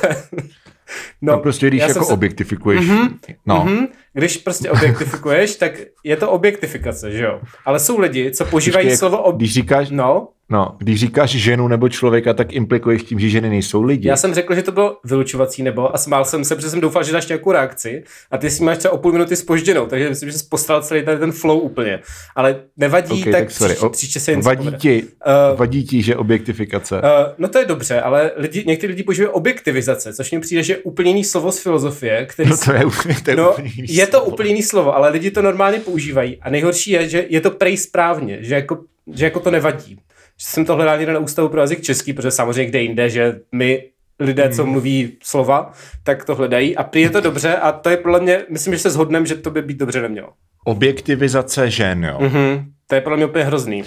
No, 1.21 1.39
prostě 1.39 1.67
když 1.67 1.81
jako 1.81 2.05
se- 2.05 2.13
objektifikuješ. 2.13 2.81
Mm-hmm. 2.89 3.09
No. 3.45 3.63
Mhm. 3.65 3.85
Když 4.13 4.37
prostě 4.37 4.69
objektifikuješ, 4.71 5.55
tak 5.63 5.71
je 6.03 6.17
to 6.17 6.31
objektifikace, 6.31 7.11
že 7.11 7.23
jo? 7.23 7.39
Ale 7.65 7.79
jsou 7.79 7.99
lidi, 7.99 8.31
co 8.31 8.45
používají 8.45 8.85
Počkej, 8.85 8.97
slovo 8.97 9.17
ob... 9.17 9.35
Když 9.35 9.53
říkáš, 9.53 9.89
No, 9.89 10.27
no, 10.49 10.75
když 10.77 10.99
říkáš 10.99 11.29
ženu 11.29 11.67
nebo 11.67 11.89
člověka, 11.89 12.33
tak 12.33 12.53
implikuješ 12.53 13.03
tím, 13.03 13.19
že 13.19 13.29
ženy 13.29 13.49
nejsou 13.49 13.81
lidi. 13.81 14.07
já 14.07 14.17
jsem 14.17 14.33
řekl, 14.33 14.55
že 14.55 14.61
to 14.61 14.71
bylo 14.71 14.97
vylučovací 15.03 15.63
nebo 15.63 15.95
a 15.95 15.97
smál 15.97 16.25
jsem 16.25 16.45
se, 16.45 16.55
protože 16.55 16.69
jsem 16.69 16.81
doufal, 16.81 17.03
že 17.03 17.11
dáš 17.13 17.27
nějakou 17.27 17.51
reakci 17.51 18.03
a 18.31 18.37
ty 18.37 18.49
si 18.49 18.63
máš 18.63 18.77
třeba 18.77 18.93
o 18.93 18.97
půl 18.97 19.11
minuty 19.11 19.35
spožděnou, 19.35 19.85
takže 19.85 20.09
myslím, 20.09 20.31
že 20.31 20.37
jsi 20.37 20.45
postal 20.49 20.81
celý 20.81 21.05
tady 21.05 21.19
ten 21.19 21.31
flow 21.31 21.59
úplně. 21.59 21.99
Ale 22.35 22.55
nevadí, 22.77 23.21
okay, 23.21 23.33
tak, 23.33 23.41
tak 23.41 23.51
sorry. 23.51 23.75
příště, 23.91 24.19
se 24.19 24.31
jen 24.31 24.41
vadí, 24.41 24.57
povede. 24.57 24.77
ti, 24.77 25.03
Eh, 25.25 25.55
vadí 25.55 25.83
ti, 25.83 26.01
že 26.01 26.15
objektifikace. 26.15 26.95
Uh, 26.95 27.01
no 27.37 27.47
to 27.47 27.57
je 27.59 27.65
dobře, 27.65 28.01
ale 28.01 28.31
lidi, 28.35 28.63
někteří 28.67 28.91
lidi 28.91 29.03
používají 29.03 29.33
objektivizace, 29.33 30.13
což 30.13 30.31
mi 30.31 30.39
přijde, 30.39 30.63
že 30.63 30.73
je 30.73 30.77
úplně 30.77 31.09
jiný 31.09 31.23
slovo 31.23 31.51
z 31.51 31.59
filozofie, 31.59 32.25
který 32.25 32.49
no 32.49 32.57
to 32.65 32.73
je, 32.73 32.85
úplně- 32.85 33.15
to 33.23 33.29
je 33.31 33.35
No, 33.37 33.51
úplně 33.51 33.71
jiný 33.75 33.87
je 34.03 34.07
to 34.07 34.23
úplně 34.23 34.49
jiný 34.49 34.63
slovo, 34.63 34.95
ale 34.95 35.09
lidi 35.09 35.31
to 35.31 35.41
normálně 35.41 35.79
používají. 35.79 36.37
A 36.41 36.49
nejhorší 36.49 36.91
je, 36.91 37.09
že 37.09 37.25
je 37.29 37.41
to 37.41 37.51
prej 37.51 37.77
správně, 37.77 38.37
že 38.43 38.55
jako, 38.55 38.83
že 39.13 39.25
jako 39.25 39.39
to 39.39 39.51
nevadí. 39.51 39.95
Že 40.37 40.47
jsem 40.47 40.65
to 40.65 40.75
hledal 40.75 40.97
někde 40.97 41.13
na 41.13 41.19
Ústavu 41.19 41.49
pro 41.49 41.61
jazyk 41.61 41.81
český, 41.81 42.13
protože 42.13 42.31
samozřejmě 42.31 42.65
kde 42.65 42.81
jinde, 42.81 43.09
že 43.09 43.39
my 43.51 43.83
lidé, 44.19 44.49
co 44.49 44.65
mluví 44.65 45.17
slova, 45.23 45.71
tak 46.03 46.25
to 46.25 46.35
hledají. 46.35 46.75
A 46.75 46.83
prý 46.83 47.01
je 47.01 47.09
to 47.09 47.21
dobře 47.21 47.55
a 47.55 47.71
to 47.71 47.89
je 47.89 47.97
podle 47.97 48.19
mě, 48.19 48.45
myslím, 48.49 48.73
že 48.73 48.79
se 48.79 48.89
shodneme, 48.89 49.25
že 49.25 49.35
to 49.35 49.51
by 49.51 49.61
být 49.61 49.77
dobře 49.77 50.01
nemělo. 50.01 50.29
Objektivizace 50.65 51.69
žen, 51.69 52.03
jo. 52.05 52.17
Mhm. 52.19 52.65
To 52.87 52.95
je 52.95 53.01
podle 53.01 53.17
mě 53.17 53.25
úplně 53.25 53.43
hrozný. 53.43 53.83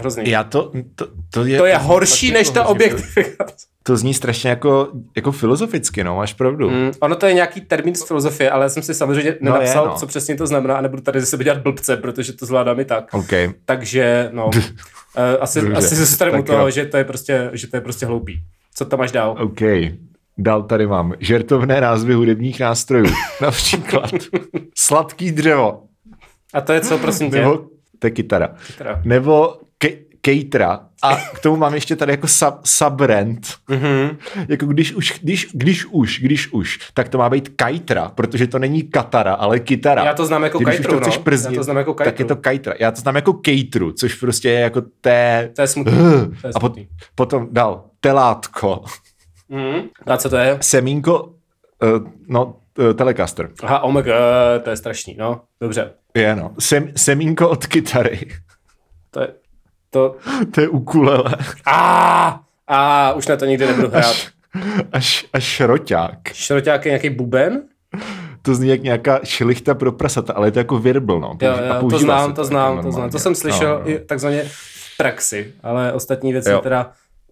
Hrozný. 0.00 0.30
Já 0.30 0.44
to, 0.44 0.72
to, 0.94 1.06
to 1.30 1.44
je... 1.44 1.58
to 1.58 1.66
je 1.66 1.76
horší 1.76 2.32
než 2.32 2.46
jako 2.46 2.54
ta 2.54 2.64
objektifikace. 2.66 3.66
To 3.82 3.96
zní 3.96 4.14
strašně 4.14 4.50
jako, 4.50 4.88
jako 5.16 5.32
filozoficky, 5.32 6.04
no, 6.04 6.16
máš 6.16 6.32
pravdu. 6.34 6.70
Mm, 6.70 6.92
ono 7.00 7.16
to 7.16 7.26
je 7.26 7.34
nějaký 7.34 7.60
termín 7.60 7.94
z 7.94 8.06
filozofie, 8.06 8.50
ale 8.50 8.64
já 8.64 8.68
jsem 8.68 8.82
si 8.82 8.94
samozřejmě 8.94 9.36
No 9.40 9.50
je, 9.50 9.58
nenapsal, 9.58 9.86
no. 9.86 9.94
co 9.94 10.06
přesně 10.06 10.34
to 10.36 10.46
znamená 10.46 10.76
a 10.76 10.80
nebudu 10.80 11.02
tady 11.02 11.20
ze 11.20 11.26
sebe 11.26 11.44
dělat 11.44 11.58
blbce, 11.62 11.96
protože 11.96 12.32
to 12.32 12.46
zvládám 12.46 12.80
i 12.80 12.84
tak. 12.84 13.14
OK. 13.14 13.30
Takže, 13.64 14.28
no, 14.32 14.46
uh, 14.46 14.52
asi, 15.40 15.60
Dobře. 15.60 15.76
asi 15.76 15.96
se 15.96 16.06
starám 16.06 16.34
u 16.34 16.36
Tak 16.36 16.46
toho, 16.46 16.62
jo. 16.62 16.70
že 16.70 16.84
to, 16.86 16.96
je 16.96 17.04
prostě, 17.04 17.50
že 17.52 17.66
to 17.66 17.76
je 17.76 17.80
prostě 17.80 18.06
hloupý. 18.06 18.40
Co 18.74 18.84
tam 18.84 18.98
máš 18.98 19.12
dál? 19.12 19.36
OK. 19.40 19.60
Dál 20.38 20.62
tady 20.62 20.86
mám 20.86 21.14
žertovné 21.20 21.80
názvy 21.80 22.14
hudebních 22.14 22.60
nástrojů. 22.60 23.06
Například 23.40 24.10
sladký 24.76 25.32
dřevo. 25.32 25.82
A 26.54 26.60
to 26.60 26.72
je 26.72 26.80
co, 26.80 26.98
prosím 26.98 27.30
tě? 27.30 27.36
Nebo, 27.36 27.58
to 27.98 28.06
je 28.06 28.10
kytara. 28.10 28.54
Teda. 28.78 29.00
Nebo 29.04 29.54
kejtra. 30.24 30.80
A 31.02 31.16
k 31.16 31.38
tomu 31.38 31.56
mám 31.56 31.74
ještě 31.74 31.96
tady 31.96 32.12
jako 32.12 32.28
sub, 32.28 32.54
subrent. 32.64 33.46
Mhm. 33.68 34.16
Jako 34.48 34.66
když 34.66 34.92
už, 34.92 35.20
když, 35.22 35.48
když 35.52 35.84
už, 35.84 36.20
když 36.20 36.52
už, 36.52 36.78
tak 36.94 37.08
to 37.08 37.18
má 37.18 37.30
být 37.30 37.48
kajtra, 37.56 38.08
protože 38.14 38.46
to 38.46 38.58
není 38.58 38.82
katara, 38.82 39.34
ale 39.34 39.60
kytara. 39.60 40.04
Já 40.04 40.14
to 40.14 40.26
znám 40.26 40.42
jako 40.42 40.58
když 40.58 40.76
kajtru, 40.76 40.92
to 40.94 41.00
chceš 41.00 41.16
no. 41.18 41.22
prznit, 41.24 41.52
Já 41.54 41.60
to 41.60 41.64
znám 41.64 41.76
jako 41.76 41.94
tak 41.94 42.06
je 42.06 42.12
kajtru. 42.12 42.28
to 42.28 42.36
kajtra. 42.42 42.74
Já 42.80 42.90
to 42.90 43.00
znám 43.00 43.16
jako 43.16 43.32
kejtru, 43.32 43.92
což 43.92 44.14
prostě 44.14 44.48
je 44.50 44.60
jako 44.60 44.82
té... 45.00 45.50
To 45.56 45.62
je 45.62 45.68
smutný. 45.68 45.92
To 46.40 46.46
je 46.46 46.52
A 46.54 46.60
pot, 46.60 46.72
smutný. 46.74 46.88
potom 47.14 47.48
dal 47.50 47.84
telátko, 48.00 48.84
Mhm. 49.48 49.80
A 50.06 50.16
co 50.16 50.30
to 50.30 50.36
je? 50.36 50.58
semínko, 50.60 51.22
uh, 51.24 52.08
no, 52.28 52.56
uh, 52.78 52.92
telecaster. 52.94 53.50
Aha, 53.62 53.80
oh 53.80 53.92
my 53.92 54.02
god, 54.02 54.64
to 54.64 54.70
je 54.70 54.76
strašný, 54.76 55.16
no. 55.18 55.40
Dobře. 55.60 55.90
Je 56.14 56.36
no. 56.36 56.54
Sem, 56.58 56.92
semínko 56.96 57.48
od 57.48 57.66
kytary. 57.66 58.18
To 59.10 59.20
je, 59.20 59.28
to, 59.94 60.16
to 60.50 60.60
je 60.60 60.68
ukulele. 60.68 61.34
a 61.66 62.40
a 62.68 63.12
už 63.12 63.26
na 63.26 63.36
to 63.36 63.44
nikdy 63.44 63.66
nebudu 63.66 63.88
hrát. 63.88 64.16
Až, 64.92 65.26
až 65.32 65.44
šroťák. 65.44 66.18
Šroťák 66.32 66.84
je 66.86 66.90
nějaký 66.90 67.10
buben? 67.10 67.62
To 68.42 68.54
zní 68.54 68.68
jak 68.68 68.82
nějaká 68.82 69.20
šlichta 69.24 69.74
pro 69.74 69.92
prasata, 69.92 70.32
ale 70.32 70.46
je 70.48 70.52
to 70.52 70.58
jako 70.58 70.78
virbl, 70.78 71.20
no. 71.20 71.36
Jo, 71.42 71.52
a 71.52 71.60
jo, 71.66 71.74
to 71.74 71.80
používá 71.80 72.18
znám, 72.18 72.34
to 72.34 72.40
jako 72.40 72.44
znám, 72.44 72.82
to 72.82 72.92
znám. 72.92 73.10
To 73.10 73.18
jsem 73.18 73.34
slyšel 73.34 73.74
No, 73.74 73.80
no. 73.80 73.90
i 73.90 73.98
takzvaně 73.98 74.42
v 74.46 74.96
praxi, 74.96 75.52
ale 75.62 75.92
ostatní 75.92 76.32
věci 76.32 76.50
Jo. 76.50 76.60
teda 76.60 76.90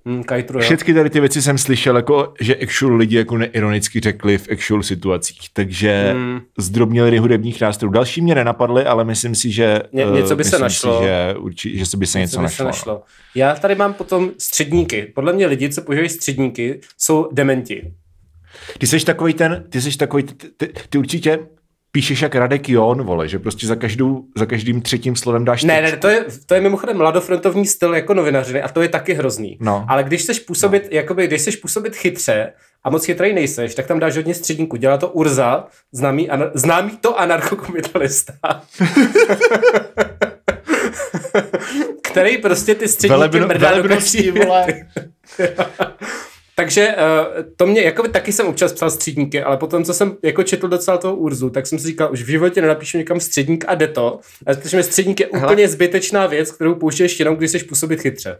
hm, 0.08 0.22
kajtru, 0.22 0.58
jo. 0.58 0.62
Všechny 0.62 0.94
tady 0.94 1.10
ty 1.10 1.20
věci 1.20 1.42
jsem 1.42 1.58
slyšel, 1.58 1.96
jako, 1.96 2.34
že 2.40 2.56
actual 2.56 2.96
lidi 2.96 3.16
jako 3.16 3.38
neironicky 3.38 4.00
řekli 4.00 4.38
v 4.38 4.48
actual 4.52 4.82
situacích, 4.82 5.38
takže 5.52 6.10
Hmm. 6.12 6.22
hmm. 6.32 6.40
zdrobnili 6.58 7.18
hudebních 7.18 7.60
nástrojů. 7.60 7.92
Další 7.92 8.20
mě 8.20 8.34
nenapadly, 8.34 8.84
ale 8.84 9.04
myslím 9.04 9.34
si, 9.34 9.50
že 9.50 9.80
Ně- 9.92 10.04
eh, 10.04 10.10
něco 10.10 10.36
by 10.36 10.44
se 10.44 10.58
našlo. 10.58 10.98
Si, 11.00 11.04
že, 11.04 11.34
urči, 11.38 11.78
že 11.78 11.86
se 11.86 11.96
by 11.96 12.06
se 12.06 12.18
něco, 12.18 12.32
Co 12.32 12.38
by 12.38 12.42
našlo. 12.42 12.56
se 12.56 12.62
no. 12.62 12.66
našlo. 12.68 13.02
Já 13.34 13.54
tady 13.54 13.74
mám 13.74 13.94
potom 13.94 14.30
středníky. 14.38 15.02
Podle 15.14 15.32
mě 15.32 15.46
lidi, 15.46 15.68
co 15.68 15.82
používají 15.82 16.08
středníky, 16.08 16.80
jsou 16.98 17.28
dementi. 17.32 17.92
Ty 18.78 18.86
jsi 18.86 19.04
takový 19.04 19.34
ten, 19.34 19.64
ty 19.68 19.80
jsi 19.80 19.98
takový, 19.98 20.22
ty, 20.22 20.48
ty, 20.56 20.72
ty 20.88 20.98
určitě 20.98 21.38
píšeš 21.92 22.22
jak 22.22 22.34
Radek 22.34 22.68
Jon, 22.68 23.02
vole, 23.02 23.28
že 23.28 23.38
prostě 23.38 23.66
za, 23.66 23.76
každou, 23.76 24.24
za 24.36 24.46
každým 24.46 24.82
třetím 24.82 25.16
slovem 25.16 25.44
dáš 25.44 25.64
Ne, 25.64 25.80
tečku. 25.80 25.94
ne, 25.96 26.00
to 26.00 26.08
je, 26.08 26.24
to 26.46 26.54
je 26.54 26.60
mimochodem 26.60 26.96
mladofrontovní 26.96 27.66
styl 27.66 27.94
jako 27.94 28.14
novinařiny 28.14 28.62
a 28.62 28.68
to 28.68 28.82
je 28.82 28.88
taky 28.88 29.14
hrozný. 29.14 29.56
No. 29.60 29.84
Ale 29.88 30.04
když 30.04 30.22
chceš 30.22 30.38
působit, 30.38 30.82
no. 30.82 30.88
jakoby, 30.90 31.26
když 31.26 31.40
chceš 31.40 31.56
působit 31.56 31.96
chytře 31.96 32.52
a 32.84 32.90
moc 32.90 33.04
chytrý 33.04 33.32
nejseš, 33.32 33.74
tak 33.74 33.86
tam 33.86 33.98
dáš 34.00 34.16
hodně 34.16 34.34
středníků. 34.34 34.76
Dělá 34.76 34.96
to 34.98 35.08
Urza, 35.08 35.66
známý, 35.92 36.30
anar- 36.30 36.50
známý 36.54 36.90
to 37.00 37.20
anarchokomitalista. 37.20 38.32
který 42.02 42.38
prostě 42.38 42.74
ty 42.74 42.88
středníky 42.88 43.18
Velebno, 43.18 43.46
mrdá 43.46 43.82
do 43.82 43.88
vole. 44.44 44.66
Takže 46.56 46.94
uh, 46.96 47.42
to 47.56 47.66
mě, 47.66 47.82
jako 47.82 48.08
taky 48.08 48.32
jsem 48.32 48.46
občas 48.46 48.72
psal 48.72 48.90
středníky, 48.90 49.42
ale 49.42 49.56
potom, 49.56 49.84
co 49.84 49.94
jsem 49.94 50.16
jako 50.22 50.42
četl 50.42 50.68
docela 50.68 50.98
toho 50.98 51.16
Urzu, 51.16 51.50
tak 51.50 51.66
jsem 51.66 51.78
si 51.78 51.86
říkal, 51.86 52.12
už 52.12 52.22
v 52.22 52.26
životě 52.30 52.60
nenapíšu 52.62 52.98
někam 52.98 53.20
středník 53.20 53.64
a 53.68 53.74
jde 53.74 53.88
to. 53.88 54.18
A 54.46 54.54
protože 54.54 54.82
středník 54.82 55.20
je 55.20 55.28
Hele. 55.32 55.44
úplně 55.46 55.68
zbytečná 55.68 56.26
věc, 56.26 56.50
kterou 56.52 56.74
pouštěš 56.74 57.18
jenom, 57.18 57.36
když 57.36 57.48
chceš 57.50 57.62
působit 57.62 58.00
chytře. 58.00 58.38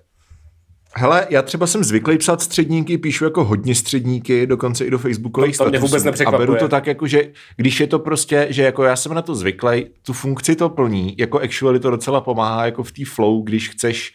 Hele, 0.96 1.26
já 1.30 1.42
třeba 1.42 1.66
jsem 1.66 1.84
zvyklý 1.84 2.18
psát 2.18 2.42
středníky, 2.42 2.98
píšu 2.98 3.24
jako 3.24 3.44
hodně 3.44 3.74
středníky, 3.74 4.46
dokonce 4.46 4.84
i 4.84 4.90
do 4.90 4.98
facebookových 4.98 5.56
To- 5.58 5.64
to 5.64 5.70
mě 5.70 5.78
vůbec 5.78 6.02
A 6.02 6.04
nepřekvapuje. 6.04 6.46
beru 6.46 6.58
to 6.58 6.68
tak, 6.68 6.86
jako, 6.86 7.06
že 7.06 7.28
když 7.56 7.80
je 7.80 7.86
to 7.86 7.98
prostě, 7.98 8.46
že 8.50 8.62
jako 8.62 8.84
já 8.84 8.96
jsem 8.96 9.14
na 9.14 9.22
to 9.22 9.34
zvyklý, 9.34 9.86
tu 10.02 10.12
funkci 10.12 10.56
to 10.56 10.68
plní, 10.68 11.14
jako 11.18 11.38
actually 11.40 11.80
to 11.80 11.90
docela 11.90 12.20
pomáhá 12.20 12.64
jako 12.64 12.82
v 12.82 12.92
té 12.92 13.02
flow, 13.04 13.42
když 13.42 13.68
chceš 13.68 14.12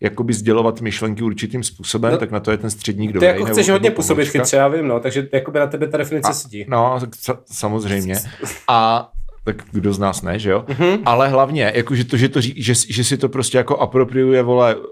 jakoby 0.00 0.32
sdělovat 0.32 0.80
myšlenky 0.80 1.22
určitým 1.22 1.62
způsobem, 1.62 2.12
No, 2.12 2.18
tak 2.18 2.30
na 2.30 2.40
to 2.40 2.50
je 2.50 2.56
ten 2.56 2.70
středník 2.70 3.08
Ty 3.10 3.12
dobrý. 3.14 3.26
jako 3.26 3.44
chceš 3.44 3.66
nebo- 3.66 3.74
hodně 3.74 3.88
nebo 3.90 3.96
působit 3.96 4.28
chytře, 4.28 4.56
já 4.56 4.68
vím, 4.68 4.88
no, 4.88 5.00
takže 5.00 5.28
jakoby 5.32 5.58
na 5.58 5.66
tebe 5.66 5.86
ta 5.88 5.96
definice 5.96 6.34
sedí. 6.34 6.64
No, 6.68 6.98
sa- 6.98 7.38
samozřejmě. 7.52 8.14
A 8.68 9.10
tak 9.44 9.56
kdo 9.72 9.92
z 9.92 9.98
nás 9.98 10.22
ne, 10.22 10.38
že 10.38 10.50
jo? 10.50 10.64
Mhm. 10.68 10.78
Mm-hmm. 10.88 11.02
Ale 11.04 11.28
hlavně, 11.28 11.72
jako, 11.74 11.94
že, 11.94 12.04
to, 12.04 12.16
že, 12.16 12.28
to, 12.28 12.40
že, 12.40 12.74
že 12.88 13.04
si 13.04 13.16
to 13.16 13.28
prostě 13.28 13.58
jako 13.58 13.76
apropriuje, 13.76 14.42
vole, 14.42 14.76
uh, 14.76 14.82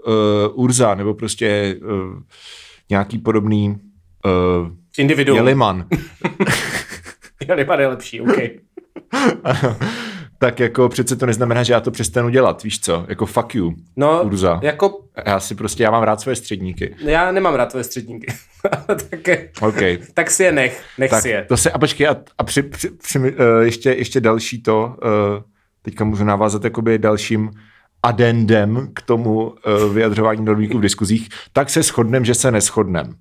Urza, 0.53 0.95
nebo 0.95 1.13
prostě 1.13 1.75
uh, 1.81 2.19
nějaký 2.89 3.17
podobný 3.17 3.69
uh, 4.25 4.67
Individuum. 4.97 5.37
Jeliman. 5.37 5.85
Jeliman 7.47 7.79
je 7.79 7.87
lepší, 7.87 8.21
OK. 8.21 8.37
tak 10.39 10.59
jako 10.59 10.89
přece 10.89 11.15
to 11.15 11.25
neznamená, 11.25 11.63
že 11.63 11.73
já 11.73 11.79
to 11.79 11.91
přestanu 11.91 12.29
dělat, 12.29 12.63
víš 12.63 12.79
co? 12.79 13.05
Jako 13.07 13.25
fuck 13.25 13.55
you, 13.55 13.73
No, 13.95 14.23
Urza. 14.23 14.59
jako 14.63 14.99
Já 15.25 15.39
si 15.39 15.55
prostě, 15.55 15.83
já 15.83 15.91
mám 15.91 16.03
rád 16.03 16.21
svoje 16.21 16.35
středníky. 16.35 16.95
já 16.99 17.31
nemám 17.31 17.55
rád 17.55 17.65
tvoje 17.69 17.83
středníky. 17.83 18.27
tak, 19.09 19.27
je- 19.27 19.49
OK. 19.61 19.75
tak 20.13 20.31
si 20.31 20.43
je 20.43 20.51
nech, 20.51 20.83
nech 20.97 21.09
Tak 21.09 21.21
si 21.21 21.29
je. 21.29 21.45
to 21.49 21.57
se, 21.57 21.71
a 21.71 21.79
počkej, 21.79 22.07
a, 22.07 22.15
a 22.37 22.43
při, 22.43 22.63
při, 22.63 22.89
při, 22.89 23.19
uh, 23.19 23.25
ještě, 23.61 23.89
ještě 23.93 24.21
další 24.21 24.61
to, 24.61 24.95
uh, 25.03 25.43
teďka 25.81 26.03
můžu 26.03 26.23
navázat 26.23 26.63
jakoby 26.63 26.97
dalším 26.99 27.51
adendem 28.03 28.89
k 28.93 29.01
tomu 29.01 29.43
uh, 29.47 29.93
vyjadřování 29.93 30.45
normíků 30.45 30.77
v 30.77 30.81
diskuzích, 30.81 31.29
tak 31.53 31.69
se 31.69 31.83
shodnem, 31.83 32.25
že 32.25 32.33
se 32.35 32.51
neschodnem. 32.51 33.15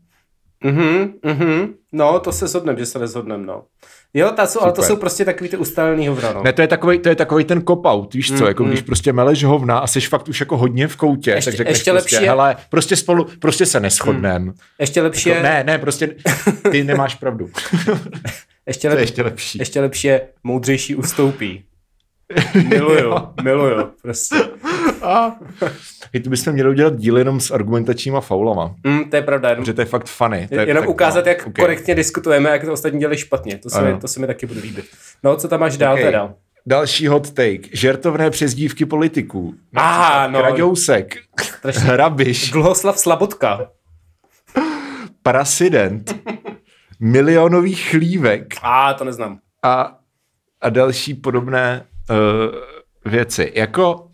Mhm, 0.64 1.12
mhm. 1.24 1.74
No, 1.92 2.20
to 2.20 2.32
se 2.32 2.46
shodneme, 2.48 2.78
že 2.78 2.86
se 2.86 2.98
nezhodneme, 2.98 3.46
no. 3.46 3.62
Jo, 4.16 4.30
ta 4.30 4.46
jsou, 4.46 4.60
ale 4.62 4.72
to 4.72 4.82
jsou 4.82 4.96
prostě 4.96 5.24
takový 5.24 5.50
ty 5.50 5.56
ustálený 5.56 6.08
hovna, 6.08 6.32
no. 6.32 6.42
Ne, 6.42 6.52
to 6.52 6.62
je 6.62 6.68
takový, 6.68 6.98
to 6.98 7.08
je 7.08 7.14
takový 7.14 7.44
ten 7.44 7.60
cop-out, 7.60 8.14
víš 8.14 8.32
co, 8.38 8.46
jako 8.46 8.64
když 8.64 8.82
prostě 8.82 9.12
meleš 9.12 9.44
hovna 9.44 9.78
a 9.78 9.86
jsi 9.86 10.00
fakt 10.00 10.28
už 10.28 10.40
jako 10.40 10.56
hodně 10.56 10.88
v 10.88 10.96
koutě, 10.96 11.30
Ještě- 11.30 11.50
tak 11.50 11.56
řekneš 11.56 11.76
ještě 11.78 11.90
prostě, 11.90 12.14
lepší 12.16 12.24
je- 12.24 12.30
hele, 12.30 12.56
prostě 12.70 12.96
spolu, 12.96 13.26
prostě 13.40 13.66
se 13.66 13.80
neschodnem. 13.80 14.52
Ještě 14.80 15.02
lepší 15.02 15.28
Jako, 15.28 15.38
je, 15.38 15.42
ne, 15.52 15.64
ne, 15.64 15.78
prostě 15.78 16.14
ty 16.70 16.84
nemáš 16.84 17.14
pravdu. 17.14 17.48
ještě, 18.66 18.88
to 18.88 18.92
je 18.92 18.94
lep, 18.94 19.00
ještě 19.00 19.22
lepší. 19.22 19.58
ještě 19.58 19.80
lepší 19.80 20.06
je 20.08 20.28
moudřejší 20.44 20.94
ustoupí. 20.94 21.64
Miluju, 22.68 23.14
miluju, 23.42 23.84
prostě. 24.02 24.36
A, 25.02 25.36
hej, 26.12 26.22
to 26.22 26.30
bychom 26.30 26.52
měli 26.52 26.70
udělat 26.70 26.96
díl 26.96 27.18
jenom 27.18 27.40
s 27.40 27.50
argumentačníma 27.50 28.20
faulama, 28.20 28.74
Mm, 28.84 29.10
to 29.10 29.16
je 29.16 29.22
pravda, 29.22 29.48
jenom, 29.48 29.62
protože 29.64 29.74
to 29.74 29.80
je 29.80 29.84
fakt 29.84 30.06
funny. 30.06 30.48
To 30.48 30.54
je, 30.54 30.68
jenom 30.68 30.82
tak, 30.82 30.90
ukázat, 30.90 31.26
jak 31.26 31.46
ok. 31.46 31.54
korektně 31.58 31.94
diskutujeme, 31.94 32.50
jak 32.50 32.64
to 32.64 32.72
ostatní 32.72 33.00
dělají 33.00 33.18
špatně. 33.18 33.58
To 33.58 33.70
se, 33.70 33.82
mi, 33.82 34.00
to 34.00 34.08
se 34.08 34.20
mi 34.20 34.26
taky 34.26 34.46
bude 34.46 34.60
líbit. 34.60 34.84
No, 35.22 35.36
co 35.36 35.48
tam 35.48 35.60
máš 35.60 35.76
dál 35.76 35.94
Ok. 35.94 36.00
teda? 36.00 36.34
Další 36.66 37.06
hot 37.06 37.30
take. 37.30 37.68
Žertovné 37.72 38.30
přezdívky 38.30 38.86
politiků. 38.86 39.54
Aha, 39.74 40.26
no. 40.28 40.40
Kraďousek. 40.40 41.16
Hrabiš, 41.64 42.50
Dluhoslav 42.50 42.98
Slabotka. 42.98 43.70
Prasident, 45.22 46.14
milionový 47.00 47.74
chlívek 47.74 48.54
A 48.62 48.94
to 48.94 49.04
neznám. 49.04 49.38
a, 49.62 49.98
a 50.60 50.68
další 50.70 51.14
podobné 51.14 51.84
uh, 52.10 53.12
věci. 53.12 53.52
Jako 53.54 54.05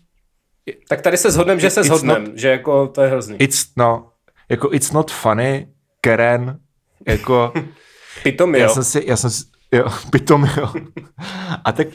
Tak 0.89 1.01
tady 1.01 1.17
se 1.17 1.31
shodneme, 1.31 1.59
že 1.61 1.69
se 1.69 1.83
shodneme, 1.83 2.27
že 2.35 2.49
jako 2.49 2.87
to 2.87 3.01
je 3.01 3.09
hrozný. 3.09 3.35
it's, 3.39 3.65
no, 3.77 4.09
jako 4.49 4.73
it's 4.73 4.91
not 4.91 5.11
funny, 5.11 5.67
Karen, 6.01 6.57
jako 7.07 7.53
Pitom, 8.23 8.55
já 8.55 8.69
jsem 8.69 8.83
si, 8.83 9.03
já 9.07 9.17
jsem 9.17 9.29
si, 9.29 9.43
jo, 9.71 9.85
pitom, 10.11 10.47
jo. 10.57 10.73
A 11.65 11.71
tak, 11.71 11.87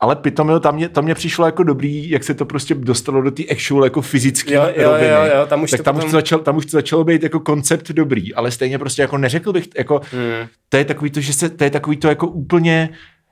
ale 0.00 0.16
pitom, 0.16 0.48
jo, 0.48 0.60
tam 0.60 0.74
mě, 0.74 0.88
tam 0.88 1.04
mě 1.04 1.14
přišlo 1.14 1.46
jako 1.46 1.62
dobrý, 1.62 2.10
jak 2.10 2.24
se 2.24 2.34
to 2.34 2.44
prostě 2.44 2.74
dostalo 2.74 3.22
do 3.22 3.30
té 3.30 3.42
actual 3.50 3.84
jako 3.84 4.02
fyzické 4.02 4.54
Jo, 4.54 4.62
jo, 4.76 4.90
roviny. 4.92 5.08
jo, 5.08 5.18
jo, 5.36 5.46
tam 5.46 5.62
už 5.62 5.70
tak 5.70 5.80
to 5.80 5.84
tam, 5.84 5.94
potom- 5.94 6.06
už 6.06 6.10
to 6.10 6.16
začal, 6.16 6.38
tam 6.38 6.56
už 6.56 6.66
to 6.66 6.70
začalo 6.70 7.04
být 7.04 7.22
jako 7.22 7.40
koncept 7.40 7.88
dobrý, 7.90 8.34
ale 8.34 8.50
stejně 8.50 8.78
prostě 8.78 9.02
jako 9.02 9.18
neřekl 9.18 9.52
bych, 9.52 9.68
jako, 9.78 10.00
Hmm. 10.12 10.48
to 10.68 10.76
je 10.76 10.84
takový 10.84 11.10
to, 11.10 11.20
že 11.20 11.32
se, 11.32 11.48
to 11.50 11.64
je 11.64 11.70
takový 11.70 11.96
to 11.96 12.08
jako 12.08 12.26
úplně 12.26 12.90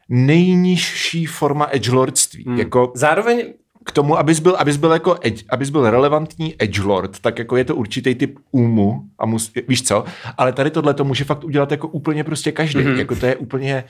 nejnižší 0.09 1.27
forma 1.27 1.69
edgelordství. 1.71 2.45
Hmm. 2.47 2.59
Jako 2.59 2.93
Zároveň 2.97 3.53
k 3.87 3.92
tomu, 3.92 4.18
abys 4.18 4.40
byl, 4.40 4.57
abys 4.59 4.77
byl 4.77 4.92
jako 4.92 5.16
edge, 5.22 5.44
abys 5.49 5.70
byl 5.70 5.90
relevantní 5.90 6.55
edgelord, 6.59 7.18
tak 7.20 7.38
jako 7.38 7.57
je 7.57 7.64
to 7.64 7.77
určitý 7.77 8.14
typ 8.14 8.38
úmu 8.51 9.03
a 9.18 9.27
mus, 9.27 9.53
víš 9.68 9.83
co, 9.83 10.05
ale 10.38 10.53
tady 10.53 10.70
tohle 10.70 10.94
to 10.94 11.05
může 11.05 11.25
fakt 11.25 11.44
udělat 11.44 11.70
jako 11.70 11.88
úplně 11.88 12.25
prostě 12.25 12.53
každý. 12.53 12.81
Mhm. 12.81 12.94
Mm-hmm. 12.94 12.99
Jako 12.99 13.16
to 13.16 13.27
je 13.27 13.37
úplně 13.37 13.85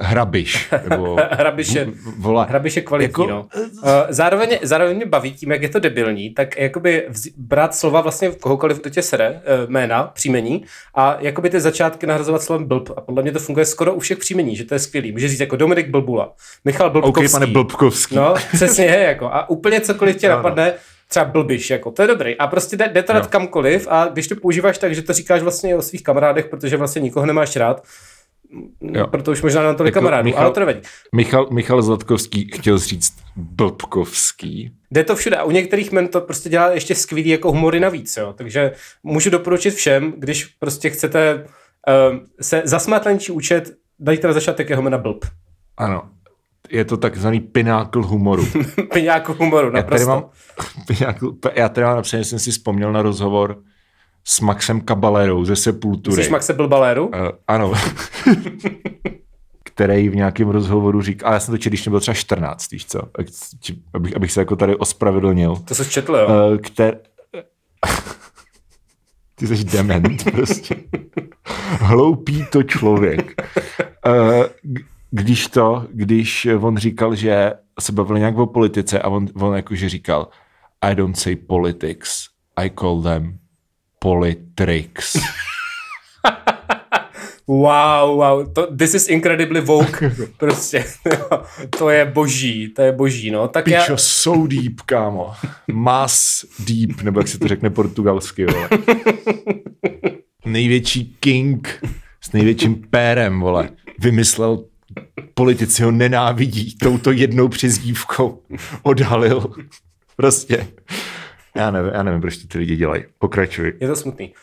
hrabiš. 0.00 0.70
Nebo, 0.90 1.16
Hrabiš 1.30 1.68
je, 1.74 1.86
vole, 2.18 2.46
hrabiš 2.48 2.76
je 2.76 2.82
kvalitní, 2.82 3.24
Jako- 3.26 3.30
no. 3.30 3.48
Uh, 3.82 3.88
zároveň, 4.08 4.58
zároveň 4.62 4.96
mě 4.96 5.06
baví 5.06 5.32
tím, 5.32 5.52
jak 5.52 5.62
je 5.62 5.68
to 5.68 5.78
debilní, 5.78 6.30
tak 6.30 6.56
jakoby 6.58 7.06
vz, 7.08 7.26
brát 7.36 7.74
slova 7.74 8.00
vlastně 8.00 8.30
kohokoliv, 8.30 8.80
kdo 8.80 8.90
tě 8.90 9.02
sere, 9.02 9.30
uh, 9.30 9.70
jména, 9.70 10.02
příjmení 10.14 10.64
a 10.94 11.16
jakoby 11.20 11.50
ty 11.50 11.60
začátky 11.60 12.06
nahrazovat 12.06 12.42
slovem 12.42 12.64
blb. 12.64 12.90
A 12.96 13.00
podle 13.00 13.22
mě 13.22 13.32
to 13.32 13.38
funguje 13.38 13.66
skoro 13.66 13.94
u 13.94 13.98
všech 14.00 14.18
příjmení, 14.18 14.56
že 14.56 14.64
to 14.64 14.74
je 14.74 14.78
skvělý. 14.78 15.12
Může 15.12 15.28
říct 15.28 15.40
jako 15.40 15.56
Dominik 15.56 15.88
Blbula, 15.88 16.32
Michal 16.64 16.90
Blbkovský. 16.90 17.24
OK, 17.26 17.32
pane 17.32 17.46
Blbkovský. 17.46 18.16
No, 18.16 18.34
přesně 18.54 18.84
je, 18.84 18.98
jako. 19.02 19.26
A 19.26 19.50
úplně 19.50 19.80
cokoliv 19.80 20.16
tě 20.16 20.26
Ano. 20.28 20.36
napadne, 20.36 20.72
třeba 21.08 21.24
blbiš, 21.24 21.70
jako, 21.70 21.90
to 21.90 22.02
je 22.02 22.08
dobrý. 22.08 22.38
A 22.38 22.46
prostě 22.46 22.76
jde, 22.76 22.88
jde 22.92 23.02
to 23.02 23.12
dát 23.12 23.24
Jo. 23.24 23.28
kamkoliv 23.30 23.86
a 23.90 24.08
když 24.12 24.28
to 24.28 24.36
používáš 24.36 24.78
tak, 24.78 24.94
že 24.94 25.02
to 25.02 25.12
říkáš 25.12 25.42
vlastně 25.42 25.76
o 25.76 25.82
svých 25.82 26.02
kamarádech, 26.02 26.46
protože 26.46 26.76
vlastně 26.76 27.00
nikoho 27.02 27.26
nemáš 27.26 27.56
rád, 27.56 27.82
Jo. 28.80 29.06
proto 29.06 29.30
už 29.30 29.42
možná 29.42 29.62
na 29.62 29.74
tolik 29.74 29.90
Jako 29.94 30.00
kamarádů, 30.00 30.28
Michal- 30.28 30.38
ale 30.42 30.50
to 30.50 30.60
nevadí. 30.60 30.80
Michal, 31.14 31.48
Michal 31.50 31.82
Zlatkovský 31.82 32.50
chtěl 32.54 32.78
říct 32.78 33.14
Blbkovský. 33.36 34.72
Jde 34.90 35.04
to 35.04 35.16
všude 35.16 35.36
a 35.36 35.42
u 35.44 35.50
některých 35.50 35.92
men 35.92 36.08
to 36.08 36.20
prostě 36.20 36.48
dělá 36.48 36.70
ještě 36.70 36.94
skvělý 36.94 37.28
jako 37.30 37.52
humory 37.52 37.80
navíc, 37.80 38.16
jo. 38.16 38.32
Takže 38.36 38.72
můžu 39.02 39.30
doporučit 39.30 39.70
všem, 39.74 40.14
když 40.16 40.44
prostě 40.44 40.90
chcete 40.90 41.44
uh, 41.44 42.16
se 42.40 42.62
zasmát 42.64 43.04
na 43.04 43.12
účet, 43.30 43.74
dajte 43.98 44.26
na 44.26 44.32
začátek 44.32 44.70
jeho 44.70 44.82
jména 44.82 44.98
blb. 44.98 45.24
Ano. 45.76 46.02
Je 46.70 46.84
to 46.84 46.96
takzvaný 46.96 47.40
pinákl 47.40 48.02
humoru. 48.02 48.44
Piňáku 48.92 49.32
humoru, 49.34 49.66
Já 49.66 49.72
tady 49.72 49.82
naprosto. 49.82 50.08
mám, 50.08 50.24
pinákl, 50.86 51.34
já 51.54 51.68
tady 51.68 51.84
mám 51.86 52.04
že 52.04 52.24
jsem 52.24 52.38
si 52.38 52.50
vzpomněl 52.50 52.92
na 52.92 53.02
rozhovor 53.02 53.62
s 54.24 54.40
Maxem 54.40 54.80
Kabalerou 54.80 55.44
ze 55.44 55.56
Sepultury. 55.56 56.16
Myslíš 56.16 56.32
Maxe 56.32 56.52
Blbaléru? 56.52 57.06
Uh, 57.06 57.12
ano. 57.46 57.72
který 59.74 60.08
v 60.08 60.16
nějakém 60.16 60.48
rozhovoru 60.48 61.02
říká, 61.02 61.26
ale 61.26 61.36
já 61.36 61.40
jsem 61.40 61.52
to 61.52 61.58
četl, 61.58 61.70
když 61.70 61.84
mě 61.84 61.90
byl 61.90 62.00
třeba 62.00 62.14
14, 62.14 62.70
víš 62.70 62.86
co, 62.86 63.00
abych, 63.94 64.16
abych 64.16 64.32
se 64.32 64.40
jako 64.40 64.56
tady 64.56 64.76
ospravedlnil. 64.76 65.56
To 65.56 65.74
se 65.74 65.84
četl, 65.84 66.16
jo. 66.16 66.26
Uh, 66.26 66.58
kter... 66.58 66.94
Ty 69.34 69.46
jsi 69.46 69.64
dement 69.64 70.32
prostě. 70.32 70.76
Hloupý 71.80 72.46
to 72.52 72.62
člověk. 72.62 73.42
Uh, 74.06 74.44
když 75.10 75.46
to, 75.46 75.86
když 75.92 76.48
on 76.60 76.76
říkal, 76.76 77.14
že 77.14 77.52
se 77.80 77.92
bavili 77.92 78.20
nějak 78.20 78.38
o 78.38 78.46
politice 78.46 78.98
a 78.98 79.08
on, 79.08 79.26
on 79.34 79.56
jakože 79.56 79.88
říkal 79.88 80.28
I 80.82 80.94
don't 80.94 81.18
say 81.18 81.36
politics, 81.36 82.26
I 82.56 82.70
call 82.70 83.02
them 83.02 83.38
politricks. 84.04 85.16
Wow, 87.46 88.16
wow, 88.16 88.52
to, 88.52 88.76
this 88.76 88.94
is 88.94 89.08
incredibly 89.08 89.60
woke, 89.60 90.10
prostě, 90.36 90.84
to 91.78 91.90
je 91.90 92.04
boží, 92.04 92.68
to 92.68 92.82
je 92.82 92.92
boží, 92.92 93.30
no, 93.30 93.48
tak 93.48 93.68
já, 93.68 93.80
Pičo, 93.80 93.96
so 93.96 94.48
deep, 94.48 94.80
kámo. 94.80 95.32
Mas 95.72 96.44
deep, 96.58 97.02
nebo 97.02 97.20
jak 97.20 97.28
se 97.28 97.38
to 97.38 97.48
řekne 97.48 97.70
portugalsky, 97.70 98.46
vole. 98.46 98.68
Největší 100.44 101.16
king 101.20 101.84
s 102.20 102.32
největším 102.32 102.74
pérem, 102.90 103.40
vole, 103.40 103.68
vymyslel 103.98 104.64
politici 105.34 105.82
ho 105.82 105.90
nenávidí 105.90 106.76
touto 106.78 107.12
jednou 107.12 107.48
přezdívkou. 107.48 108.42
Odhalil. 108.82 109.50
Prostě. 110.16 110.66
Já 111.56 111.70
nevím, 111.70 111.90
já 111.94 112.02
nevím, 112.02 112.20
proč 112.20 112.36
to 112.36 112.48
ty 112.48 112.58
lidi 112.58 112.76
dělají. 112.76 113.04
Pokračuj. 113.18 113.72
je 113.80 113.88
to 113.88 113.96
smutný. 113.96 114.34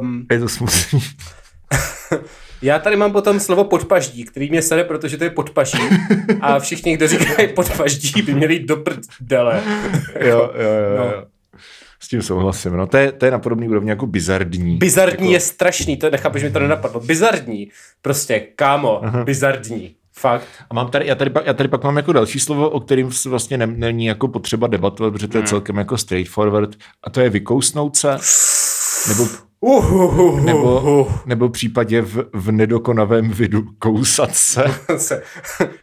Um, 0.00 0.26
Je 0.30 0.38
to 0.40 0.48
smutný. 0.48 1.00
já 2.62 2.78
tady 2.78 2.96
mám 2.96 3.12
potom 3.12 3.40
slovo 3.40 3.64
podpaždí, 3.64 4.24
který 4.24 4.50
mě 4.50 4.62
sere, 4.62 4.84
protože 4.84 5.16
to 5.16 5.24
je 5.24 5.30
podpaží 5.30 5.78
a 6.40 6.58
všichni, 6.58 6.96
kdo 6.96 7.08
říkají 7.08 7.48
podpaždí, 7.48 8.22
by 8.22 8.34
měli 8.34 8.54
jít 8.54 8.66
do 8.66 8.76
prdele. 8.76 9.62
Jo, 10.20 10.28
jo, 10.28 10.70
jo, 10.94 10.98
No. 10.98 11.04
jo. 11.04 11.24
S 12.00 12.08
tím 12.08 12.22
souhlasím. 12.22 12.76
No, 12.76 12.86
to 12.86 12.96
je, 12.96 13.12
to 13.12 13.24
je 13.24 13.30
na 13.30 13.38
podobný 13.38 13.68
úrovni 13.68 13.90
jako 13.90 14.06
bizardní. 14.06 14.76
Bizardní 14.76 15.26
jako... 15.26 15.32
je 15.32 15.40
strašný, 15.40 15.96
to 15.96 16.10
nechápu, 16.10 16.38
že 16.38 16.46
mi 16.46 16.52
to 16.52 16.58
nenapadlo. 16.58 17.00
Bizardní, 17.00 17.70
prostě, 18.02 18.40
kámo, 18.40 19.02
bizardní, 19.24 19.94
fakt. 20.18 20.46
A 20.70 20.74
mám 20.74 20.90
tady, 20.90 21.06
já, 21.06 21.14
tady 21.14 21.30
pak, 21.30 21.46
já 21.46 21.52
tady 21.52 21.68
pak 21.68 21.84
mám 21.84 21.96
jako 21.96 22.12
další 22.12 22.40
slovo, 22.40 22.70
o 22.70 22.80
kterým 22.80 23.12
s- 23.12 23.24
vlastně 23.24 23.58
ne, 23.58 23.66
není 23.66 24.06
jako 24.06 24.28
potřeba 24.28 24.66
debatovat, 24.66 25.10
protože 25.12 25.28
to 25.28 25.38
je 25.38 25.44
celkem 25.44 25.76
jako 25.76 25.98
straightforward, 25.98 26.76
a 27.04 27.10
to 27.10 27.20
je 27.20 27.30
vykousnout 27.30 27.96
se, 27.96 28.18
nebo, 29.08 29.26
Uhuhuhu. 29.60 30.40
nebo, 30.44 31.08
nebo 31.26 31.48
v 31.48 31.52
případě 31.52 32.02
v, 32.02 32.24
v 32.32 32.50
nedokonavém 32.52 33.30
vidu 33.30 33.62
kousat 33.78 34.34
se. 34.34 34.64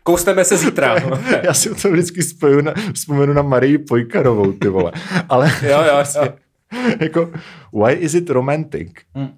Kousneme 0.04 0.46
se 0.46 0.58
zítra. 0.58 0.96
Já 1.44 1.54
si 1.54 1.76
to 1.76 1.92
vždycky 1.92 2.24
spoju 2.24 2.62
na, 2.62 2.74
vzpomenu 2.94 3.34
na 3.34 3.42
Marii 3.42 3.78
Pojkarovou, 3.78 4.52
ty 4.52 4.68
vole. 4.68 4.92
Ale 5.30 5.52
Jo, 5.62 5.82
jo, 5.88 6.04
jo. 6.24 6.28
jako, 7.00 7.32
why 7.74 7.94
is 7.94 8.14
it 8.14 8.30
romantic? 8.30 8.92
Hmm. 9.16 9.30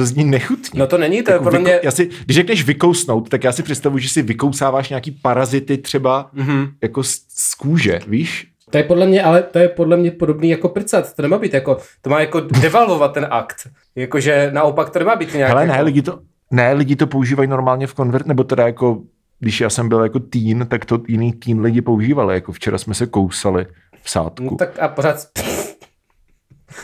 To 0.00 0.06
zní 0.06 0.24
nechutně. 0.24 0.80
No 0.80 0.86
to 0.86 0.98
není, 0.98 1.22
to 1.22 1.30
je 1.30 1.32
Jako 1.32 1.44
podle 1.44 1.58
mě... 1.58 1.80
Já 1.82 1.90
si, 1.90 2.10
když 2.24 2.36
řekneš 2.36 2.64
vykousnout, 2.64 3.28
tak 3.28 3.44
já 3.44 3.52
si 3.52 3.62
představuji, 3.62 3.98
že 3.98 4.08
si 4.08 4.22
vykousáváš 4.22 4.88
nějaký 4.88 5.10
parazity 5.10 5.78
třeba 5.78 6.30
mm-hmm. 6.36 6.70
jako 6.82 7.02
z, 7.02 7.14
z 7.28 7.54
kůže, 7.54 8.00
víš? 8.06 8.48
To 8.70 8.78
je 8.78 8.84
podle 8.84 9.06
mě, 9.06 9.22
ale 9.22 9.42
to 9.42 9.58
je 9.58 9.68
podle 9.68 9.96
mě 9.96 10.10
podobný 10.10 10.50
jako 10.50 10.68
prcat. 10.68 11.14
To 11.14 11.22
nemá 11.22 11.38
být 11.38 11.54
jako, 11.54 11.78
to 12.02 12.10
má 12.10 12.20
jako 12.20 12.40
devalvovat 12.40 13.12
ten 13.14 13.26
akt. 13.30 13.68
Jakože 13.94 14.50
naopak 14.54 14.90
to 14.90 14.98
nemá 14.98 15.16
být 15.16 15.34
nějak 15.34 15.56
jako... 15.56 15.72
ne, 15.72 15.82
lidi 15.82 16.02
to, 16.02 16.18
ne, 16.50 16.72
lidi 16.72 16.96
to 16.96 17.06
používají 17.06 17.48
normálně 17.48 17.86
v 17.86 17.94
konvert, 17.94 18.26
nebo 18.26 18.44
teda 18.44 18.66
jako, 18.66 19.02
když 19.40 19.60
já 19.60 19.70
jsem 19.70 19.88
byl 19.88 20.02
jako 20.02 20.18
teen, 20.18 20.66
tak 20.66 20.84
to 20.84 21.00
jiný 21.08 21.32
teen 21.32 21.60
lidi 21.60 21.82
používali, 21.82 22.34
jako 22.34 22.52
včera 22.52 22.78
jsme 22.78 22.94
se 22.94 23.06
kousali 23.06 23.66
v 24.02 24.10
sádku. 24.10 24.44
No, 24.44 24.56
tak 24.56 24.78
a 24.78 24.88
pořád... 24.88 25.16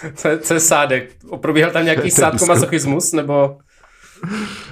co, 0.14 0.28
je, 0.28 0.38
co 0.38 0.54
je 0.54 0.60
sádek? 0.60 1.10
Probíhal 1.40 1.70
tam 1.70 1.84
nějaký 1.84 2.10
sádkomasochismus, 2.10 3.12
nebo... 3.12 3.58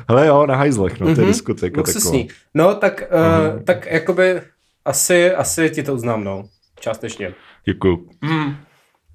Hele 0.08 0.26
jo, 0.26 0.46
na 0.46 0.56
hajzlech, 0.56 1.00
no, 1.00 1.14
to 1.14 1.20
je 1.20 1.26
diskotéka 1.26 1.76
taková. 1.76 1.94
Luxusní. 1.94 2.28
No, 2.54 2.74
tak, 2.74 3.02
uh, 3.12 3.62
tak 3.62 3.86
jakoby 3.86 4.40
asi, 4.84 5.34
asi 5.34 5.70
ti 5.70 5.82
to 5.82 5.94
uznám, 5.94 6.24
no. 6.24 6.44
Částečně. 6.80 7.34
Děkuju. 7.64 8.08
Mm. 8.20 8.56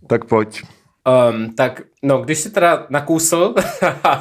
Tak 0.08 0.26
pojď. 0.26 0.64
Um, 1.30 1.54
tak, 1.56 1.82
no, 2.04 2.22
když 2.22 2.40
si 2.40 2.50
teda 2.50 2.88
nakousl, 2.90 3.54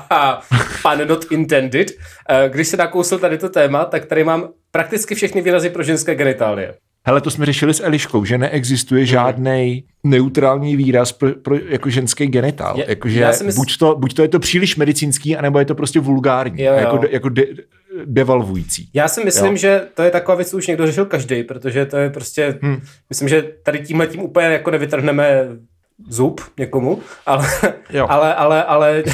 pan 0.83 1.09
not 1.09 1.25
intended, 1.31 1.91
uh, 1.91 2.53
když 2.53 2.69
si 2.69 2.77
nakousl 2.77 3.19
tady 3.19 3.39
to 3.39 3.49
téma, 3.49 3.85
tak 3.85 4.05
tady 4.05 4.25
mám 4.25 4.49
prakticky 4.71 5.15
všechny 5.15 5.43
výrazy 5.43 5.71
pro 5.71 5.83
ženské 5.83 6.15
genitálie. 6.15 6.75
Hele, 7.07 7.21
to 7.21 7.31
jsme 7.31 7.47
řešili 7.47 7.75
s 7.75 7.83
Eliškou, 7.85 8.25
že 8.25 8.35
Mhm. 8.35 8.41
neexistuje 8.41 9.07
žádný 9.07 9.85
neutrální 10.05 10.77
výraz 10.77 11.13
pro, 11.13 11.31
pro 11.35 11.57
jako 11.69 11.91
ženský 11.91 12.27
genitál. 12.27 12.79
Je- 12.79 12.85
Jakože 12.89 13.25
mysl- 13.27 13.55
buď, 13.55 13.77
to, 13.79 13.97
buď 13.99 14.15
to 14.15 14.23
je 14.23 14.29
to 14.29 14.39
příliš 14.39 14.77
medicínský, 14.77 15.37
anebo 15.37 15.59
je 15.59 15.65
to 15.65 15.75
prostě 15.75 16.01
vulgární. 16.01 16.63
Jo, 16.63 16.73
jo. 16.73 16.79
Jako, 16.79 16.97
de, 16.99 17.09
jako 17.11 17.29
de, 17.29 17.45
devalvující. 18.05 18.89
Já 18.95 19.09
si 19.09 19.25
myslím, 19.25 19.51
Jo. 19.53 19.57
že 19.57 19.83
to 19.95 20.03
je 20.03 20.11
taková 20.11 20.35
věc, 20.35 20.51
co 20.51 20.57
už 20.57 20.67
někdo 20.67 20.87
řešil 20.87 21.05
každý, 21.05 21.43
protože 21.43 21.87
to 21.87 21.97
je 21.97 22.11
prostě, 22.11 22.59
hmm. 22.63 22.81
myslím, 23.11 23.29
že 23.29 23.43
tady 23.63 23.79
tímhle 23.79 24.07
tím 24.07 24.21
úplně 24.23 24.47
jako 24.47 24.71
nevytrhneme 24.71 25.49
zub 26.09 26.41
někomu, 26.59 27.01
ale, 27.27 27.47
Jo. 27.91 28.07
ale, 28.11 28.35
ale, 28.35 28.65
ale, 28.65 29.05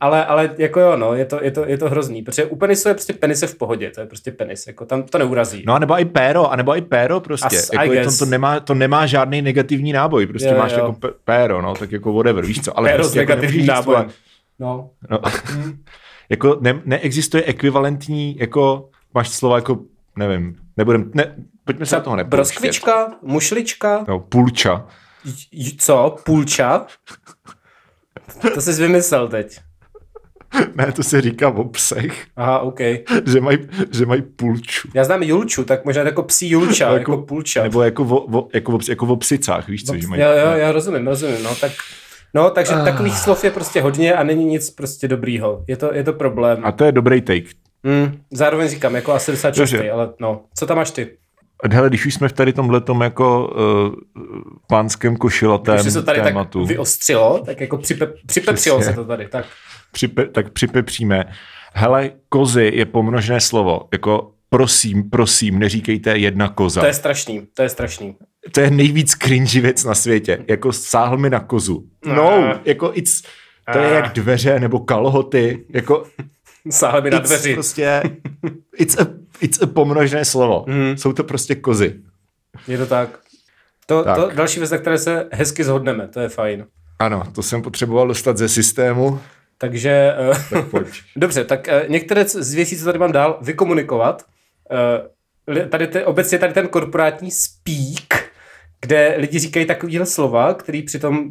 ale, 0.00 0.24
ale 0.26 0.54
jako 0.58 0.80
jo, 0.80 0.96
no, 0.96 1.14
je 1.14 1.24
to, 1.24 1.38
je 1.44 1.50
to, 1.50 1.66
je 1.66 1.78
to 1.78 1.88
hrozný, 1.90 2.22
protože 2.22 2.44
u 2.44 2.56
penisu 2.56 2.88
je 2.88 2.94
prostě 2.94 3.12
penis 3.12 3.42
je 3.42 3.48
v 3.48 3.54
pohodě, 3.54 3.90
to 3.90 4.00
je 4.00 4.06
prostě 4.06 4.30
penis, 4.32 4.66
jako 4.66 4.84
tam 4.84 5.02
to 5.02 5.18
neurazí. 5.18 5.62
No 5.66 5.74
a 5.74 5.78
nebo 5.78 5.98
i 6.00 6.04
péro, 6.04 6.52
a 6.52 6.56
nebo 6.56 6.76
i 6.76 6.80
péro 6.82 7.20
prostě. 7.20 7.46
As- 7.56 7.70
jako 7.80 7.92
je 7.92 8.04
to, 8.04 8.16
to, 8.18 8.24
nemá, 8.26 8.60
to 8.60 8.74
nemá 8.74 9.06
žádný 9.06 9.42
negativní 9.42 9.92
náboj, 9.92 10.26
prostě 10.26 10.48
Jo, 10.48 10.58
máš 10.58 10.72
jo. 10.72 10.78
jako 10.78 10.96
péro, 11.24 11.62
no, 11.62 11.74
tak 11.74 11.92
jako 11.92 12.12
whatever, 12.12 12.44
víš 12.46 12.60
co. 12.64 12.78
Ale 12.78 12.90
Péro 12.90 13.04
s 13.04 13.06
prostě 13.06 13.18
jako 13.18 13.30
negativním 13.30 13.66
nemůžeš 13.66 13.76
říct, 13.76 13.86
nábojem. 13.86 14.10
No. 14.58 14.90
No, 15.10 15.18
jako 16.28 16.58
ne, 16.60 16.80
neexistuje 16.84 17.42
ekvivalentní, 17.44 18.36
jako 18.38 18.88
máš 19.14 19.28
slova 19.28 19.56
jako, 19.56 19.78
nevím, 20.18 20.56
nebudem, 20.76 21.10
ne, 21.14 21.34
pojďme 21.64 21.86
se 21.86 21.96
na 21.96 22.02
toho 22.02 22.16
nepouštět. 22.16 22.36
Broskvička, 22.36 23.12
mušlička, 23.22 24.04
No, 24.08 24.18
pulča. 24.20 24.86
J- 25.52 25.76
co, 25.78 26.16
půlča? 26.24 26.86
To 28.54 28.60
jsi 28.60 28.72
vymyslel 28.82 29.28
teď. 29.28 29.60
Ne, 30.74 30.92
to 30.92 31.02
se 31.02 31.20
říká 31.20 31.48
o 31.48 31.64
psech, 31.64 32.26
Aha, 32.36 32.58
OK. 32.58 32.80
že 33.26 33.40
mají 33.40 33.58
že 33.90 34.06
maj 34.06 34.22
pulču. 34.22 34.88
Já 34.94 35.04
znám 35.04 35.22
Julču, 35.22 35.64
tak 35.64 35.84
možná 35.84 36.02
jako 36.02 36.22
psí 36.22 36.50
Julča, 36.50 36.88
No, 36.88 36.94
jako, 36.96 37.12
jako 37.12 37.22
půlča. 37.22 37.62
Nebo 37.62 37.82
jako 37.82 38.02
o, 38.04 38.38
o, 38.40 38.48
jako, 38.54 38.72
o, 38.74 38.78
jako 38.88 39.06
o 39.06 39.16
psicách, 39.16 39.68
víš 39.68 39.84
co, 39.84 39.96
že 39.96 40.06
mají. 40.06 40.22
Jo, 40.22 40.28
jo, 40.30 40.50
já 40.56 40.72
rozumím, 40.72 41.06
rozumím, 41.06 41.42
no 41.42 41.54
tak... 41.54 41.72
No, 42.34 42.50
takže 42.50 42.72
Ah. 42.74 42.84
takových 42.84 43.18
slov 43.18 43.44
je 43.44 43.50
prostě 43.50 43.80
hodně 43.82 44.14
a 44.14 44.22
není 44.22 44.44
nic 44.44 44.70
prostě 44.70 45.08
dobrýho. 45.08 45.64
Je 45.68 45.76
to, 45.76 45.94
je 45.94 46.04
to 46.04 46.12
problém. 46.12 46.60
A 46.64 46.72
to 46.72 46.84
je 46.84 46.92
dobrý 46.92 47.20
take. 47.20 47.46
Mm, 47.82 48.20
zároveň 48.32 48.68
říkám, 48.68 48.94
jako 48.94 49.12
asi 49.12 49.30
docela 49.30 49.50
častý, 49.52 49.76
Dobře. 49.76 49.90
ale 49.90 50.12
no. 50.20 50.44
Co 50.54 50.66
tam 50.66 50.76
máš 50.76 50.90
ty? 50.90 51.16
Hele, 51.72 51.88
když 51.88 52.06
už 52.06 52.14
jsme 52.14 52.28
v 52.28 52.32
tady 52.32 52.52
tomhletom 52.52 53.00
jako 53.00 53.48
uh, 53.48 53.94
pánském 54.68 55.16
košilatém 55.16 55.74
Když 55.74 55.92
se 55.92 56.00
to 56.00 56.06
tady 56.06 56.20
tématu, 56.20 56.58
tak 56.58 56.68
vyostřilo, 56.68 57.42
tak 57.46 57.60
jako 57.60 57.78
připe, 57.78 58.06
připepřilo 58.26 58.78
Přesně. 58.78 58.92
se 58.92 59.00
to 59.00 59.04
tady, 59.04 59.28
tak. 59.28 59.46
připe, 59.92 60.26
tak 60.26 60.50
připepříme. 60.50 61.24
Hele, 61.74 62.10
kozy 62.28 62.70
je 62.74 62.86
pomnožné 62.86 63.40
slovo. 63.40 63.88
Jako 63.92 64.30
prosím, 64.48 65.10
prosím, 65.10 65.58
neříkejte 65.58 66.18
jedna 66.18 66.48
koza. 66.48 66.80
To 66.80 66.86
je 66.86 66.94
strašný, 66.94 67.46
to 67.54 67.62
je 67.62 67.68
strašný. 67.68 68.16
to 68.52 68.60
je 68.60 68.70
nejvíc 68.70 69.10
cringy 69.10 69.60
věc 69.60 69.84
na 69.84 69.94
světě. 69.94 70.44
Jako 70.48 70.72
sáhl 70.72 71.16
mi 71.16 71.30
na 71.30 71.40
kozu. 71.40 71.84
Ah. 72.06 72.14
No, 72.14 72.54
jako 72.64 72.90
it's, 72.94 73.22
to 73.72 73.78
je 73.78 73.90
jak 73.90 74.12
dveře 74.12 74.60
nebo 74.60 74.80
kalhoty. 74.80 75.64
Jako 75.68 76.04
Sáhle 76.70 77.00
mi 77.00 77.10
na 77.10 77.18
it's 77.18 77.28
dveři. 77.28 77.54
prostě, 77.54 78.02
it's 78.78 78.98
a, 78.98 79.06
it's 79.40 79.62
a 79.62 79.66
pomnožné 79.66 80.24
slovo. 80.24 80.64
Mhm. 80.68 80.96
Jsou 80.96 81.12
to 81.12 81.24
prostě 81.24 81.54
kozy. 81.54 81.94
Je 82.68 82.78
to 82.78 82.86
tak. 82.86 83.18
To, 83.86 84.04
Tak. 84.04 84.16
to 84.16 84.30
další 84.34 84.58
věc, 84.60 84.70
na 84.70 84.78
které 84.78 84.98
se 84.98 85.28
hezky 85.32 85.64
zhodneme, 85.64 86.08
to 86.08 86.20
je 86.20 86.28
fajn. 86.28 86.66
Ano, 86.98 87.22
to 87.34 87.42
jsem 87.42 87.62
potřeboval 87.62 88.08
dostat 88.08 88.36
ze 88.36 88.48
systému. 88.48 89.20
Takže, 89.58 90.14
eh, 90.18 90.44
Tak 90.50 90.66
pojď. 90.66 90.86
dobře, 91.16 91.44
tak 91.44 91.68
eh, 91.68 91.84
některé 91.88 92.24
z 92.28 92.54
věcí, 92.54 92.78
co 92.78 92.84
tady 92.84 92.98
mám 92.98 93.12
dál, 93.12 93.38
vykomunikovat. 93.42 94.22
Eh, 94.70 95.10
Tady 95.68 95.86
te, 95.86 96.04
obecně 96.04 96.38
tady 96.38 96.52
ten 96.52 96.68
korporátní 96.68 97.30
speak, 97.30 98.24
kde 98.80 99.14
lidi 99.18 99.38
říkají 99.38 99.66
takovýhle 99.66 100.06
slova, 100.06 100.54
který 100.54 100.82
přitom 100.82 101.30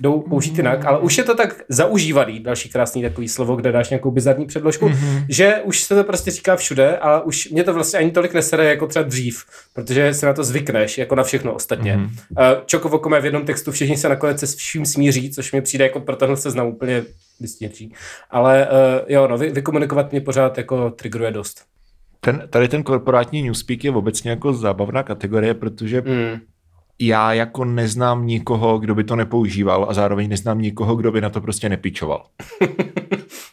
jdou 0.00 0.20
použít 0.20 0.56
jinak, 0.56 0.84
ale 0.84 0.98
už 0.98 1.18
je 1.18 1.24
to 1.24 1.34
tak 1.34 1.62
zaužívaný, 1.68 2.40
další 2.40 2.68
krásný 2.68 3.02
takový 3.02 3.28
slovo, 3.28 3.56
kde 3.56 3.72
dáš 3.72 3.90
nějakou 3.90 4.10
bizarní 4.10 4.46
předložku, 4.46 4.88
mm-hmm. 4.88 5.24
že 5.28 5.60
už 5.64 5.80
se 5.80 5.94
to 5.94 6.04
prostě 6.04 6.30
říká 6.30 6.56
všude 6.56 6.98
a 6.98 7.20
už 7.20 7.50
mě 7.50 7.64
to 7.64 7.74
vlastně 7.74 7.98
ani 7.98 8.10
tolik 8.10 8.34
nesere 8.34 8.64
jako 8.64 8.86
třeba 8.86 9.02
dřív, 9.02 9.44
protože 9.74 10.14
se 10.14 10.26
na 10.26 10.32
to 10.32 10.44
zvykneš, 10.44 10.98
jako 10.98 11.14
na 11.14 11.22
všechno 11.22 11.54
ostatně. 11.54 11.96
Mm-hmm. 11.96 12.60
Čokovokome 12.66 13.20
v 13.20 13.24
jednom 13.24 13.44
textu 13.44 13.72
všichni 13.72 13.96
se 13.96 14.08
nakonec 14.08 14.40
se 14.40 14.46
vším 14.46 14.86
smíří, 14.86 15.30
což 15.30 15.52
mi 15.52 15.62
přijde 15.62 15.84
jako 15.84 16.00
pro 16.00 16.16
tenhle 16.16 16.36
seznam 16.36 16.66
úplně 16.66 17.02
vysněčí. 17.40 17.94
Ale 18.30 18.68
uh, 18.70 19.04
jo, 19.08 19.28
no, 19.28 19.38
vy, 19.38 19.50
vykomunikovat 19.50 20.10
mě 20.10 20.20
pořád 20.20 20.58
jako 20.58 20.90
triggeruje 20.90 21.30
dost. 21.30 21.62
Ten, 22.20 22.42
tady 22.50 22.68
ten 22.68 22.82
korporátní 22.82 23.42
newspeak 23.42 23.84
je 23.84 23.90
obecně 23.90 24.30
jako 24.30 24.52
zábavná 24.52 25.02
kategorie, 25.02 25.54
protože 25.54 26.00
Mm. 26.00 26.40
Já 27.00 27.32
jako 27.32 27.64
neznám 27.64 28.26
nikoho, 28.26 28.78
kdo 28.78 28.94
by 28.94 29.04
to 29.04 29.16
nepoužíval 29.16 29.86
a 29.88 29.94
zároveň 29.94 30.28
neznám 30.28 30.60
nikoho, 30.60 30.96
kdo 30.96 31.12
by 31.12 31.20
na 31.20 31.30
to 31.30 31.40
prostě 31.40 31.68
nepičoval. 31.68 32.26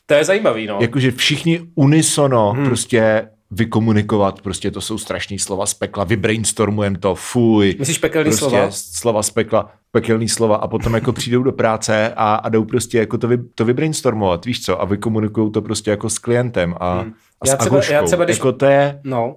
To 0.06 0.14
je 0.14 0.26
zajímavý, 0.26 0.68
no. 0.68 0.78
Jakože 0.82 1.12
všichni 1.12 1.60
unisono 1.76 2.52
hmm. 2.52 2.66
prostě 2.66 3.30
vykomunikovat, 3.52 4.42
prostě 4.42 4.72
to 4.72 4.82
jsou 4.82 4.98
strašný 4.98 5.40
slova 5.40 5.66
z 5.66 5.74
pekla, 5.74 6.04
vybrainstormujeme 6.04 6.98
to, 6.98 7.16
fuj. 7.16 7.76
Myslíš 7.80 7.98
pekelný 7.98 8.30
prostě 8.30 8.50
slova? 8.50 8.68
slova 8.72 9.24
z 9.24 9.30
pekla, 9.30 9.72
pekelný 9.92 10.30
slova 10.30 10.56
a 10.56 10.68
potom 10.68 10.94
jako 10.94 11.14
přijdou 11.14 11.44
do 11.44 11.52
práce 11.52 12.14
a, 12.16 12.36
a 12.36 12.50
jdou 12.50 12.66
prostě 12.66 12.98
jako 12.98 13.18
to, 13.18 13.28
vy, 13.28 13.38
to 13.56 13.66
vybrainstormovat, 13.66 14.46
víš 14.46 14.62
co, 14.66 14.82
a 14.82 14.86
vykomunikují 14.86 15.52
to 15.52 15.62
prostě 15.62 15.92
jako 15.92 16.10
s 16.10 16.18
klientem 16.18 16.76
a, 16.80 17.00
hmm. 17.00 17.14
a 17.42 17.46
s 17.46 17.50
Já 17.50 17.58
třeba- 17.58 17.76
Agoškou. 17.76 17.94
já 17.94 18.04
třeba 18.04 18.26
když- 18.26 18.38
Jako 18.38 18.52
to 18.52 18.66
je, 18.66 19.00
No. 19.04 19.36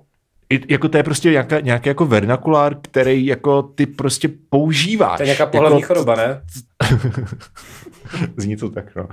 I- 0.52 0.72
jako 0.72 0.88
to 0.88 0.96
je 0.96 1.02
prostě 1.02 1.30
nějaká, 1.30 1.60
nějaký 1.60 1.88
jako 1.88 2.06
vernakulár, 2.06 2.76
který 2.82 3.26
jako 3.26 3.62
ty 3.62 3.86
prostě 3.86 4.28
používáš. 4.50 5.16
To 5.16 5.22
je 5.22 5.26
nějaká 5.26 5.46
pohlavní 5.46 5.80
jako, 5.80 5.94
choroba, 5.94 6.16
ne? 6.16 6.40
Zní 8.36 8.56
to 8.56 8.70
tak, 8.70 8.94
no. 8.96 9.08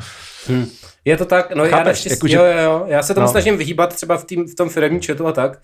Je 1.05 1.17
to 1.17 1.25
tak, 1.25 1.55
no 1.55 1.63
já 1.65 1.69
Chápeš, 1.77 1.85
naštěstí, 1.85 2.13
jakože- 2.15 2.35
jo, 2.35 2.43
jo, 2.43 2.63
jo, 2.63 2.83
já 2.87 3.03
se 3.03 3.13
tomu 3.13 3.25
No. 3.25 3.31
snažím 3.31 3.57
vyhýbat 3.57 3.95
třeba 3.95 4.17
v, 4.17 4.25
tým, 4.25 4.47
v 4.47 4.55
tom 4.55 4.69
firmním 4.69 5.01
chatu 5.01 5.27
a 5.27 5.31
tak, 5.31 5.59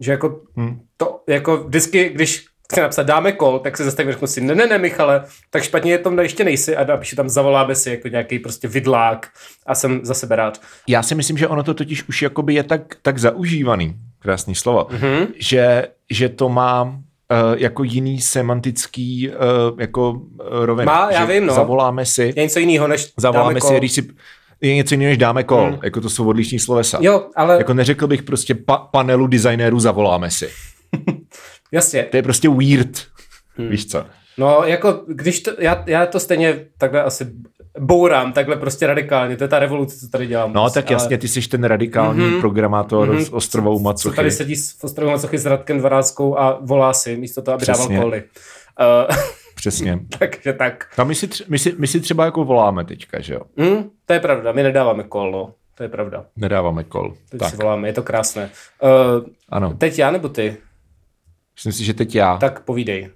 že 0.00 0.10
jako 0.10 0.40
Hmm. 0.56 0.80
to, 0.96 1.20
jako 1.28 1.56
vždycky, 1.56 2.08
když 2.14 2.44
chci 2.72 2.80
napsat 2.80 3.02
dáme 3.02 3.32
kol, 3.32 3.58
tak 3.58 3.76
se 3.76 3.84
zastavím, 3.84 4.12
řeknu 4.12 4.28
si, 4.28 4.40
ne, 4.40 4.54
ne, 4.54 4.66
ne, 4.66 4.78
Michale, 4.78 5.24
tak 5.50 5.62
špatně 5.62 5.92
je 5.92 5.98
tom 5.98 6.18
ještě 6.18 6.44
nejsi 6.44 6.76
a 6.76 6.84
napíšu 6.84 7.16
tam 7.16 7.28
zavoláme 7.28 7.74
si 7.74 7.90
jako 7.90 8.08
nějaký 8.08 8.38
prostě 8.38 8.68
vidlák 8.68 9.28
a 9.66 9.74
jsem 9.74 10.00
za 10.02 10.14
sebe 10.14 10.36
rád. 10.36 10.60
Já 10.88 11.02
si 11.02 11.14
myslím, 11.14 11.38
že 11.38 11.48
ono 11.48 11.62
to 11.62 11.74
totiž 11.74 12.08
už 12.08 12.22
jakoby 12.22 12.54
je 12.54 12.62
tak, 12.62 12.82
tak 13.02 13.18
zaužívaný, 13.18 13.94
krásný 14.20 14.54
slovo, 14.54 14.86
Mhm. 14.90 15.00
mm-hmm. 15.00 15.26
že, 15.38 15.88
že 16.10 16.28
to 16.28 16.48
má 16.48 16.82
uh, 16.82 16.94
jako 17.56 17.84
jiný 17.84 18.20
semantický 18.20 19.28
uh, 19.28 19.34
jako 19.80 20.10
uh, 20.10 20.18
roviny. 20.50 20.86
Má, 20.86 21.10
já 21.12 21.26
že 21.26 21.32
vím, 21.32 21.46
no. 21.46 21.54
Zavoláme 21.54 22.06
si, 22.06 22.32
Je 22.36 22.42
něco 22.42 22.58
jiného, 22.58 22.88
než 22.88 23.12
zavoláme 23.16 23.60
dáme 23.60 23.60
si, 23.60 23.78
když 23.78 23.92
si 23.92 24.08
je 24.60 24.74
něco 24.74 24.94
jiného, 24.94 25.08
než 25.08 25.18
dáme 25.18 25.44
kol. 25.44 25.70
Mm. 25.70 25.78
Jako 25.82 26.00
to 26.00 26.10
jsou 26.10 26.28
odlišní 26.28 26.58
slovesa. 26.58 26.98
Jo, 27.00 27.26
ale 27.36 27.58
Jako 27.58 27.74
neřekl 27.74 28.06
bych 28.06 28.22
prostě 28.22 28.54
pa, 28.54 28.76
panelu 28.78 29.26
designérů 29.26 29.80
zavoláme 29.80 30.30
si. 30.30 30.50
jasně, 31.72 32.02
To 32.02 32.16
je 32.16 32.22
prostě 32.22 32.48
weird. 32.48 33.06
Hmm. 33.56 33.68
Víš 33.68 33.86
co? 33.86 34.04
No, 34.38 34.62
jako, 34.64 35.02
když 35.08 35.40
to, 35.40 35.50
já, 35.58 35.84
já 35.86 36.06
to 36.06 36.20
stejně 36.20 36.58
takhle 36.78 37.02
asi 37.02 37.26
bourám, 37.78 38.32
takhle 38.32 38.56
prostě 38.56 38.86
radikálně, 38.86 39.36
to 39.36 39.44
je 39.44 39.48
ta 39.48 39.58
revoluce, 39.58 39.98
co 39.98 40.08
tady 40.08 40.26
dělám. 40.26 40.52
No 40.52 40.70
tak 40.70 40.84
Ale- 40.86 40.92
jasně, 40.94 41.18
ty 41.18 41.28
jsi 41.28 41.48
ten 41.48 41.64
radikální 41.64 42.20
mm-hmm. 42.20 42.40
programátor 42.40 43.08
mm-hmm. 43.08 43.24
s 43.24 43.32
ostrovou 43.32 43.76
Co 43.78 43.82
macochy. 43.82 44.16
tady 44.16 44.30
sedí 44.30 44.56
s 44.56 44.84
ostrovou 44.84 45.10
macochy 45.12 45.38
s 45.38 45.46
Radkem 45.46 45.78
Dvaráskou 45.78 46.38
a 46.38 46.58
volá 46.62 46.92
si, 46.92 47.16
místo 47.16 47.42
toho, 47.42 47.54
aby 47.54 47.62
Přesně. 47.62 47.88
dával 47.88 48.02
koly. 48.10 48.22
Uh, 48.80 49.16
přesně. 49.54 49.98
Takže 50.18 50.52
tak. 50.52 50.86
A 50.98 51.04
my 51.04 51.14
si, 51.14 51.28
tři, 51.28 51.44
my, 51.48 51.58
si, 51.58 51.74
my 51.78 51.86
si 51.86 52.00
třeba 52.00 52.24
jako 52.24 52.44
voláme 52.44 52.84
teďka, 52.84 53.20
že 53.20 53.34
jo? 53.34 53.40
Hm, 53.60 53.90
to 54.06 54.12
je 54.12 54.20
pravda, 54.20 54.52
my 54.52 54.62
nedáváme 54.62 55.02
kol, 55.02 55.32
no. 55.32 55.54
To 55.74 55.82
je 55.82 55.88
pravda. 55.88 56.24
Nedáváme 56.36 56.84
kol. 56.84 57.14
Teď 57.30 57.40
Tak, 57.40 57.50
si 57.50 57.56
voláme, 57.56 57.88
je 57.88 57.92
to 57.92 58.02
krásné. 58.02 58.50
Uh, 58.82 59.24
ano. 59.48 59.74
teď 59.78 59.98
já 59.98 60.10
nebo 60.10 60.28
ty? 60.28 60.56
Myslím 61.56 61.72
si, 61.72 61.84
že 61.84 61.94
teď 61.94 62.14
já. 62.14 62.36
Tak 62.36 62.64
povídej. 62.64 63.10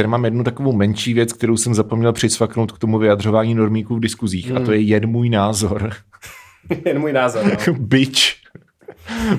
Tady 0.00 0.08
mám 0.08 0.24
jednu 0.24 0.44
takovou 0.44 0.72
menší 0.72 1.14
věc, 1.14 1.32
kterou 1.32 1.56
jsem 1.56 1.74
zapomněl 1.74 2.12
přicvaknout 2.12 2.72
k 2.72 2.78
tomu 2.78 2.98
vyjadřování 2.98 3.54
normíků 3.54 3.96
v 3.96 4.00
diskuzích. 4.00 4.52
A 4.52 4.60
to 4.60 4.72
je 4.72 4.80
jen 4.80 5.06
můj 5.06 5.30
názor. 5.30 5.92
Jen 6.84 6.98
můj 6.98 7.12
názor, 7.12 7.44
no. 7.44 7.74
Bič. 7.78 8.42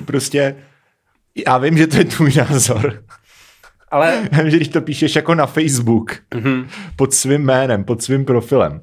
prostě 0.04 0.56
já 1.46 1.58
vím, 1.58 1.78
že 1.78 1.86
to 1.86 1.96
je 1.96 2.04
tvůj 2.04 2.32
názor. 2.34 3.04
Ale 3.90 4.28
Já 4.32 4.42
vím, 4.42 4.50
že 4.50 4.56
když 4.56 4.68
to 4.68 4.80
píšeš 4.80 5.16
jako 5.16 5.34
na 5.34 5.46
Facebook, 5.46 6.12
mm-hmm. 6.30 6.66
pod 6.96 7.14
svým 7.14 7.42
jménem, 7.42 7.84
pod 7.84 8.02
svým 8.02 8.24
profilem, 8.24 8.80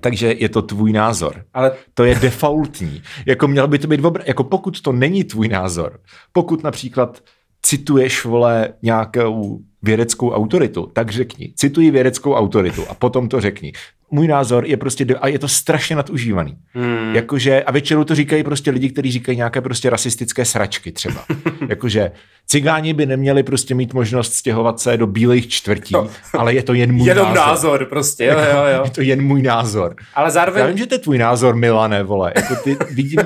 takže 0.00 0.34
je 0.38 0.48
to 0.48 0.62
tvůj 0.62 0.92
názor. 0.92 1.44
Ale 1.54 1.72
To 1.94 2.04
je 2.04 2.14
defaultní. 2.14 3.02
Jako 3.26 3.48
měl 3.48 3.68
by 3.68 3.78
to 3.78 3.86
být 3.88 4.00
obr- 4.00 4.22
jako 4.26 4.44
pokud 4.44 4.80
to 4.80 4.92
není 4.92 5.24
tvůj 5.24 5.48
názor, 5.48 6.00
pokud 6.32 6.62
například 6.62 7.22
cituješ, 7.62 8.24
vole, 8.24 8.68
nějakou 8.82 9.60
vědeckou 9.82 10.30
autoritu, 10.30 10.90
tak 10.92 11.10
řekni, 11.10 11.52
cituji 11.56 11.90
vědeckou 11.90 12.34
autoritu 12.34 12.82
a 12.88 12.94
potom 12.94 13.28
to 13.28 13.40
řekni. 13.40 13.72
Můj 14.10 14.28
názor 14.28 14.66
je 14.66 14.76
prostě, 14.76 15.06
a 15.20 15.28
je 15.28 15.38
to 15.38 15.48
strašně 15.48 15.96
nadužívaný. 15.96 16.56
Hmm. 16.72 17.14
Jakože, 17.14 17.62
a 17.62 17.72
většinou 17.72 18.04
to 18.04 18.14
říkají 18.14 18.44
prostě 18.44 18.70
lidi, 18.70 18.90
kteří 18.90 19.12
říkají 19.12 19.36
nějaké 19.36 19.60
prostě 19.60 19.90
rasistické 19.90 20.44
sračky 20.44 20.92
třeba. 20.92 21.24
Jakože 21.72 22.10
cigáni 22.46 22.92
by 22.94 23.06
neměli 23.06 23.42
prostě 23.42 23.74
mít 23.74 23.94
možnost 23.94 24.34
stěhovat 24.34 24.80
se 24.80 24.96
do 24.96 25.06
bílých 25.06 25.48
čtvrtí, 25.48 25.94
no. 25.94 26.08
ale 26.38 26.54
je 26.54 26.62
to 26.62 26.74
jen 26.74 26.92
můj 26.92 27.08
jenom 27.08 27.26
názor. 27.28 27.46
názor, 27.46 27.84
prostě, 27.84 28.24
jo, 28.24 28.38
jo, 28.38 28.64
jo. 28.76 28.80
Je 28.84 28.90
to 28.90 29.00
jen 29.00 29.22
můj 29.22 29.42
názor. 29.42 29.94
Ale 30.14 30.26
Já 30.26 30.30
zároveň, 30.30 30.66
vím, 30.66 30.78
že 30.78 30.86
to 30.86 30.94
je 30.94 30.98
tvůj 30.98 31.18
názor, 31.18 31.54
Milane, 31.56 32.02
vole. 32.02 32.32
Jako 32.36 32.56
ty 32.56 32.76
vidím 32.90 33.18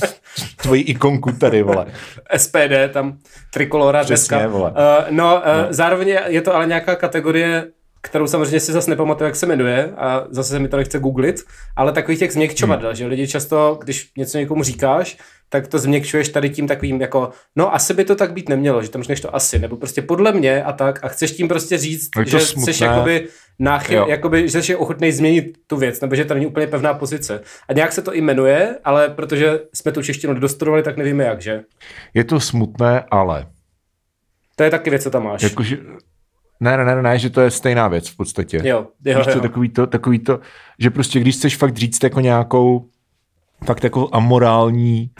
tvoji 0.62 0.82
ikonku 0.82 1.32
tady, 1.32 1.62
vole. 1.62 1.86
SPD, 2.36 2.72
tam 2.92 3.18
trikolora 3.52 4.04
Přesně, 4.04 4.36
dneska. 4.36 4.48
vole. 4.52 4.70
Uh, 4.70 4.76
no, 5.10 5.34
uh, 5.36 5.42
zároveň 5.70 6.08
je- 6.08 6.24
je 6.26 6.40
to 6.42 6.54
ale 6.54 6.66
nějaká 6.66 6.96
kategorie, 6.96 7.66
kterou 8.02 8.26
samozřejmě 8.26 8.60
si 8.60 8.72
zase 8.72 8.90
nepamatuju, 8.90 9.26
jak 9.26 9.36
se 9.36 9.46
jmenuje 9.46 9.92
a 9.96 10.24
zase 10.30 10.50
se 10.50 10.58
mi 10.58 10.68
to 10.68 10.76
nechce 10.76 10.98
googlit, 10.98 11.40
ale 11.76 11.92
takových 11.92 12.18
těch 12.18 12.32
změkčovadel, 12.32 12.88
hmm. 12.88 12.96
že 12.96 13.06
lidi 13.06 13.28
často, 13.28 13.78
když 13.82 14.10
něco 14.16 14.38
někomu 14.38 14.62
říkáš, 14.62 15.18
tak 15.48 15.66
to 15.66 15.78
změkčuješ 15.78 16.28
tady 16.28 16.50
tím 16.50 16.68
takovým 16.68 17.00
jako, 17.00 17.30
no 17.56 17.74
asi 17.74 17.94
by 17.94 18.04
to 18.04 18.14
tak 18.16 18.32
být 18.32 18.48
nemělo, 18.48 18.82
že 18.82 18.88
tam 18.88 19.02
řekneš 19.02 19.20
to 19.20 19.34
asi, 19.36 19.58
nebo 19.58 19.76
prostě 19.76 20.02
podle 20.02 20.32
mě 20.32 20.64
a 20.64 20.72
tak 20.72 21.04
a 21.04 21.08
chceš 21.08 21.32
tím 21.32 21.48
prostě 21.48 21.78
říct, 21.78 22.08
No 22.16 22.24
to 22.24 22.30
že 22.30 22.40
smutné. 22.40 22.72
jsi 22.72 22.84
jakoby 22.84 23.28
náchyl, 23.58 23.98
Jo. 23.98 24.06
jakoby, 24.08 24.48
že 24.48 24.62
jsi 24.62 24.76
ochotný 24.76 25.12
změnit 25.12 25.58
tu 25.66 25.76
věc, 25.76 26.00
nebo 26.00 26.14
že 26.14 26.24
to 26.24 26.34
není 26.34 26.46
úplně 26.46 26.66
pevná 26.66 26.94
pozice. 26.94 27.40
A 27.68 27.72
nějak 27.72 27.92
se 27.92 28.02
to 28.02 28.14
i 28.14 28.20
jmenuje, 28.20 28.78
ale 28.84 29.08
protože 29.08 29.60
jsme 29.74 29.92
tu 29.92 30.02
češtinu 30.02 30.32
nedostudovali, 30.32 30.82
tak 30.82 30.96
nevíme 30.96 31.24
jak, 31.24 31.42
že? 31.42 31.62
Je 32.14 32.24
to 32.24 32.40
smutné, 32.40 33.04
ale. 33.10 33.46
To 34.56 34.62
je 34.62 34.70
taky 34.70 34.90
věc, 34.90 35.02
co 35.02 35.10
tam 35.10 35.24
máš. 35.24 35.42
Jakože, 35.42 35.76
ne, 36.62 36.76
ne, 36.76 36.84
ne, 36.84 37.02
ne, 37.02 37.18
že 37.18 37.30
to 37.30 37.40
je 37.40 37.50
stejná 37.50 37.88
věc 37.88 38.08
v 38.08 38.16
podstatě. 38.16 38.60
Jo, 38.64 38.86
jo, 39.04 39.18
Víš 39.18 39.24
co, 39.26 39.30
jo. 39.30 39.40
takový 39.40 39.68
to, 39.68 39.86
takový 39.86 40.18
to, 40.18 40.40
že 40.78 40.90
prostě 40.90 41.20
když 41.20 41.36
chceš 41.36 41.56
fakt 41.56 41.76
říct 41.76 42.02
jako 42.02 42.20
nějakou 42.20 42.86
fakt 43.64 43.84
jako 43.84 44.08
amorální 44.12 45.10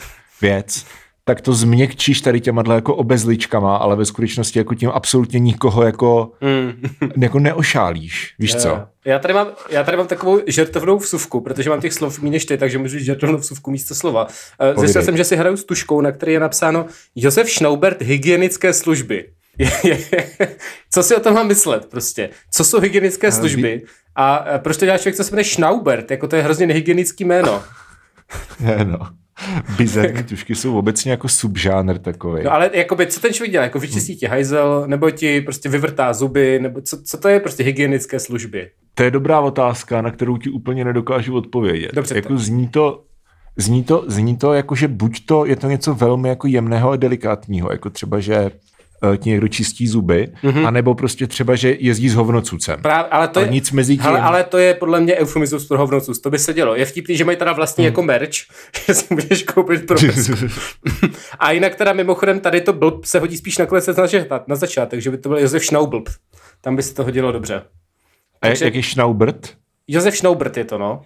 věc, 0.41 0.85
tak 1.25 1.41
to 1.41 1.53
změkčíš 1.53 2.21
tady 2.21 2.41
těma 2.41 2.63
jako 2.73 2.95
obezličkama, 2.95 3.75
ale 3.77 3.95
ve 3.95 4.05
skutečnosti 4.05 4.59
jako 4.59 4.75
tím 4.75 4.89
absolutně 4.89 5.39
nikoho 5.39 5.83
jako, 5.83 6.31
Mm. 6.41 6.73
jako 7.21 7.39
neošálíš. 7.39 8.35
Víš 8.39 8.55
co? 8.55 8.79
Já 9.05 9.19
tady, 9.19 9.33
mám, 9.33 9.47
já 9.69 9.83
tady 9.83 9.97
mám 9.97 10.07
takovou 10.07 10.41
žertovnou 10.47 10.97
vsuvku, 10.97 11.41
protože 11.41 11.69
mám 11.69 11.81
těch 11.81 11.93
slov 11.93 12.19
méně 12.19 12.31
než 12.31 12.45
ty, 12.45 12.57
takže 12.57 12.77
můžu 12.77 12.99
žertovnou 12.99 13.37
vsuvku 13.37 13.71
místo 13.71 13.95
slova. 13.95 14.27
Uh, 14.75 14.79
Zjistil 14.79 15.03
jsem, 15.03 15.17
že 15.17 15.23
si 15.23 15.35
hraju 15.35 15.57
s 15.57 15.63
tuškou, 15.63 16.01
na 16.01 16.11
který 16.11 16.33
je 16.33 16.39
napsáno 16.39 16.85
Josef 17.15 17.49
Schnaubert 17.51 18.01
hygienické 18.01 18.73
služby. 18.73 19.25
Co 20.91 21.03
si 21.03 21.15
o 21.15 21.19
tom 21.19 21.33
mám 21.33 21.47
myslet 21.47 21.85
prostě? 21.85 22.29
Co 22.51 22.63
jsou 22.63 22.79
hygienické 22.79 23.31
služby? 23.31 23.81
A 24.15 24.45
eh, 24.47 24.59
proč 24.59 24.77
to 24.77 24.85
dělá 24.85 24.97
člověk, 24.97 25.15
co 25.15 25.23
se 25.23 25.31
jmenuje 25.31 25.45
Schnaubert? 25.45 26.11
Jako 26.11 26.27
to 26.27 26.35
je 26.35 26.43
hrozně 26.43 26.67
nehygienický 26.67 27.25
jméno. 27.25 27.63
Je, 28.59 28.85
no. 28.85 28.99
Bizarní 29.77 30.23
tušky 30.23 30.55
jsou 30.55 30.77
obecně 30.77 31.11
jako 31.11 31.27
subžánr 31.27 31.97
takový. 31.97 32.43
No 32.43 32.53
ale 32.53 32.69
jakoby, 32.73 33.07
co 33.07 33.19
ten 33.19 33.33
člověk 33.33 33.51
dělá? 33.51 33.63
Jako 33.63 33.79
vyčistí 33.79 34.15
ti 34.15 34.25
hajzel, 34.25 34.83
nebo 34.87 35.11
ti 35.11 35.41
prostě 35.41 35.69
vyvrtá 35.69 36.13
zuby, 36.13 36.59
nebo 36.61 36.81
co, 36.81 37.01
co 37.03 37.17
to 37.17 37.27
je 37.27 37.39
prostě 37.39 37.63
hygienické 37.63 38.19
služby? 38.19 38.69
To 38.95 39.03
je 39.03 39.11
dobrá 39.11 39.39
otázka, 39.39 40.01
na 40.01 40.11
kterou 40.11 40.37
ti 40.37 40.49
úplně 40.49 40.85
nedokážu 40.85 41.35
odpovědět. 41.35 41.91
Dobře, 41.93 42.15
jako 42.15 42.37
zní 42.37 42.67
to, 42.67 43.03
zní 43.57 43.83
to, 43.83 44.05
zní 44.07 44.37
to 44.37 44.53
jako, 44.53 44.75
že 44.75 44.87
buď 44.87 45.25
to 45.25 45.45
je 45.45 45.55
to 45.55 45.67
něco 45.67 45.93
velmi 45.93 46.29
jako 46.29 46.47
jemného 46.47 46.89
a 46.89 46.95
delikátního, 46.95 47.71
jako 47.71 47.89
třeba, 47.89 48.19
že 48.19 48.35
eh, 48.35 48.51
ti 49.17 49.29
někdo 49.29 49.47
čistí 49.47 49.87
zuby, 49.87 50.27
mm-hmm. 50.43 50.67
anebo 50.67 50.95
prostě 50.95 51.27
třeba, 51.27 51.55
že 51.55 51.75
jezdí 51.79 52.09
s 52.09 52.15
hovnocucem. 52.15 52.81
Právě, 52.81 53.09
ale 53.11 53.27
to 53.27 53.39
Ale 53.39 53.47
je, 53.47 53.51
nic 53.51 53.71
mezi 53.71 53.93
tím. 53.93 54.03
Hele, 54.03 54.21
ale 54.21 54.43
to 54.43 54.57
je 54.57 54.73
podle 54.73 54.99
mě 55.01 55.15
eufemismus 55.15 55.67
pro 55.67 55.77
hovnocus. 55.77 56.19
To 56.19 56.29
by 56.29 56.39
se 56.39 56.53
dělo. 56.53 56.75
Je 56.75 56.85
vtipný, 56.85 57.17
že 57.17 57.25
mají 57.25 57.37
teda 57.37 57.53
vlastně 57.53 57.85
jako 57.85 58.01
merch, 58.01 58.31
že 58.85 58.93
si 58.93 59.13
můžeš 59.13 59.43
koupit 59.43 59.87
pro 59.87 59.97
A 61.39 61.51
jinak 61.51 61.75
teda 61.75 61.93
mimochodem 61.93 62.39
tady 62.39 62.61
to 62.61 62.73
blb 62.73 63.05
se 63.05 63.19
hodí 63.19 63.37
spíš 63.37 63.57
na, 63.57 63.67
začátek, 63.79 64.47
na 64.47 64.55
začátek, 64.55 65.01
že 65.01 65.11
by 65.11 65.17
to 65.17 65.29
byl 65.29 65.37
Josef 65.37 65.65
Schnaublt. 65.65 66.09
Tam 66.61 66.75
by 66.75 66.83
se 66.83 66.93
to 66.93 67.03
hodilo 67.03 67.31
dobře. 67.31 67.55
A 67.55 68.47
takže- 68.47 68.65
jak 68.65 68.75
je 68.75 68.83
Schnaubert? 68.83 69.49
Josef 69.87 70.17
Schnaubert 70.17 70.57
je 70.57 70.65
to, 70.65 70.77
no. 70.77 71.01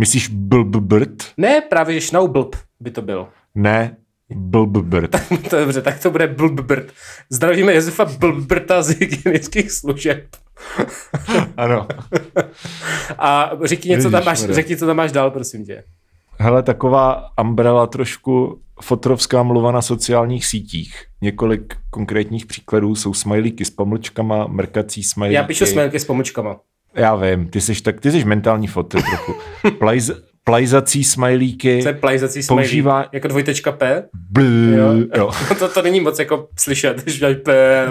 Myslíš 0.00 0.28
blbbrt? 0.28 1.24
Ne, 1.36 1.60
právě 1.60 2.00
že 2.00 2.06
Schnaublt 2.06 2.56
by 2.80 2.90
to 2.90 3.02
byl. 3.02 3.28
Ne, 3.54 3.96
blbbrt. 4.30 5.10
dobře, 5.50 5.82
tak 5.82 6.02
to 6.02 6.10
bude 6.10 6.26
Blbbrt. 6.26 6.92
Zdravíme 7.30 7.74
Josefa 7.74 8.04
Blbbrta 8.04 8.82
z 8.82 8.88
hygienických 8.88 9.72
služeb. 9.72 10.24
ano. 11.56 11.88
A 13.18 13.50
řekni 13.64 13.90
něco 13.90 14.10
tam 14.10 14.24
máš, 14.24 14.38
řekni, 14.38 14.76
co 14.76 14.86
tam 14.86 14.96
máš 14.96 15.12
dál, 15.12 15.30
prosím 15.30 15.64
tě. 15.64 15.84
Hele, 16.40 16.62
taková 16.62 17.30
umbrella 17.40 17.86
trošku 17.86 18.60
fotrovská 18.82 19.42
mluva 19.42 19.72
na 19.72 19.82
sociálních 19.82 20.46
sítích. 20.46 21.04
Několik 21.20 21.76
konkrétních 21.90 22.46
příkladů 22.46 22.94
jsou 22.94 23.14
smajlíky 23.14 23.64
s 23.64 23.70
pomlčkama, 23.70 24.46
mrkací 24.46 25.02
smajlíky. 25.02 25.34
Já 25.34 25.44
píšu 25.44 25.66
smilky 25.66 26.00
s 26.00 26.04
pomočkama. 26.04 26.60
Já 26.94 27.14
vím, 27.14 27.48
ty 27.48 27.60
jsi, 27.60 27.82
tak, 27.82 28.00
ty 28.00 28.10
jsi 28.10 28.24
mentální 28.24 28.66
fotr 28.66 29.02
trochu. 29.02 29.34
Plajz, 29.78 30.10
plajzací 30.48 31.04
smajlíky. 31.04 31.78
Co 31.82 31.88
je 31.88 31.94
plajzací 31.94 32.42
smiley? 32.42 32.64
Používá- 32.64 33.06
Jako 33.12 33.28
dvojtečka 33.28 33.72
P? 33.72 34.02
Bl, 34.30 34.42
Jo. 34.76 34.92
jo. 35.16 35.30
to, 35.58 35.68
to 35.68 35.82
není 35.82 36.00
moc 36.00 36.18
jako 36.18 36.48
slyšet, 36.58 37.02
když 37.02 37.18
dělají 37.18 37.36
P. 37.36 37.86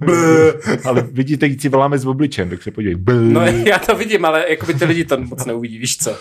Bl. 0.00 0.52
Ale 0.84 1.02
vidíte, 1.12 1.48
když 1.48 1.62
si 1.62 1.68
voláme 1.68 1.98
s 1.98 2.06
obličem, 2.06 2.50
tak 2.50 2.62
se 2.62 2.70
podívej. 2.70 2.94
Bl. 2.94 3.20
No 3.20 3.40
já 3.66 3.78
to 3.78 3.94
vidím, 3.94 4.24
ale 4.24 4.44
jako 4.50 4.66
by 4.66 4.74
ty 4.74 4.84
lidi 4.84 5.04
to 5.04 5.20
moc 5.20 5.44
neuvidí, 5.44 5.78
víš 5.78 5.96
co? 5.98 6.16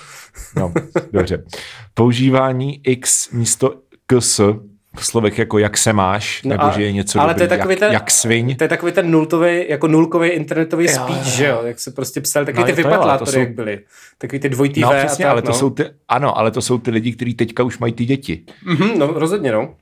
No, 0.55 0.73
dobře. 1.11 1.43
Používání 1.93 2.81
x 2.83 3.31
místo 3.31 3.73
ks 4.07 4.39
v 4.99 5.05
slovech 5.05 5.39
jako 5.39 5.57
jak 5.57 5.77
se 5.77 5.93
máš, 5.93 6.43
No 6.43 6.49
nebo 6.49 6.63
a- 6.63 6.71
že 6.71 6.83
je 6.83 6.91
něco 6.91 7.19
ale 7.21 7.33
dobrý, 7.33 7.47
to 7.47 7.53
je 7.53 7.57
takový 7.57 7.71
jak, 7.73 7.79
ten- 7.79 7.91
jak 7.93 8.11
sviň. 8.11 8.55
To 8.55 8.63
je 8.63 8.67
takový 8.67 8.91
ten 8.91 9.11
nultový, 9.11 9.65
jako 9.69 9.87
nulkový 9.87 10.29
internetový 10.29 10.87
speech, 10.87 11.25
že 11.25 11.47
jo? 11.47 11.61
Jak 11.65 11.79
se 11.79 11.91
prostě 11.91 12.21
psal, 12.21 12.45
takový 12.45 12.61
No, 12.61 12.65
ty 12.65 12.71
to 12.75 12.81
to 12.81 12.87
vypatlátory, 12.87 13.31
jsou- 13.31 13.39
jak 13.39 13.55
byly. 13.55 13.79
Takový 14.17 14.39
ty 14.39 14.49
dvojitý 14.49 14.81
No 14.81 14.89
V 14.89 14.93
a 14.93 15.05
přesně, 15.05 15.25
tak, 15.25 15.31
ale 15.31 15.41
to 15.41 15.47
no. 15.51 15.53
jsou 15.53 15.69
ty, 15.69 15.83
ano, 16.07 16.37
ale 16.37 16.51
to 16.51 16.61
jsou 16.61 16.77
ty 16.77 16.91
lidi, 16.91 17.11
kteří 17.11 17.33
teďka 17.33 17.63
už 17.63 17.77
mají 17.79 17.93
ty 17.93 18.05
děti. 18.05 18.45
Mhm, 18.65 18.99
no 18.99 19.07
rozhodně, 19.07 19.51
no. 19.51 19.75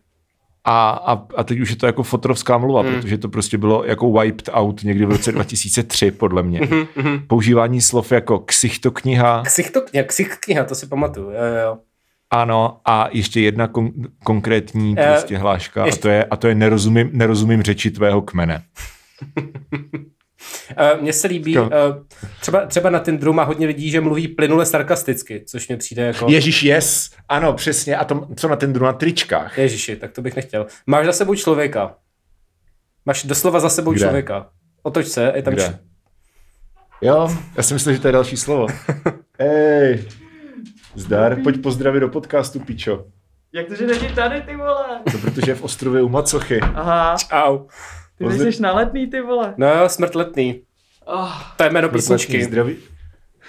A, 0.66 0.90
a, 0.90 1.22
a 1.36 1.44
teď 1.44 1.60
už 1.60 1.70
je 1.70 1.76
to 1.76 1.86
jako 1.86 2.04
fotrovská 2.04 2.58
mluva, 2.58 2.82
mm. 2.82 2.96
protože 2.96 3.18
to 3.18 3.30
prostě 3.30 3.58
bylo 3.58 3.84
jako 3.86 4.12
wiped 4.12 4.50
out 4.54 4.84
někdy 4.84 5.06
v 5.06 5.12
roce 5.12 5.32
2003, 5.32 6.12
podle 6.12 6.44
mě. 6.44 6.60
Mhm, 6.96 7.20
Používání 7.28 7.82
slov 7.82 8.12
jako 8.12 8.40
ksichtokniha, 8.40 9.42
Ksichtokniha, 9.46 10.04
ksichtkniha, 10.06 10.64
to 10.64 10.76
si 10.76 10.88
pamatuju, 10.88 11.26
jo, 11.30 11.34
jo. 11.66 11.78
Ano, 12.34 12.80
a 12.86 13.08
ještě 13.12 13.42
jedna 13.42 13.68
kon- 13.68 13.92
konkrétní 14.24 14.96
Eh, 14.98 15.08
prostě 15.12 15.38
hláška, 15.38 15.84
a 15.84 15.86
ještě- 15.86 16.02
to 16.02 16.10
je, 16.10 16.26
a 16.26 16.36
to 16.36 16.48
je 16.48 16.56
nerozumím, 16.56 17.10
nerozumím 17.14 17.62
řeči 17.64 17.92
tvého 17.92 18.22
kmene. 18.22 18.64
Uh, 19.38 19.52
Mně 21.02 21.14
se 21.14 21.28
líbí, 21.28 21.52
Jo. 21.54 21.64
uh, 21.64 21.70
třeba, 22.42 22.66
třeba 22.66 22.90
na 22.90 23.00
Tinderu 23.00 23.34
má 23.34 23.44
hodně 23.44 23.68
lidí, 23.68 23.90
že 23.90 24.02
mluví 24.02 24.28
plynule 24.28 24.66
sarkasticky, 24.66 25.44
což 25.48 25.68
mě 25.68 25.78
přijde 25.78 26.04
jako... 26.04 26.28
Ježíš, 26.30 26.64
yes, 26.64 27.10
ano, 27.30 27.54
přesně, 27.54 27.98
a 27.98 28.06
to, 28.06 28.28
co 28.36 28.48
na 28.48 28.56
ten 28.56 28.74
druh 28.74 28.86
na 28.86 28.94
tričkách. 28.94 29.58
Ježiši, 29.58 29.96
tak 29.96 30.12
to 30.12 30.22
bych 30.22 30.36
nechtěl. 30.36 30.66
Máš 30.88 31.06
za 31.06 31.12
sebou 31.14 31.36
člověka. 31.36 31.96
Máš 33.06 33.24
doslova 33.24 33.60
za 33.60 33.70
sebou 33.70 33.92
Kde? 33.92 34.00
člověka. 34.02 34.50
Otoč 34.84 35.08
se, 35.08 35.32
je 35.36 35.42
tam... 35.42 35.54
Kde? 35.54 35.64
č- 35.64 35.80
Jo, 37.02 37.38
já 37.58 37.64
si 37.64 37.74
myslím, 37.74 37.94
že 37.96 38.00
to 38.02 38.08
je 38.08 38.12
další 38.12 38.38
slovo. 38.38 38.68
Ej, 39.40 40.04
zdar, 40.96 41.38
pojď 41.44 41.62
pozdravit 41.62 42.00
do 42.00 42.10
podcastu, 42.10 42.60
pičo. 42.60 43.06
Jak 43.54 43.68
to, 43.68 43.76
že 43.76 43.88
není 43.88 44.10
tady, 44.16 44.42
ty 44.42 44.56
vole? 44.56 44.86
To 45.12 45.18
protože 45.18 45.52
je 45.52 45.56
v 45.56 45.64
ostrově 45.64 46.02
u 46.02 46.10
Macochy. 46.10 46.60
Aha, 46.62 47.16
Čau. 47.18 47.58
ty 48.18 48.24
Pozdrav- 48.24 48.48
jsi 48.52 48.62
na 48.62 48.74
letný, 48.74 49.08
ty 49.08 49.22
vole. 49.22 49.54
No 49.58 49.68
jo, 49.76 49.90
smrt 49.90 50.16
letný. 50.16 50.62
Oh, 51.06 51.32
To 51.58 51.64
je 51.64 51.70
jméno 51.70 51.90
Písničky. 51.90 52.44
Zdraví, 52.44 52.76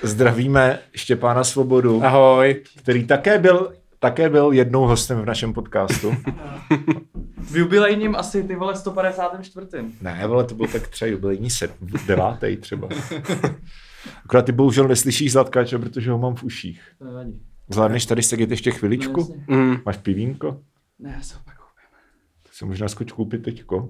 zdravíme 0.03 0.79
Štěpána 0.95 1.45
Svobodu, 1.45 2.05
Ahoj. 2.05 2.63
který 2.79 3.07
také 3.07 3.39
byl, 3.39 3.73
také 3.99 4.29
byl 4.29 4.53
jednou 4.53 4.81
hostem 4.87 5.19
v 5.23 5.27
našem 5.27 5.53
podcastu. 5.53 6.17
v 7.39 7.57
jubilejním 7.57 8.17
asi 8.17 8.43
ty 8.43 8.55
vole 8.57 8.77
154. 8.77 9.67
ne, 10.03 10.23
ale 10.25 10.45
to 10.45 10.55
byl 10.55 10.67
tak 10.67 10.89
třeba 10.89 11.09
jubilejní 11.11 11.51
set, 11.51 11.71
devátý 12.07 12.57
třeba. 12.57 12.89
Akorát 14.25 14.43
ty 14.43 14.53
bohužel 14.53 14.89
neslyšíš 14.89 15.33
Zlatkáče, 15.33 15.79
protože 15.79 16.11
ho 16.11 16.19
mám 16.19 16.35
v 16.35 16.43
uších. 16.45 16.81
Zvládneš 17.69 18.07
tady 18.07 18.23
sedět 18.23 18.51
ještě 18.51 18.71
chviličku? 18.71 19.45
No. 19.49 19.57
Mm. 19.57 19.77
Máš 19.87 19.97
pivínko? 19.97 20.61
ne, 20.99 21.13
já 21.17 21.23
se 21.23 21.35
opak 21.37 21.55
koupím. 21.57 21.99
Tak 22.43 22.55
se 22.55 22.65
možná 22.65 22.89
skoč 22.89 23.13
koupit 23.13 23.43
teďko. 23.43 23.89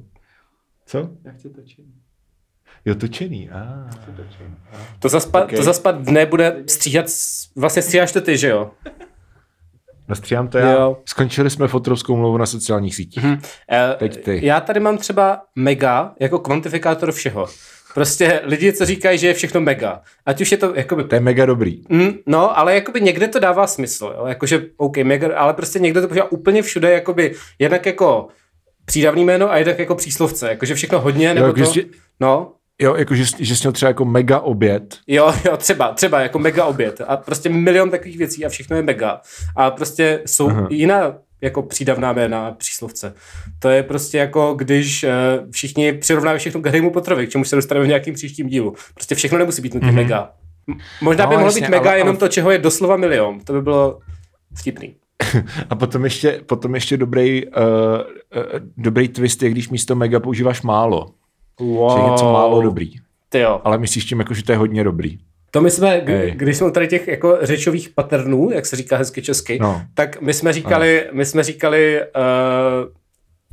Co? 0.86 1.10
Já 1.24 1.32
chci 1.32 1.50
točit. 1.50 1.84
Jo, 2.84 2.94
točený. 2.94 3.50
Ah, 3.50 3.90
točený. 4.16 4.54
Ah. 4.72 4.76
To 4.98 5.08
zaspat, 5.08 5.44
Okay. 5.44 5.56
to 5.58 5.62
zaspat 5.64 6.02
dne 6.02 6.26
bude 6.26 6.64
stříhat, 6.68 7.06
vlastně 7.56 7.82
stříháš 7.82 8.12
to 8.12 8.20
ty, 8.20 8.38
že 8.38 8.48
jo? 8.48 8.70
Nastříhám 10.08 10.48
to 10.48 10.58
já. 10.58 10.72
Jo. 10.72 10.96
Skončili 11.08 11.50
jsme 11.50 11.68
fotrovskou 11.68 12.16
mluvu 12.16 12.36
na 12.36 12.46
sociálních 12.46 12.94
sítích. 12.94 13.24
Eh, 13.70 13.94
Teď 13.98 14.24
ty. 14.24 14.46
Já 14.46 14.60
tady 14.60 14.80
mám 14.80 14.98
třeba 14.98 15.42
mega 15.56 16.14
jako 16.20 16.38
kvantifikátor 16.38 17.12
všeho. 17.12 17.46
Prostě 17.94 18.40
lidi, 18.44 18.72
co 18.72 18.86
říkají, 18.86 19.18
že 19.18 19.26
je 19.26 19.34
všechno 19.34 19.60
mega. 19.60 20.00
Ať 20.26 20.40
už 20.40 20.52
je 20.52 20.58
to 20.58 20.72
jakoby 20.74 21.04
To 21.04 21.14
je 21.14 21.20
mega 21.20 21.46
dobrý. 21.46 21.82
Mm, 21.88 22.10
no, 22.26 22.58
ale 22.58 22.74
jakoby 22.74 23.00
někde 23.00 23.28
to 23.28 23.38
dává 23.38 23.66
smysl, 23.66 24.14
jo? 24.16 24.26
jakože 24.26 24.62
OK, 24.76 24.96
mega, 24.96 25.38
ale 25.38 25.54
prostě 25.54 25.78
někde 25.78 26.00
to 26.00 26.08
používá 26.08 26.32
úplně 26.32 26.62
všude, 26.62 26.92
jakoby 26.92 27.34
jednak 27.58 27.86
jako 27.86 28.28
přídavný 28.84 29.24
jméno 29.24 29.50
a 29.50 29.56
jednak 29.56 29.78
jako 29.78 29.94
příslovce, 29.94 30.48
jakože 30.48 30.74
všechno 30.74 31.00
hodně, 31.00 31.34
nebo 31.34 31.46
Jo, 31.46 31.52
to, 31.52 31.60
jako, 31.60 31.72
že, 31.72 31.82
no, 32.20 32.52
jo, 32.78 32.94
jako, 32.94 33.14
že, 33.14 33.24
že 33.38 33.56
jsi 33.56 33.62
měl 33.62 33.72
třeba 33.72 33.88
jako 33.90 34.04
mega 34.04 34.40
oběd. 34.40 34.96
jo, 35.06 35.34
jo, 35.44 35.56
třeba, 35.56 35.92
třeba 35.92 36.20
jako 36.20 36.38
mega 36.38 36.64
oběd 36.64 37.00
a 37.06 37.16
prostě 37.16 37.48
milion 37.48 37.90
takových 37.90 38.18
věcí 38.18 38.44
a 38.44 38.48
všechno 38.48 38.76
je 38.76 38.82
mega 38.82 39.20
a 39.56 39.70
prostě 39.70 40.22
jsou 40.26 40.48
Aha. 40.48 40.66
jiná 40.70 41.14
jako 41.44 41.62
přídavná 41.62 42.12
jména 42.12 42.46
a 42.46 42.50
příslovce. 42.52 43.14
To 43.58 43.68
je 43.68 43.82
prostě 43.82 44.18
jako, 44.18 44.54
když 44.54 45.04
uh, 45.04 45.10
všichni 45.50 45.92
přirovnávají 45.92 46.38
všechno 46.38 46.60
k 46.60 46.66
Harrymu 46.66 46.90
Potterovi, 46.90 47.26
k 47.26 47.30
čemu 47.30 47.44
se 47.44 47.56
dostaneme 47.56 47.84
v 47.84 47.88
nějakým 47.88 48.14
příštím 48.14 48.48
dílu. 48.48 48.74
Prostě 48.94 49.14
všechno 49.14 49.38
nemusí 49.38 49.62
být 49.62 49.74
nutně 49.74 49.88
mm-hmm. 49.90 49.94
mega. 49.94 50.30
Možná 51.00 51.24
No, 51.24 51.30
by 51.30 51.34
mohlo 51.34 51.48
jasně, 51.48 51.60
být 51.60 51.68
mega 51.70 51.90
ale- 51.90 51.98
jenom 51.98 52.08
ale- 52.08 52.18
to, 52.18 52.28
čeho 52.28 52.50
je 52.50 52.58
doslova 52.58 52.96
milion. 52.96 53.40
To 53.40 53.52
by 53.52 53.62
bylo 53.62 53.98
vtipný. 54.56 54.94
A 55.70 55.74
potom 55.74 56.04
ještě, 56.04 56.40
potom 56.46 56.74
ještě 56.74 56.96
dobrý, 56.96 57.46
uh, 57.46 57.52
uh, 58.36 58.60
dobrý 58.76 59.08
twist 59.08 59.42
je, 59.42 59.50
když 59.50 59.68
místo 59.68 59.94
mega 59.94 60.20
používáš 60.20 60.62
málo. 60.62 61.06
Wow. 61.60 61.98
Že 61.98 62.04
je 62.04 62.10
něco 62.10 62.32
málo 62.32 62.62
dobrý. 62.62 62.90
Ty 63.28 63.38
jo. 63.38 63.60
Ale 63.64 63.78
myslíš 63.78 64.04
tím, 64.04 64.18
jako, 64.18 64.34
že 64.34 64.44
to 64.44 64.52
je 64.52 64.58
hodně 64.58 64.84
dobrý. 64.84 65.18
To 65.54 65.60
my 65.60 65.70
jsme, 65.70 65.88
Hej. 66.06 66.30
když 66.30 66.56
jsme 66.56 66.70
tady 66.70 66.88
těch 66.88 67.08
jako 67.08 67.38
řečových 67.42 67.88
paternů, 67.88 68.50
jak 68.52 68.66
se 68.66 68.76
říká 68.76 68.96
hezky 68.96 69.22
česky, 69.22 69.58
No. 69.60 69.82
tak 69.94 70.20
my 70.20 70.34
jsme 70.34 70.52
říkali, 70.52 71.06
my 71.12 71.24
jsme 71.26 71.42
říkali 71.42 72.00
uh, 72.00 72.92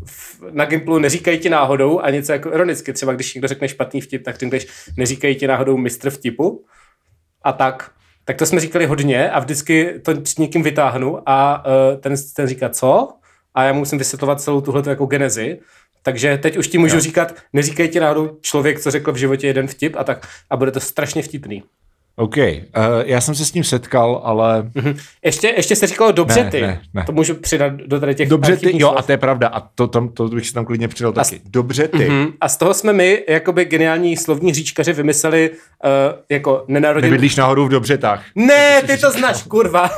v- 0.06 0.42
na 0.52 0.66
Gimplu 0.66 1.00
neříkají 1.00 1.40
ti 1.40 1.50
náhodou 1.50 2.00
a 2.00 2.10
něco 2.10 2.32
jako 2.32 2.54
ironicky. 2.54 2.94
Třeba 2.94 3.14
když 3.14 3.34
někdo 3.34 3.48
řekne 3.48 3.68
špatný 3.68 4.02
vtip, 4.02 4.24
tak 4.24 4.38
řekneš 4.40 4.68
neříkají 4.98 5.36
ti 5.36 5.48
náhodou 5.48 5.78
mistr 5.78 6.10
vtipu. 6.10 6.66
A 7.44 7.52
tak. 7.52 7.92
Tak 8.26 8.38
to 8.38 8.46
jsme 8.46 8.60
říkali 8.60 8.86
hodně 8.86 9.30
a 9.32 9.40
vždycky 9.40 10.00
to 10.06 10.22
před 10.22 10.40
někým 10.40 10.64
vytáhnu 10.64 11.30
a 11.30 11.66
uh, 11.66 12.02
ten, 12.02 12.14
ten 12.36 12.48
říká 12.48 12.70
co? 12.70 13.10
A 13.54 13.64
já 13.64 13.74
mu 13.74 13.80
musím 13.80 13.98
vysvětlovat 13.98 14.42
celou 14.42 14.62
tuhle 14.62 14.84
jako 14.88 15.06
genezi. 15.06 15.60
Takže 16.04 16.38
teď 16.38 16.58
už 16.58 16.68
ti 16.68 16.78
můžu 16.78 16.96
Jo. 16.96 17.02
říkat, 17.02 17.36
neříkej 17.54 17.90
ti 17.90 18.00
náhodou 18.00 18.38
člověk, 18.42 18.80
co 18.80 18.92
řekl 18.92 19.12
v 19.12 19.16
životě 19.16 19.48
jeden 19.48 19.68
vtip 19.68 19.96
a 19.98 20.04
tak. 20.04 20.28
A 20.50 20.58
bude 20.58 20.72
to 20.72 20.80
strašně 20.80 21.24
vtipný. 21.24 21.64
OK, 22.16 22.38
uh, 22.38 22.44
já 23.06 23.22
jsem 23.22 23.36
se 23.36 23.46
s 23.46 23.52
tím 23.52 23.64
setkal, 23.64 24.22
ale 24.24 24.72
Ještě, 25.26 25.48
ještě 25.48 25.76
se 25.76 25.88
říkalo 25.88 26.12
dobře 26.12 26.44
Ne, 26.44 26.52
ty. 26.52 26.62
ne, 26.62 26.82
ne. 26.94 27.04
To 27.06 27.12
můžu 27.12 27.34
přidat 27.36 27.74
do 27.74 28.00
tady 28.00 28.16
těch 28.16 28.30
dobře 28.30 28.58
ty, 28.58 28.72
jo 28.74 28.88
slov. 28.88 29.00
a 29.00 29.02
to 29.02 29.12
je 29.12 29.18
pravda 29.18 29.48
a 29.48 29.60
to, 29.60 29.88
tam, 29.88 30.10
to 30.10 30.28
bych 30.28 30.48
si 30.48 30.54
tam 30.54 30.66
klidně 30.66 30.88
přidal 30.88 31.14
taky. 31.14 31.42
Dobře 31.46 31.88
ty. 31.88 32.10
Mhm. 32.10 32.28
A 32.42 32.48
z 32.50 32.58
toho 32.58 32.74
jsme 32.74 32.94
my, 32.94 33.24
jakoby 33.30 33.66
geniální 33.66 34.18
slovní 34.18 34.54
říčkaři, 34.54 34.94
vymysleli 34.94 35.50
uh, 35.50 35.90
jako 36.30 36.64
nenarodil... 36.68 37.10
Nebydlíš 37.10 37.36
náhodou 37.36 37.66
v 37.66 37.70
Dobřetách. 37.70 38.24
Ne, 38.36 38.82
ty 38.88 38.98
to 38.98 39.12
znáš, 39.12 39.44
kurva. 39.44 39.90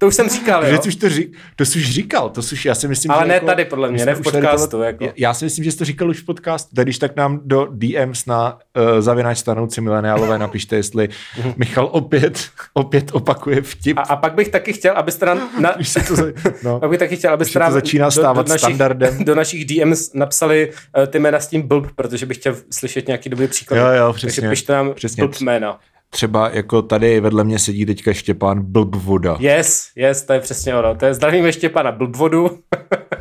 To 0.00 0.06
už 0.06 0.14
jsem 0.14 0.28
říkal, 0.28 0.64
jo. 0.66 0.70
Že 0.70 0.88
už 0.88 0.96
to, 0.96 1.08
řík, 1.08 1.36
to 1.56 1.64
jsi 1.64 1.78
už 1.78 1.90
říkal, 1.90 2.30
to 2.30 2.42
jsi 2.42 2.68
já 2.68 2.74
si 2.74 2.88
myslím, 2.88 3.10
Ale 3.10 3.22
že 3.22 3.28
ne 3.28 3.34
jako, 3.34 3.46
tady, 3.46 3.64
podle 3.64 3.90
mě, 3.90 4.06
ne 4.06 4.14
v 4.14 4.20
tady 4.20 4.40
podcastu, 4.40 4.70
tohle- 4.70 4.86
jako. 4.86 5.08
Já, 5.16 5.34
si 5.34 5.44
myslím, 5.44 5.64
že 5.64 5.72
jsi 5.72 5.78
to 5.78 5.84
říkal 5.84 6.10
už 6.10 6.20
v 6.20 6.24
podcastu, 6.24 6.76
tak 6.76 6.84
když 6.84 6.98
tak 6.98 7.16
nám 7.16 7.40
do 7.44 7.68
DMs 7.70 8.26
na 8.26 8.58
uh, 8.76 9.00
zavináč 9.00 9.38
stanouci 9.38 9.80
mileniálové 9.80 10.38
napište, 10.38 10.76
jestli 10.76 11.08
Michal 11.56 11.88
opět, 11.92 12.48
opět 12.72 13.10
opakuje 13.12 13.62
vtip. 13.62 13.98
A, 13.98 14.00
a 14.00 14.16
pak 14.16 14.34
bych 14.34 14.48
taky 14.48 14.72
chtěl, 14.72 14.96
abyste 14.96 15.26
nám... 15.26 15.50
Na, 15.60 15.74
to, 16.08 16.14
no. 16.62 16.80
pak 16.80 16.90
bych 16.90 16.98
taky 16.98 17.16
chtěl, 17.16 17.32
abyste 17.32 17.58
nám 17.58 17.72
začíná 17.72 18.10
stávat 18.10 18.48
našich, 18.48 18.64
standardem. 18.64 19.24
do 19.24 19.34
našich 19.34 19.64
DMs 19.64 20.14
napsali 20.14 20.70
uh, 20.98 21.06
ty 21.06 21.18
jména 21.18 21.40
s 21.40 21.46
tím 21.46 21.62
blb, 21.62 21.86
protože 21.94 22.26
bych 22.26 22.36
chtěl 22.36 22.56
slyšet 22.70 23.06
nějaký 23.06 23.28
dobrý 23.28 23.46
příklad. 23.46 23.76
Jo, 23.76 23.86
jo, 23.86 24.12
Takže 24.12 24.26
přesně, 24.26 24.48
pište 24.48 24.72
nám 24.72 24.94
přesně. 24.94 25.24
blb 25.24 25.40
jména. 25.40 25.78
Třeba 26.10 26.50
jako 26.50 26.82
tady 26.82 27.20
vedle 27.20 27.44
mě 27.44 27.58
sedí 27.58 27.86
teďka 27.86 28.12
Štěpán 28.12 28.62
Blbvoda. 28.62 29.36
Yes, 29.40 29.90
yes, 29.96 30.22
to 30.22 30.32
je 30.32 30.40
přesně 30.40 30.74
ono. 30.74 30.94
To 30.94 31.06
je 31.06 31.14
zdravím 31.14 31.46
ještě 31.46 31.68
pana 31.68 31.92
Blbvodu. 31.92 32.58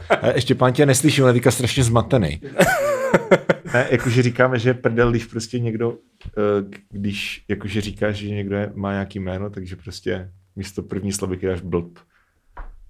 A 0.10 0.40
Štěpán 0.40 0.74
tě 0.74 0.86
neslyší, 0.86 1.22
on 1.22 1.28
je 1.28 1.34
teďka 1.34 1.52
strašně 1.52 1.84
zmatený. 1.84 2.42
ne, 3.74 3.88
jakože 3.92 4.22
říkáme, 4.22 4.60
že 4.60 4.70
je 4.70 4.74
prdel, 4.74 5.12
když 5.12 5.26
prostě 5.26 5.60
někdo, 5.60 5.98
eh, 6.28 6.78
když 6.90 7.46
jakože 7.48 7.82
říkáš, 7.82 8.16
že 8.16 8.30
někdo 8.30 8.56
je, 8.56 8.72
má 8.76 8.92
nějaký 8.92 9.20
jméno, 9.20 9.50
takže 9.50 9.76
prostě 9.76 10.32
místo 10.56 10.84
první 10.84 11.12
sloviky 11.12 11.46
dáš 11.48 11.62
blb. 11.62 12.00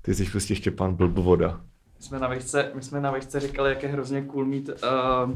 Ty 0.01 0.15
jsi 0.15 0.25
prostě 0.25 0.55
Štěpán 0.55 0.93
Blbvoda. 0.93 1.61
My 1.97 2.05
jsme 2.05 2.19
na 2.19 2.27
vejšce, 2.27 2.71
my 2.75 2.81
jsme 2.81 3.01
na 3.01 3.11
vejšce 3.11 3.39
říkali, 3.39 3.69
jak 3.69 3.83
je 3.83 3.89
hrozně 3.89 4.21
cool 4.21 4.45
mít, 4.45 4.69
uh, 4.69 5.31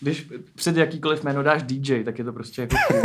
když 0.00 0.28
před 0.54 0.76
jakýkoliv 0.76 1.24
jméno 1.24 1.42
dáš 1.42 1.62
DJ, 1.62 2.04
tak 2.04 2.18
je 2.18 2.24
to 2.24 2.32
prostě 2.32 2.62
jako 2.62 2.76
cool. 2.88 3.00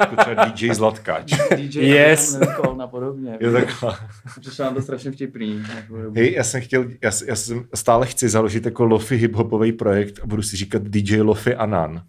Jako 0.00 0.16
třeba 0.16 0.44
DJ 0.44 0.74
Zlatkáč. 0.74 1.32
DJ 1.56 1.80
Yes. 1.80 2.38
A 2.80 2.86
podobně. 2.86 3.38
Jo, 3.40 3.52
takhle. 3.52 3.96
Přišlo 4.40 4.64
nám 4.64 4.74
to 4.74 4.82
strašně 4.82 5.10
vtipný. 5.10 5.64
Jako. 5.74 6.12
Hej, 6.16 6.32
já 6.32 6.44
jsem 6.44 6.60
chtěl, 6.60 6.84
já, 7.02 7.10
já 7.26 7.36
jsem 7.36 7.64
stále 7.74 8.06
chci 8.06 8.28
založit 8.28 8.64
jako 8.64 8.84
lofi 8.84 9.16
hiphopový 9.16 9.72
projekt 9.72 10.20
a 10.22 10.26
budu 10.26 10.42
si 10.42 10.56
říkat 10.56 10.82
DJ 10.82 11.20
Lofi 11.20 11.54
Anan. 11.54 12.02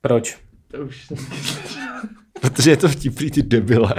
Proč? 0.00 0.38
To 0.70 0.78
už 0.78 1.06
jsem... 1.06 1.16
Protože 2.40 2.70
je 2.70 2.76
to 2.76 2.88
vtipný, 2.88 3.30
ty 3.30 3.42
debile. 3.42 3.94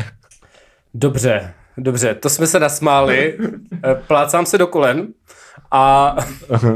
Dobře, 0.94 1.54
dobře, 1.78 2.16
to 2.16 2.30
jsme 2.30 2.48
se 2.48 2.60
nasmáli, 2.60 3.38
eh, 3.86 3.96
plácám 3.96 4.46
se 4.46 4.58
do 4.58 4.68
kolen 4.68 5.08
a 5.72 6.16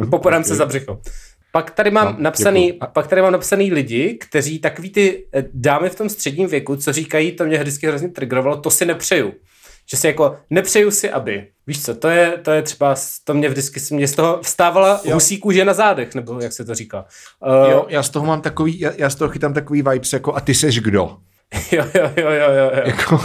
popadám 0.10 0.44
se 0.44 0.56
za 0.56 0.66
břicho. 0.66 1.02
Pak 1.56 1.72
tady 1.72 1.92
mám 1.92 2.08
No, 2.08 2.16
napsaný, 2.20 2.74
pak 2.94 3.08
tady 3.08 3.22
mám 3.22 3.32
napsaný 3.34 3.72
lidi, 3.74 4.18
kteří 4.22 4.60
takový 4.60 4.90
ty 4.90 5.26
eh, 5.34 5.44
dámy 5.54 5.90
v 5.90 5.96
tom 5.96 6.10
středním 6.10 6.48
věku, 6.48 6.76
co 6.76 6.94
říkají, 6.94 7.32
to 7.32 7.46
mě 7.46 7.58
vždycky 7.58 7.88
hrozně 7.88 8.10
triggerovalo, 8.10 8.58
to 8.58 8.72
si 8.72 8.86
nepřeju. 8.86 9.34
Že 9.92 9.98
si 9.98 10.08
jako, 10.08 10.38
nepřeju 10.50 10.92
si, 10.92 11.10
aby. 11.10 11.48
Víš 11.68 11.86
co, 11.86 11.96
to 11.96 12.08
je, 12.08 12.32
to 12.42 12.52
je 12.52 12.62
třeba, 12.62 12.96
to 13.24 13.34
mě 13.34 13.50
vždycky, 13.50 13.80
mě 13.96 14.08
z 14.08 14.14
toho 14.14 14.40
vstávala 14.42 15.02
Jo. 15.04 15.14
husí 15.14 15.38
kůže 15.38 15.66
na 15.66 15.74
zádech, 15.74 16.16
nebo 16.16 16.40
jak 16.42 16.54
se 16.54 16.66
to 16.66 16.76
říká. 16.76 17.06
Uh, 17.64 17.72
Jo, 17.72 17.86
já 17.90 18.04
z 18.04 18.10
toho 18.10 18.26
mám 18.26 18.42
takový, 18.42 18.80
já, 18.80 18.92
já 18.98 19.10
z 19.10 19.16
toho 19.16 19.30
chytám 19.30 19.54
takový 19.54 19.82
vibes 19.82 20.14
jako 20.14 20.36
a 20.36 20.40
ty 20.40 20.54
seš 20.54 20.80
kdo? 20.80 21.18
jo, 21.72 21.86
jo, 21.94 22.10
jo, 22.18 22.30
jo, 22.32 22.52
jo, 22.52 22.72
jo. 22.76 22.82
Jako, 22.86 23.20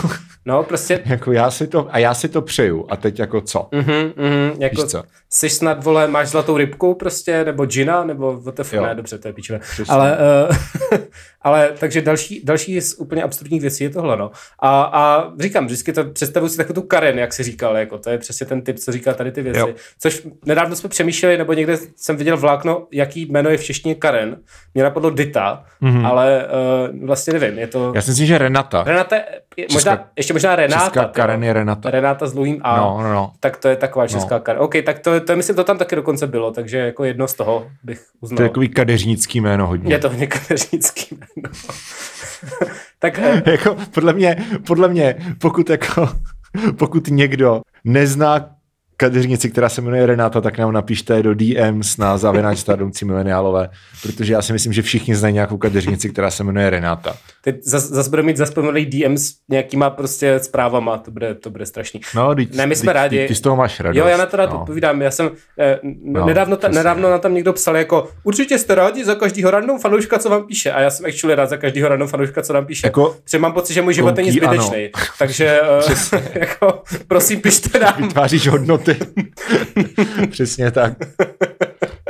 No, 0.47 0.63
prostě, 0.63 1.03
jako 1.07 1.33
já 1.33 1.51
si 1.51 1.67
to, 1.67 1.89
a 1.91 1.99
já 1.99 2.15
si 2.15 2.29
to 2.29 2.43
přeju 2.43 2.87
a 2.91 2.97
teď 2.97 3.19
jako 3.19 3.41
co? 3.41 3.69
mhm, 3.73 4.13
mhm, 4.17 4.63
jako, 4.63 4.83
Víš 4.83 4.91
co? 4.91 5.03
Jsi 5.31 5.51
snad, 5.51 5.85
vole, 5.85 6.09
máš 6.09 6.29
zlatou 6.29 6.57
rybku 6.57 6.95
prostě, 6.95 7.45
nebo 7.45 7.67
džina, 7.67 8.05
nebo 8.05 8.37
WTF, 8.37 8.73
ne, 8.73 8.95
dobře, 8.95 9.19
to 9.19 9.29
je 9.29 9.33
píčové. 9.33 9.61
Ale, 9.89 10.19
uh, 10.51 10.99
ale 11.43 11.71
takže 11.79 12.03
další, 12.03 12.45
další 12.45 12.81
z 12.81 12.95
úplně 12.95 13.23
absurdních 13.23 13.61
věcí 13.61 13.85
je 13.85 13.91
tohle, 13.91 14.17
no. 14.17 14.31
A, 14.59 14.83
a 14.83 15.33
říkám, 15.39 15.67
vždycky 15.67 15.93
to 15.93 16.05
představuji 16.05 16.49
si 16.49 16.57
takovou 16.57 16.75
tu 16.75 16.87
Karen, 16.87 17.19
jak 17.19 17.33
si 17.33 17.43
říkal, 17.43 17.77
jako 17.77 17.99
to 17.99 18.11
je 18.11 18.19
přesně 18.19 18.47
ten 18.47 18.63
typ, 18.63 18.79
co 18.79 18.93
říká 18.93 19.15
tady 19.15 19.33
ty 19.33 19.43
věci. 19.43 19.61
Jo. 19.61 19.69
Což 20.01 20.27
nedávno 20.45 20.77
jsme 20.77 20.89
přemýšleli, 20.89 21.39
nebo 21.39 21.53
někde 21.53 21.79
jsem 21.97 22.17
viděl 22.17 22.37
vlákno, 22.37 22.87
jaký 22.93 23.27
jméno 23.27 23.51
je 23.51 23.57
v 23.57 23.65
češtině 23.65 23.95
Karen. 23.95 24.37
Mě 24.75 24.83
napadlo 24.83 25.11
Dita, 25.11 25.65
mm-hmm. 25.83 26.07
ale 26.07 26.47
uh, 26.93 27.07
vlastně 27.07 27.33
nevím, 27.33 27.59
je 27.59 27.67
to... 27.67 27.93
Já 27.95 28.03
si 28.03 28.11
myslím, 28.11 28.27
že 28.27 28.39
Renata. 28.39 28.83
Renata, 28.83 29.17
je- 29.57 29.67
možná, 29.73 30.09
ještě 30.17 30.33
možná 30.33 30.57
Renáta. 30.57 30.85
Česká 30.85 31.05
Karen 31.05 31.45
je 31.45 31.53
Renata. 31.53 31.91
Renáta 31.91 32.27
s 32.27 32.33
dlouhým 32.33 32.61
A. 32.63 32.77
No, 32.77 33.01
no, 33.03 33.13
no. 33.13 33.33
Tak 33.41 33.57
to 33.57 33.69
je 33.69 33.77
taková 33.77 34.07
česká 34.07 34.35
no. 34.35 34.41
Karen. 34.41 34.63
OK, 34.63 34.75
tak 34.85 34.99
to, 34.99 35.18
to 35.21 35.37
myslím, 35.37 35.57
to 35.57 35.65
tam 35.65 35.79
taky 35.79 35.97
dokonce 35.97 36.27
bylo, 36.27 36.51
takže 36.51 36.79
jako 36.79 37.05
jedno 37.05 37.29
z 37.29 37.35
toho 37.35 37.71
bych 37.83 38.01
uznal. 38.21 38.37
To 38.37 38.43
je 38.43 38.49
takový 38.49 38.69
kadeřnický 38.69 39.41
jméno 39.41 39.67
hodně. 39.67 39.95
Je 39.95 39.99
to 39.99 40.09
hodně 40.09 40.27
kadeřnický 40.27 41.17
jméno. 41.17 41.55
tak 42.99 43.19
eh, 43.19 43.43
jako, 43.51 43.77
podle 43.95 44.13
mě, 44.13 44.37
podle 44.67 44.89
mě, 44.89 45.17
pokud 45.41 45.71
jako, 45.71 46.09
pokud 46.79 47.09
někdo 47.09 47.61
nezná 47.85 48.58
kadeřnici, 49.03 49.51
která 49.51 49.69
se 49.69 49.81
jmenuje 49.81 50.07
Renata, 50.07 50.41
tak 50.41 50.59
nám 50.59 50.73
napište 50.73 51.23
do 51.23 51.35
DMs 51.35 51.97
na 51.97 52.19
zavináč 52.19 52.59
stárnoucí 52.59 53.05
mileniálové, 53.05 53.69
protože 54.03 54.33
já 54.33 54.43
si 54.43 54.53
myslím, 54.53 54.73
že 54.73 54.83
všichni 54.83 55.17
znají 55.17 55.35
nějakou 55.35 55.57
kadeřnici, 55.57 56.09
která 56.11 56.31
se 56.31 56.45
jmenuje 56.45 56.71
Renata. 56.71 57.17
Teď 57.45 57.57
zase 57.65 57.87
zas 57.95 58.09
bude 58.09 58.23
mít 58.23 58.37
zaspomenulý 58.37 58.87
DM 58.87 59.17
s 59.17 59.33
nějakýma 59.49 59.91
prostě 59.91 60.39
zprávama, 60.43 60.99
to 60.99 61.11
bude, 61.11 61.35
to 61.35 61.51
bude 61.51 61.67
strašný. 61.67 62.01
No, 62.15 62.35
teď, 62.35 62.55
Ne, 62.55 62.67
my 62.67 62.77
jsme 62.77 62.87
teď- 62.87 62.95
rádi. 62.95 63.19
Ty, 63.19 63.29
ty 63.29 63.35
z 63.35 63.41
toho 63.41 63.57
máš 63.57 63.81
radost. 63.81 63.99
Jo, 63.99 64.07
já 64.07 64.17
na 64.17 64.27
to 64.27 64.37
rád 64.37 64.51
no. 64.53 64.61
odpovídám. 64.61 65.03
Já 65.03 65.11
jsem 65.11 65.31
eh, 65.59 65.79
No, 65.83 66.21
no, 66.21 66.27
nedávno, 66.27 66.57
ta, 66.57 66.69
nedávno 66.69 67.11
na 67.11 67.19
tam 67.19 67.35
někdo 67.35 67.53
psal 67.53 67.77
jako 67.77 68.09
určitě 68.25 68.59
jste 68.59 68.75
rádi 68.75 69.05
za 69.05 69.15
každýho 69.15 69.51
random 69.51 69.79
fanouška, 69.79 70.19
co 70.19 70.31
vám 70.31 70.43
píše. 70.47 70.73
A 70.73 70.81
já 70.81 70.91
jsem 70.91 71.07
actually 71.07 71.35
rád 71.35 71.47
za 71.51 71.57
každýho 71.57 71.89
random 71.89 72.09
fanouška, 72.09 72.43
co 72.43 72.53
nám 72.53 72.67
píše. 72.67 72.87
Jako- 72.87 73.17
Protože 73.25 73.39
mám 73.39 73.53
pocit, 73.53 73.75
že 73.75 73.83
můj 73.83 73.95
život 73.95 74.17
není 74.17 74.31
zbytečný. 74.33 74.91
Takže 75.19 75.61
eh, 75.63 76.19
jako, 76.39 76.83
prosím, 77.09 77.41
pište 77.41 77.79
nám. 77.79 77.95
Vytváříš 78.03 78.49
hodnoty. 78.93 80.27
Přesně 80.31 80.71
tak. 80.71 80.93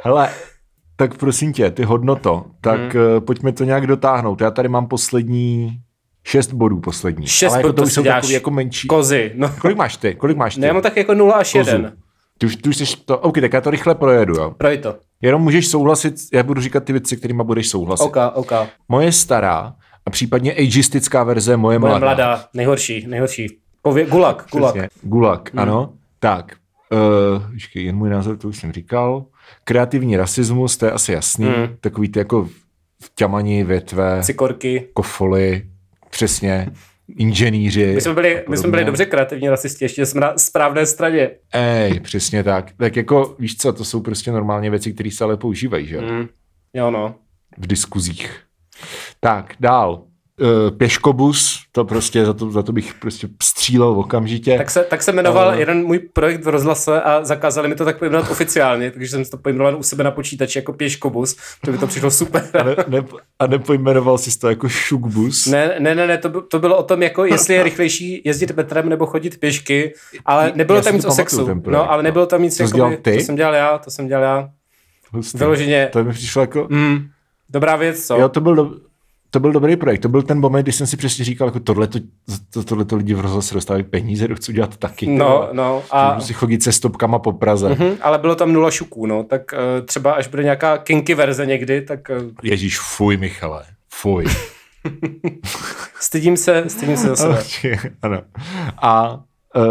Hele, 0.04 0.30
tak 0.96 1.18
prosím 1.18 1.52
tě, 1.52 1.70
ty 1.70 1.84
hodnoto, 1.84 2.44
tak 2.60 2.94
hmm. 2.94 3.20
pojďme 3.20 3.52
to 3.52 3.64
nějak 3.64 3.86
dotáhnout. 3.86 4.40
Já 4.40 4.50
tady 4.50 4.68
mám 4.68 4.86
poslední 4.86 5.80
šest 6.24 6.52
bodů 6.52 6.80
poslední. 6.80 7.26
Šest 7.26 7.52
Ale 7.52 7.58
jako 7.58 7.68
bodů, 7.68 7.76
to 7.76 7.82
už 7.82 7.92
jsou 7.92 8.02
takový 8.02 8.32
jako 8.32 8.50
menší. 8.50 8.88
Kozy. 8.88 9.32
No. 9.34 9.54
Kolik 9.60 9.76
máš 9.76 9.96
ty? 9.96 10.14
Kolik 10.14 10.36
máš 10.36 10.54
ty? 10.54 10.60
Ne, 10.60 10.66
já 10.66 10.72
mám 10.72 10.82
tak 10.82 10.96
jako 10.96 11.14
0 11.14 11.34
až 11.34 11.52
Kozu. 11.52 11.70
1. 11.70 11.92
Ty 12.38 12.46
už, 12.46 12.56
ty 12.56 12.68
už 12.68 12.76
jsi 12.76 12.84
to, 13.04 13.18
OK, 13.18 13.40
tak 13.40 13.52
já 13.52 13.60
to 13.60 13.70
rychle 13.70 13.94
projedu, 13.94 14.34
jo. 14.34 14.54
Projď 14.58 14.80
to. 14.80 14.96
Jenom 15.22 15.42
můžeš 15.42 15.68
souhlasit, 15.68 16.14
já 16.32 16.42
budu 16.42 16.60
říkat 16.60 16.84
ty 16.84 16.92
věci, 16.92 17.16
kterými 17.16 17.44
budeš 17.44 17.68
souhlasit. 17.68 18.04
OK, 18.04 18.16
OK. 18.34 18.52
Moje 18.88 19.12
stará 19.12 19.74
a 20.06 20.10
případně 20.10 20.52
ageistická 20.52 21.24
verze 21.24 21.56
moje, 21.56 21.78
Moje 21.78 21.90
mladá. 21.90 22.06
mladá, 22.06 22.44
nejhorší, 22.54 23.06
nejhorší. 23.06 23.58
Pově, 23.82 24.06
gulag, 24.06 24.46
gulag. 24.52 24.74
Přesně. 24.74 24.88
Gulag, 25.02 25.50
hmm. 25.50 25.60
ano. 25.60 25.92
Tak, 26.18 26.52
uh, 26.92 27.52
počkej, 27.52 27.84
jen 27.84 27.96
můj 27.96 28.10
názor, 28.10 28.36
to 28.36 28.48
už 28.48 28.56
jsem 28.56 28.72
říkal. 28.72 29.26
Kreativní 29.64 30.16
rasismus, 30.16 30.76
to 30.76 30.86
je 30.86 30.92
asi 30.92 31.12
jasný. 31.12 31.46
Hmm. 31.46 31.76
Takový 31.80 32.08
ty 32.08 32.18
jako 32.18 32.48
vťamani, 33.04 33.64
větve, 33.64 34.20
Cikorky. 34.22 34.88
kofoly, 34.92 35.62
přesně, 36.10 36.70
inženýři. 37.16 37.94
My 37.94 38.00
jsme 38.00 38.14
byli, 38.14 38.44
my 38.48 38.56
jsme 38.56 38.70
byli 38.70 38.84
dobře 38.84 39.04
kreativní 39.06 39.48
rasisti, 39.48 39.84
ještě 39.84 40.06
jsme 40.06 40.20
na 40.20 40.38
správné 40.38 40.86
straně. 40.86 41.30
Ej, 41.52 42.00
přesně 42.00 42.44
tak. 42.44 42.72
Tak 42.76 42.96
jako, 42.96 43.36
víš 43.38 43.56
co, 43.56 43.72
to 43.72 43.84
jsou 43.84 44.00
prostě 44.00 44.32
normálně 44.32 44.70
věci, 44.70 44.92
které 44.92 45.10
se 45.10 45.24
ale 45.24 45.36
používají, 45.36 45.86
že? 45.86 45.98
Hmm. 46.00 46.18
Mm. 46.18 46.28
Jo, 46.74 46.90
no. 46.90 47.14
V 47.58 47.66
diskuzích. 47.66 48.40
Tak, 49.20 49.54
dál. 49.60 50.02
Uh, 50.40 50.70
pěškobus, 50.76 51.60
to 51.72 51.84
prostě, 51.84 52.24
za 52.26 52.32
to, 52.32 52.50
za 52.50 52.62
to 52.62 52.72
bych 52.72 52.94
prostě 52.94 53.28
střílel 53.42 53.88
okamžitě. 53.88 54.56
Tak 54.58 54.70
se, 54.70 54.84
tak 54.84 55.02
se 55.02 55.12
jmenoval 55.12 55.44
Ale- 55.48 55.58
jeden 55.58 55.84
můj 55.86 55.98
projekt 55.98 56.44
v 56.44 56.48
rozhlase 56.48 57.00
a 57.02 57.24
zakázali 57.24 57.68
mi 57.68 57.74
to 57.74 57.84
tak 57.84 57.98
pojmenovat 57.98 58.30
oficiálně, 58.30 58.90
takže 58.90 59.08
jsem 59.08 59.24
to 59.24 59.36
pojmenoval 59.36 59.76
u 59.78 59.82
sebe 59.82 60.04
na 60.04 60.10
počítači 60.10 60.58
jako 60.58 60.72
pěškobus, 60.72 61.36
to 61.64 61.72
by 61.72 61.78
to 61.78 61.86
přišlo 61.86 62.10
super. 62.10 62.48
A, 62.60 62.62
ne, 62.62 62.76
ne, 62.88 63.04
a 63.38 63.46
nepojmenoval 63.46 64.18
jsi 64.18 64.38
to 64.38 64.48
jako 64.48 64.68
šukbus. 64.68 65.46
Ne, 65.46 65.74
ne, 65.78 65.94
ne, 65.94 66.06
ne 66.06 66.18
to, 66.18 66.28
by- 66.28 66.38
to 66.50 66.58
bylo 66.58 66.76
o 66.78 66.82
tom, 66.82 67.02
jako 67.02 67.24
jestli 67.24 67.54
je 67.54 67.62
rychlejší 67.62 68.22
jezdit 68.24 68.56
metrem 68.56 68.88
nebo 68.88 69.06
chodit 69.06 69.40
pěšky, 69.40 69.94
ale 70.26 70.52
nebylo 70.54 70.78
Já 70.78 70.82
tam 70.82 70.94
nic 70.94 71.04
o 71.04 71.10
sexu. 71.10 71.46
ten 71.46 71.60
projekt, 71.60 71.78
No, 71.82 71.90
ale 71.90 72.02
no. 72.02 72.06
nebylo 72.06 72.26
tam 72.26 72.42
nic, 72.42 72.56
To 72.56 72.62
jakoby, 72.62 72.96
to 72.96 73.10
jsem 73.10 73.36
dělal 73.36 73.54
já, 73.54 73.78
to 73.78 73.90
jsem 73.90 74.06
dělal 74.08 74.22
já. 74.24 74.48
Hustý. 75.12 75.38
Vyloženě, 75.38 75.88
To 75.92 76.04
mi 76.04 76.12
přišlo 76.12 76.40
jako... 76.42 76.66
mm, 76.70 77.08
dobrá 77.50 77.76
věc, 77.76 78.06
co? 78.06 78.16
Jo, 78.16 78.28
to 78.28 78.40
byl, 78.40 78.54
do, 78.54 78.70
to 79.30 79.40
byl 79.40 79.52
dobrý 79.52 79.76
projekt. 79.76 80.00
To 80.00 80.08
byl 80.08 80.22
ten 80.22 80.40
moment, 80.40 80.62
kdy 80.62 80.72
jsem 80.72 80.86
si 80.86 80.96
přesně 80.96 81.24
říkal, 81.24 81.48
jako 81.48 81.60
tohle 81.60 81.86
to, 81.86 82.64
tohle 82.64 82.84
to 82.84 82.96
lidi 82.96 83.14
v 83.14 83.20
rozhlase 83.20 83.54
dostávají 83.54 83.84
peníze, 83.84 84.28
to 84.28 84.34
chci 84.34 84.52
dělat 84.52 84.76
taky. 84.76 85.06
No, 85.06 85.48
no, 85.52 85.82
A... 85.90 86.20
si 86.20 86.32
chodit 86.34 86.62
se 86.62 86.72
stopkama 86.72 87.18
po 87.18 87.32
Praze. 87.32 87.68
mhm, 87.68 87.96
ale 88.00 88.18
bylo 88.18 88.34
tam 88.34 88.52
nula 88.52 88.70
šuků, 88.70 89.06
no, 89.06 89.24
tak 89.24 89.42
uh, 89.52 89.86
třeba 89.86 90.12
až 90.12 90.28
bude 90.28 90.42
nějaká 90.42 90.78
kinky 90.78 91.14
verze 91.14 91.46
někdy, 91.46 91.82
tak 91.82 92.00
uh, 92.10 92.30
Ježíš, 92.42 92.78
fuj, 92.78 93.16
Michale. 93.16 93.64
Fuj. 93.92 94.24
stydím 96.00 96.36
se, 96.36 96.64
stydím 96.68 96.96
se 96.96 97.08
za 97.08 97.16
sebe. 97.16 97.42
ano. 98.02 98.22
A 98.82 99.20
uh, 99.56 99.62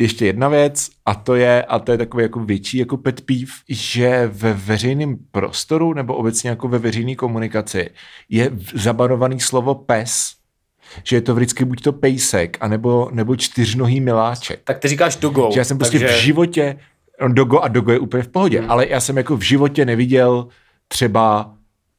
ještě 0.00 0.26
jedna 0.26 0.48
věc, 0.48 0.88
a 1.06 1.14
to 1.14 1.34
je, 1.34 1.62
a 1.62 1.78
to 1.78 1.92
je 1.92 1.98
takový 1.98 2.22
jako 2.22 2.40
větší 2.40 2.78
jako 2.78 2.96
pet 2.96 3.20
peeve, 3.20 3.52
že 3.68 4.30
ve 4.32 4.52
veřejném 4.52 5.16
prostoru 5.30 5.94
nebo 5.94 6.14
obecně 6.14 6.50
jako 6.50 6.68
ve 6.68 6.78
veřejné 6.78 7.14
komunikaci 7.14 7.90
je 8.28 8.50
zabarovaný 8.74 9.40
slovo 9.40 9.74
pes, 9.74 10.32
že 11.04 11.16
je 11.16 11.20
to 11.20 11.34
vždycky 11.34 11.64
buď 11.64 11.82
to 11.82 11.92
pejsek, 11.92 12.56
anebo, 12.60 13.08
nebo 13.12 13.36
čtyřnohý 13.36 14.00
miláček. 14.00 14.60
Tak 14.64 14.78
ty 14.78 14.88
říkáš 14.88 15.16
dogo. 15.16 15.50
Že 15.52 15.60
já 15.60 15.64
jsem 15.64 15.78
prostě 15.78 15.98
takže... 15.98 16.14
v 16.14 16.20
životě, 16.20 16.76
no 17.22 17.28
dogo 17.32 17.58
a 17.58 17.68
dogo 17.68 17.92
je 17.92 17.98
úplně 17.98 18.22
v 18.22 18.28
pohodě, 18.28 18.60
hmm. 18.60 18.70
ale 18.70 18.88
já 18.88 19.00
jsem 19.00 19.16
jako 19.16 19.36
v 19.36 19.42
životě 19.42 19.84
neviděl 19.84 20.48
třeba 20.88 21.54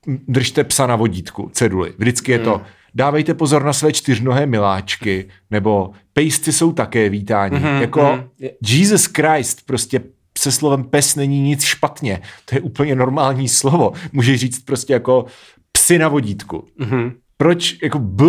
držte 0.08 0.64
psa 0.64 0.88
na 0.88 0.95
vodítku, 0.95 1.49
ceduly. 1.54 1.93
Vždycky 1.97 2.32
je 2.32 2.39
to 2.39 2.56
Hmm. 2.56 2.66
Dávejte 2.96 3.34
pozor 3.34 3.64
na 3.64 3.74
své 3.74 3.94
čtyřnohé 3.94 4.46
miláčky, 4.46 5.30
nebo 5.52 5.92
pejsci 6.14 6.54
jsou 6.54 6.72
také 6.74 7.10
vítání. 7.10 7.56
Mhm, 7.56 7.66
Mm-hmm, 7.66 7.82
jako 7.82 8.02
mhm. 8.02 8.50
Jesus 8.68 9.06
Christ, 9.06 9.66
prostě 9.66 10.02
se 10.38 10.52
slovem 10.52 10.84
pes 10.84 11.16
není 11.16 11.42
nic 11.42 11.64
špatně. 11.64 12.22
To 12.46 12.56
je 12.56 12.62
úplně 12.62 12.96
normální 12.96 13.48
slovo. 13.50 13.92
Můžeš 14.12 14.39
říct 14.39 14.60
prostě 14.66 14.94
jako 14.94 15.26
psy 15.72 16.00
na 16.00 16.08
vodítku. 16.08 16.68
Mhm. 16.78 17.12
Proč 17.38 17.76
jako 17.84 18.00
b 18.00 18.24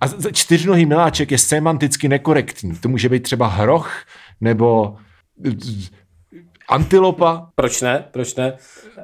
a 0.00 0.06
čtyřnohý 0.32 0.86
miláček 0.86 1.30
je 1.30 1.38
semanticky 1.38 2.08
nekorektní. 2.08 2.74
To 2.76 2.88
může 2.88 3.08
být 3.08 3.22
třeba 3.22 3.46
hroch 3.46 4.04
nebo 4.40 4.96
z- 5.58 5.90
antilopa. 6.68 7.48
Proč 7.54 7.80
ne? 7.80 8.04
Proč 8.10 8.34
ne? 8.34 8.52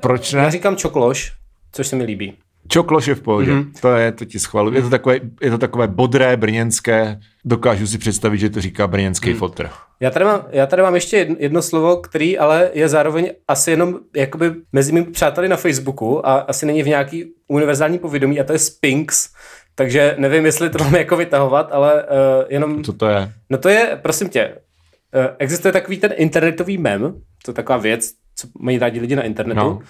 Proč 0.00 0.32
Já 0.32 0.42
ne? 0.42 0.50
říkám 0.50 0.76
čokloš, 0.76 1.32
což 1.72 1.86
se 1.86 1.96
mi 1.96 2.04
líbí. 2.04 2.34
Čokloš 2.68 3.06
je 3.06 3.14
v 3.14 3.20
pohodě. 3.20 3.50
Mhm. 3.52 3.62
Mm-hmm. 3.62 3.80
To 3.80 3.96
je, 3.96 4.12
to 4.12 4.24
ti 4.24 4.38
schvaluji. 4.38 4.76
Je 4.76 4.82
to 4.82 4.90
takové, 4.90 5.20
je 5.40 5.50
to 5.50 5.58
takové 5.58 5.88
bodré, 5.88 6.36
brněnské. 6.36 7.20
Dokážu 7.44 7.86
si 7.86 7.98
představit, 7.98 8.38
že 8.38 8.50
to 8.50 8.60
říká 8.60 8.86
brněnský 8.86 9.30
mm. 9.30 9.36
fotr. 9.36 9.68
Já 10.00 10.10
tady, 10.10 10.24
mám, 10.24 10.44
já 10.50 10.66
tady 10.66 10.82
mám 10.82 10.94
ještě 10.94 11.16
jedno, 11.16 11.36
jedno 11.38 11.62
slovo, 11.62 11.96
který 11.96 12.38
ale 12.38 12.70
je 12.74 12.88
zároveň 12.88 13.30
asi 13.48 13.70
jenom 13.70 13.98
jakoby 14.16 14.52
mezi 14.72 14.92
mými 14.92 15.06
přáteli 15.06 15.48
na 15.48 15.56
Facebooku 15.56 16.26
a 16.26 16.34
asi 16.34 16.66
není 16.66 16.82
v 16.82 16.88
nějaký 16.88 17.24
univerzální 17.48 17.98
povědomí 17.98 18.40
a 18.40 18.44
to 18.44 18.52
je 18.52 18.58
Spinks. 18.58 19.28
Takže 19.74 20.14
nevím, 20.18 20.44
jestli 20.44 20.70
to 20.70 20.84
máme 20.84 20.98
jako 20.98 21.16
vytahovat, 21.16 21.68
ale 21.72 22.02
uh, 22.02 22.08
jenom... 22.48 22.84
Co 22.84 22.92
to 22.92 23.06
je? 23.08 23.32
No 23.50 23.58
to 23.58 23.68
je, 23.68 23.98
prosím 24.02 24.28
tě, 24.28 24.54
uh, 25.14 25.26
existuje 25.38 25.72
takový 25.72 25.98
ten 25.98 26.12
internetový 26.16 26.78
mem, 26.78 27.00
to 27.44 27.50
je 27.50 27.54
taková 27.54 27.78
věc, 27.78 28.10
co 28.36 28.48
mají 28.58 28.78
rádi 28.78 29.00
lidi 29.00 29.16
na 29.16 29.22
internetu. 29.22 29.60
No. 29.60 29.80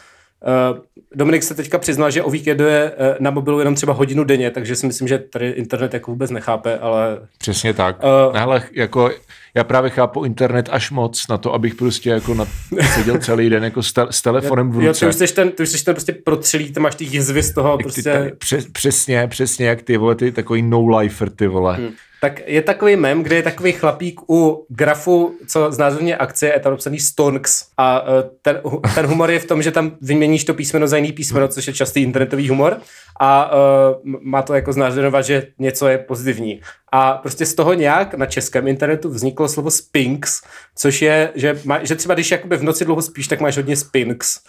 Uh, 0.73 0.79
Dominik 1.15 1.43
se 1.43 1.55
teďka 1.55 1.79
přiznal, 1.79 2.11
že 2.11 2.23
o 2.23 2.31
víkendu 2.31 2.65
je 2.65 2.91
uh, 2.91 3.07
na 3.21 3.31
mobilu 3.31 3.59
jenom 3.59 3.75
třeba 3.75 3.93
hodinu 3.93 4.25
denně, 4.25 4.51
takže 4.51 4.77
si 4.77 4.87
myslím, 4.87 5.09
že 5.09 5.19
tady 5.19 5.51
internet 5.51 5.95
jako 5.95 6.11
vůbec 6.11 6.31
nechápe, 6.31 6.79
ale 6.79 7.19
Přesně 7.39 7.75
tak. 7.75 7.97
Uh, 8.03 8.09
Uh, 8.29 8.37
Hele, 8.37 8.63
jako 8.73 9.11
já 9.55 9.65
právě 9.65 9.91
chápu 9.91 10.25
internet 10.25 10.69
až 10.73 10.91
moc 10.91 11.29
na 11.29 11.39
to, 11.39 11.55
abych 11.55 11.75
prostě 11.75 12.11
jako 12.11 12.35
na, 12.35 12.47
seděl 12.95 13.19
celý 13.19 13.51
den 13.51 13.65
jako 13.65 13.83
s, 13.83 13.93
te, 13.93 14.07
s 14.11 14.23
telefonem 14.23 14.71
v 14.71 14.83
jo, 14.83 14.89
ruce. 14.89 15.01
ty 15.01 15.09
už 15.09 15.15
jsi 15.15 15.35
ten, 15.35 15.51
ty 15.51 15.63
už 15.63 15.69
jsi 15.69 15.85
ten 15.85 15.95
prostě 15.95 16.13
protřelý, 16.13 16.73
ty 16.73 16.81
máš 16.81 16.95
ty 16.95 17.05
jizvy 17.05 17.43
z 17.43 17.55
toho 17.55 17.77
ty 17.77 17.83
prostě... 17.83 18.03
tady, 18.03 18.33
přes, 18.39 18.67
přesně, 18.73 19.29
přesně 19.29 19.67
jak 19.67 19.83
ty 19.83 19.97
vole, 19.97 20.15
ty 20.15 20.33
takový 20.33 20.63
no-lifer, 20.63 21.31
ty 21.31 21.47
vole. 21.47 21.77
Hmm. 21.77 21.91
Tak 22.21 22.41
je 22.47 22.63
takový 22.63 22.97
mem, 22.97 23.23
kde 23.23 23.37
je 23.37 23.43
takový 23.43 23.73
chlapík 23.73 24.21
u 24.31 24.67
grafu, 24.69 25.35
co 25.47 25.73
znázorně 25.73 26.17
akce, 26.17 26.47
je 26.47 26.61
tam 26.61 26.73
napsaný 26.73 26.99
Stonks. 26.99 27.67
A 27.77 28.05
eh, 28.07 28.31
ten, 28.43 28.61
ten 28.95 29.07
humor 29.07 29.31
je 29.31 29.39
v 29.39 29.45
tom, 29.45 29.63
že 29.63 29.71
tam 29.71 29.93
vyměníš 30.01 30.45
to 30.45 30.55
písmeno 30.55 30.89
za 30.89 30.97
jiný 30.97 31.13
písmeno, 31.13 31.49
což 31.49 31.67
je 31.67 31.73
častý 31.73 32.03
internetový 32.03 32.49
humor. 32.49 32.77
A 33.21 33.51
uh, 33.53 34.15
má 34.23 34.43
to 34.43 34.55
jako 34.55 34.73
znázorňovat, 34.73 35.25
že 35.25 35.47
něco 35.59 35.89
je 35.89 35.99
pozitivní. 35.99 36.61
A 36.93 37.13
prostě 37.13 37.47
z 37.47 37.55
toho 37.55 37.75
nějak 37.75 38.15
na 38.15 38.27
českém 38.27 38.69
internetu 38.69 39.09
vzniklo 39.11 39.49
slovo 39.49 39.71
Spinks, 39.71 40.43
což 40.77 41.03
je, 41.03 41.33
že, 41.35 41.61
má, 41.65 41.85
že 41.85 41.95
třeba 41.95 42.15
když 42.15 42.31
jakoby 42.31 42.57
v 42.57 42.63
noci 42.63 42.85
dlouho 42.85 43.03
spíš, 43.03 43.29
tak 43.29 43.41
máš 43.41 43.57
hodně 43.57 43.77
Spinks. 43.77 44.41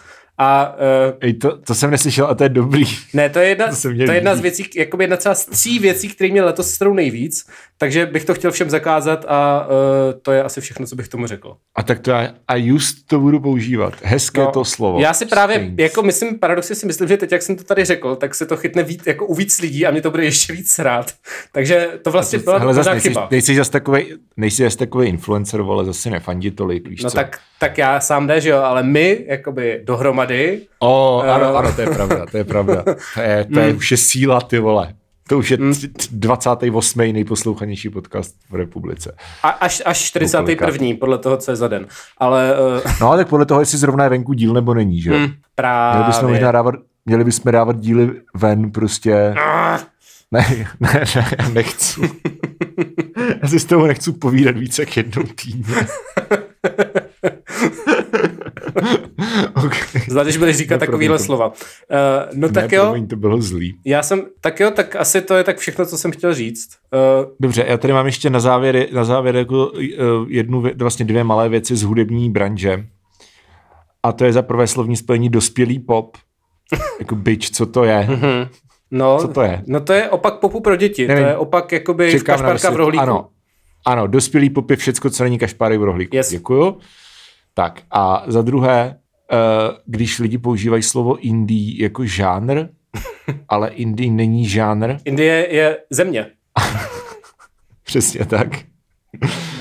A 0.42 0.74
uh, 0.74 1.16
Ej, 1.20 1.34
to, 1.34 1.56
to 1.58 1.74
jsem 1.74 1.90
neslyšel 1.90 2.26
a 2.26 2.34
to 2.34 2.42
je 2.42 2.48
dobrý. 2.48 2.84
ne, 3.14 3.30
to 3.30 3.38
je 3.38 3.48
jedna, 3.48 3.66
To 3.68 3.74
to 3.74 3.82
to 3.82 3.88
je 4.12 4.14
jedna 4.14 4.34
z 4.34 4.40
věcí, 4.40 4.70
jakoby 4.76 5.04
jedna 5.04 5.16
z 5.34 5.46
tří 5.46 5.78
věcí, 5.78 6.08
které 6.08 6.30
mě 6.30 6.42
letos 6.42 6.70
strou 6.70 6.94
nejvíc, 6.94 7.46
takže 7.78 8.06
bych 8.06 8.24
to 8.24 8.34
chtěl 8.34 8.50
všem 8.52 8.70
zakázat 8.70 9.24
a 9.28 9.66
uh, 9.66 10.20
to 10.22 10.32
je 10.32 10.42
asi 10.42 10.60
všechno, 10.60 10.86
co 10.86 10.96
bych 10.96 11.08
tomu 11.08 11.26
řekl. 11.26 11.56
A 11.74 11.82
tak 11.82 11.98
to 12.00 12.10
já, 12.10 12.28
a 12.48 12.56
just 12.56 13.06
to 13.06 13.20
budu 13.20 13.40
používat. 13.40 13.94
Hezké 14.02 14.40
no, 14.40 14.50
to 14.50 14.64
slovo. 14.64 15.00
Já 15.00 15.14
si 15.14 15.26
právě, 15.26 15.56
Sphinx. 15.56 15.82
jako 15.82 16.02
myslím, 16.02 16.38
paradoxně 16.38 16.76
si 16.76 16.86
myslím, 16.86 17.08
že 17.08 17.16
teď, 17.16 17.32
jak 17.32 17.42
jsem 17.42 17.56
to 17.56 17.64
tady 17.64 17.84
řekl, 17.84 18.16
tak 18.16 18.34
se 18.34 18.46
to 18.46 18.56
chytne 18.56 18.82
víc, 18.82 19.02
jako 19.06 19.26
u 19.26 19.34
víc 19.34 19.60
lidí 19.60 19.86
a 19.86 19.90
mě 19.90 20.02
to 20.02 20.10
bude 20.10 20.24
ještě 20.24 20.52
víc 20.52 20.78
rád. 20.78 21.12
Takže 21.52 21.88
to 22.04 22.10
vlastně 22.10 22.38
byla 22.38 22.58
Hele, 22.58 22.74
nejsi, 22.84 23.08
chyba. 23.08 23.28
nejsi 23.30 23.56
zase 23.56 23.70
takový, 23.70 24.04
nejsi 24.36 24.62
zase 24.62 24.78
takový 24.78 25.08
influencer, 25.08 25.62
vole, 25.62 25.84
zase 25.84 26.10
nefandí 26.10 26.50
tolik, 26.50 26.88
víš 26.88 27.02
No 27.02 27.10
co? 27.10 27.16
tak, 27.16 27.38
tak 27.60 27.78
já 27.78 28.00
sám 28.00 28.26
jde, 28.26 28.40
že 28.40 28.48
jo, 28.50 28.58
ale 28.58 28.82
my, 28.82 29.24
jakoby 29.28 29.80
dohromady, 29.84 30.60
O, 30.78 31.20
ano, 31.22 31.44
Eh. 31.54 31.58
ano, 31.58 31.72
to 31.72 31.80
je 31.80 31.86
pravda, 31.90 32.26
to 32.30 32.36
je 32.36 32.44
pravda. 32.44 32.82
To 33.14 33.20
je, 33.20 33.46
to 33.54 33.58
je 33.60 33.74
už 33.74 33.90
je 33.90 33.96
síla, 33.96 34.40
ty 34.40 34.58
vole. 34.58 34.94
To 35.28 35.38
už 35.38 35.50
je 35.50 35.56
tři- 35.56 35.88
28. 36.10 37.12
nejposlouchanější 37.12 37.88
podcast 37.90 38.34
v 38.50 38.54
republice. 38.54 39.16
A, 39.42 39.48
až, 39.48 39.82
až 39.86 39.98
41. 39.98 40.88
podle 41.00 41.18
toho, 41.18 41.36
co 41.36 41.50
je 41.52 41.56
za 41.56 41.68
den. 41.68 41.86
Ale 42.18 42.54
uh, 42.84 42.92
No 43.00 43.10
a 43.12 43.16
tak 43.16 43.28
podle 43.28 43.46
toho, 43.46 43.60
jestli 43.60 43.78
zrovna 43.78 44.04
je 44.04 44.10
venku 44.10 44.32
díl 44.32 44.52
nebo 44.54 44.74
není, 44.74 45.00
že? 45.00 45.10
Měli 45.10 45.32
právě. 45.54 46.04
bychom 46.06 46.28
možná 46.30 46.52
dávat, 46.52 46.74
měli 47.06 47.24
bychom 47.24 47.52
dávat 47.52 47.76
díly 47.80 48.10
ven 48.34 48.70
prostě... 48.72 49.34
Ah, 49.44 49.78
Ne, 50.32 50.46
ne, 50.80 50.88
ne, 51.16 51.24
já 51.38 51.48
nechci. 51.48 52.00
Já 53.42 53.48
si 53.48 53.60
s 53.60 53.64
toho 53.64 53.86
nechci 53.86 54.12
povídat 54.12 54.56
více 54.56 54.82
jak 54.82 54.96
jednou 54.96 55.22
týdně. 55.22 55.74
okay. 59.64 60.02
Zvlášť, 60.08 60.26
když 60.26 60.36
budeš 60.36 60.56
říkat 60.56 60.78
takovýhle 60.78 61.18
to- 61.18 61.24
slova. 61.24 61.46
Uh, 61.48 61.54
no 62.34 62.48
Ne, 62.48 62.52
tak 62.54 62.72
jo, 62.72 62.82
promiň, 62.82 63.06
to 63.06 63.16
bylo 63.16 63.42
zlý. 63.42 63.80
já 63.84 64.02
jsem, 64.02 64.22
tak 64.40 64.60
jo, 64.60 64.70
tak 64.70 64.96
asi 64.96 65.20
to 65.22 65.34
je 65.34 65.44
tak 65.44 65.58
všechno, 65.58 65.86
co 65.86 65.98
jsem 65.98 66.12
chtěl 66.12 66.34
říct. 66.34 66.68
Uh, 66.94 67.00
Dobře, 67.40 67.64
já 67.68 67.76
tady 67.76 67.92
mám 67.92 68.06
ještě 68.06 68.30
na 68.30 68.40
závěr, 68.40 68.86
na 68.92 69.04
závěr 69.04 69.36
jako 69.36 69.66
uh, 69.66 69.80
jednu, 70.28 70.64
vlastně 70.76 71.04
dvě 71.04 71.24
malé 71.24 71.48
věci 71.48 71.76
z 71.76 71.82
hudební 71.82 72.30
branže. 72.30 72.84
A 74.02 74.12
to 74.12 74.24
je 74.24 74.32
za 74.32 74.42
prvé 74.42 74.66
slovní 74.66 74.96
spojení 74.96 75.28
dospělý 75.28 75.78
pop. 75.78 76.16
Jako 76.98 77.14
bitch, 77.14 77.50
co 77.50 77.66
to 77.66 77.84
je? 77.84 78.08
no, 78.90 79.18
Co 79.20 79.28
to 79.28 79.42
je? 79.42 79.62
No 79.66 79.80
to 79.80 79.92
je 79.92 80.10
opak 80.10 80.34
popu 80.34 80.60
pro 80.60 80.76
děti. 80.76 81.08
Nevím. 81.08 81.24
To 81.24 81.30
je 81.30 81.36
opak 81.36 81.72
jakoby 81.72 82.10
Čekám 82.10 82.42
na 82.42 82.48
kašparka 82.48 82.70
v 82.70 82.76
rohlíku. 82.76 83.02
Ano, 83.02 83.28
ano, 83.86 84.06
dospělý 84.06 84.50
pop 84.50 84.70
je 84.70 84.76
všecko, 84.76 85.10
co 85.10 85.24
není 85.24 85.38
kašpárek 85.38 85.80
v 85.80 85.84
rohlíku. 85.84 86.16
Yes. 86.16 86.30
Děkuju. 86.30 86.78
Tak 87.54 87.82
a 87.90 88.24
za 88.26 88.42
druhé, 88.42 88.98
uh, 89.32 89.38
když 89.86 90.18
lidi 90.18 90.38
používají 90.38 90.82
slovo 90.82 91.16
indie 91.18 91.82
jako 91.82 92.04
žánr, 92.04 92.64
ale 93.48 93.68
indie 93.68 94.10
není 94.10 94.46
žánr, 94.48 94.96
Indie 95.04 95.54
je 95.54 95.78
země. 95.90 96.26
přesně 97.82 98.24
tak, 98.26 98.48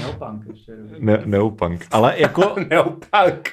Neopunk 0.01 0.43
ještě. 0.47 0.71
ne, 0.99 1.21
neopunk. 1.25 1.85
Ale 1.91 2.19
jako, 2.19 2.55
Neopak. 2.69 3.49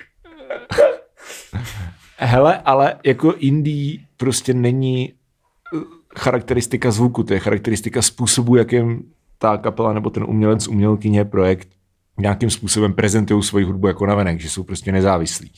hele, 2.16 2.58
ale 2.64 2.96
jako 3.04 3.34
indie 3.38 3.98
prostě 4.16 4.54
není 4.54 5.12
eh, 5.12 5.78
charakteristika 6.18 6.90
zvuku, 6.90 7.22
to 7.22 7.32
je 7.34 7.38
charakteristika 7.40 8.02
způsobu, 8.02 8.56
jakým 8.56 9.12
ta 9.38 9.56
kapela 9.56 9.92
nebo 9.92 10.10
ten 10.10 10.24
umělec, 10.24 10.68
umělkyně, 10.68 11.24
projekt 11.24 11.68
nějakým 12.18 12.50
způsobem 12.50 12.92
prezentují 12.92 13.42
svoji 13.42 13.64
hudbu 13.64 13.86
jako 13.86 14.06
navenek, 14.06 14.40
že 14.40 14.50
jsou 14.50 14.64
prostě 14.64 14.92
nezávislí. 14.92 15.52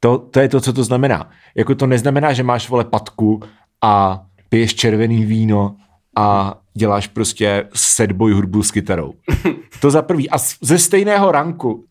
To, 0.00 0.18
to 0.18 0.40
je 0.40 0.48
to, 0.48 0.60
co 0.60 0.72
to 0.72 0.84
znamená. 0.84 1.30
Jako 1.54 1.74
to 1.74 1.86
neznamená, 1.86 2.32
že 2.32 2.42
máš 2.42 2.68
vole 2.68 2.84
patku 2.84 3.42
a 3.82 4.24
piješ 4.48 4.74
červený 4.74 5.24
víno 5.24 5.76
a 6.16 6.58
děláš 6.74 7.06
prostě 7.06 7.68
setboj 7.74 8.32
hudbu 8.32 8.62
s 8.62 8.70
kytarou. 8.70 9.14
To 9.80 9.90
za 9.90 10.02
prvý. 10.02 10.30
A 10.30 10.38
ze 10.62 10.78
stejného 10.78 11.32
ranku 11.32 11.84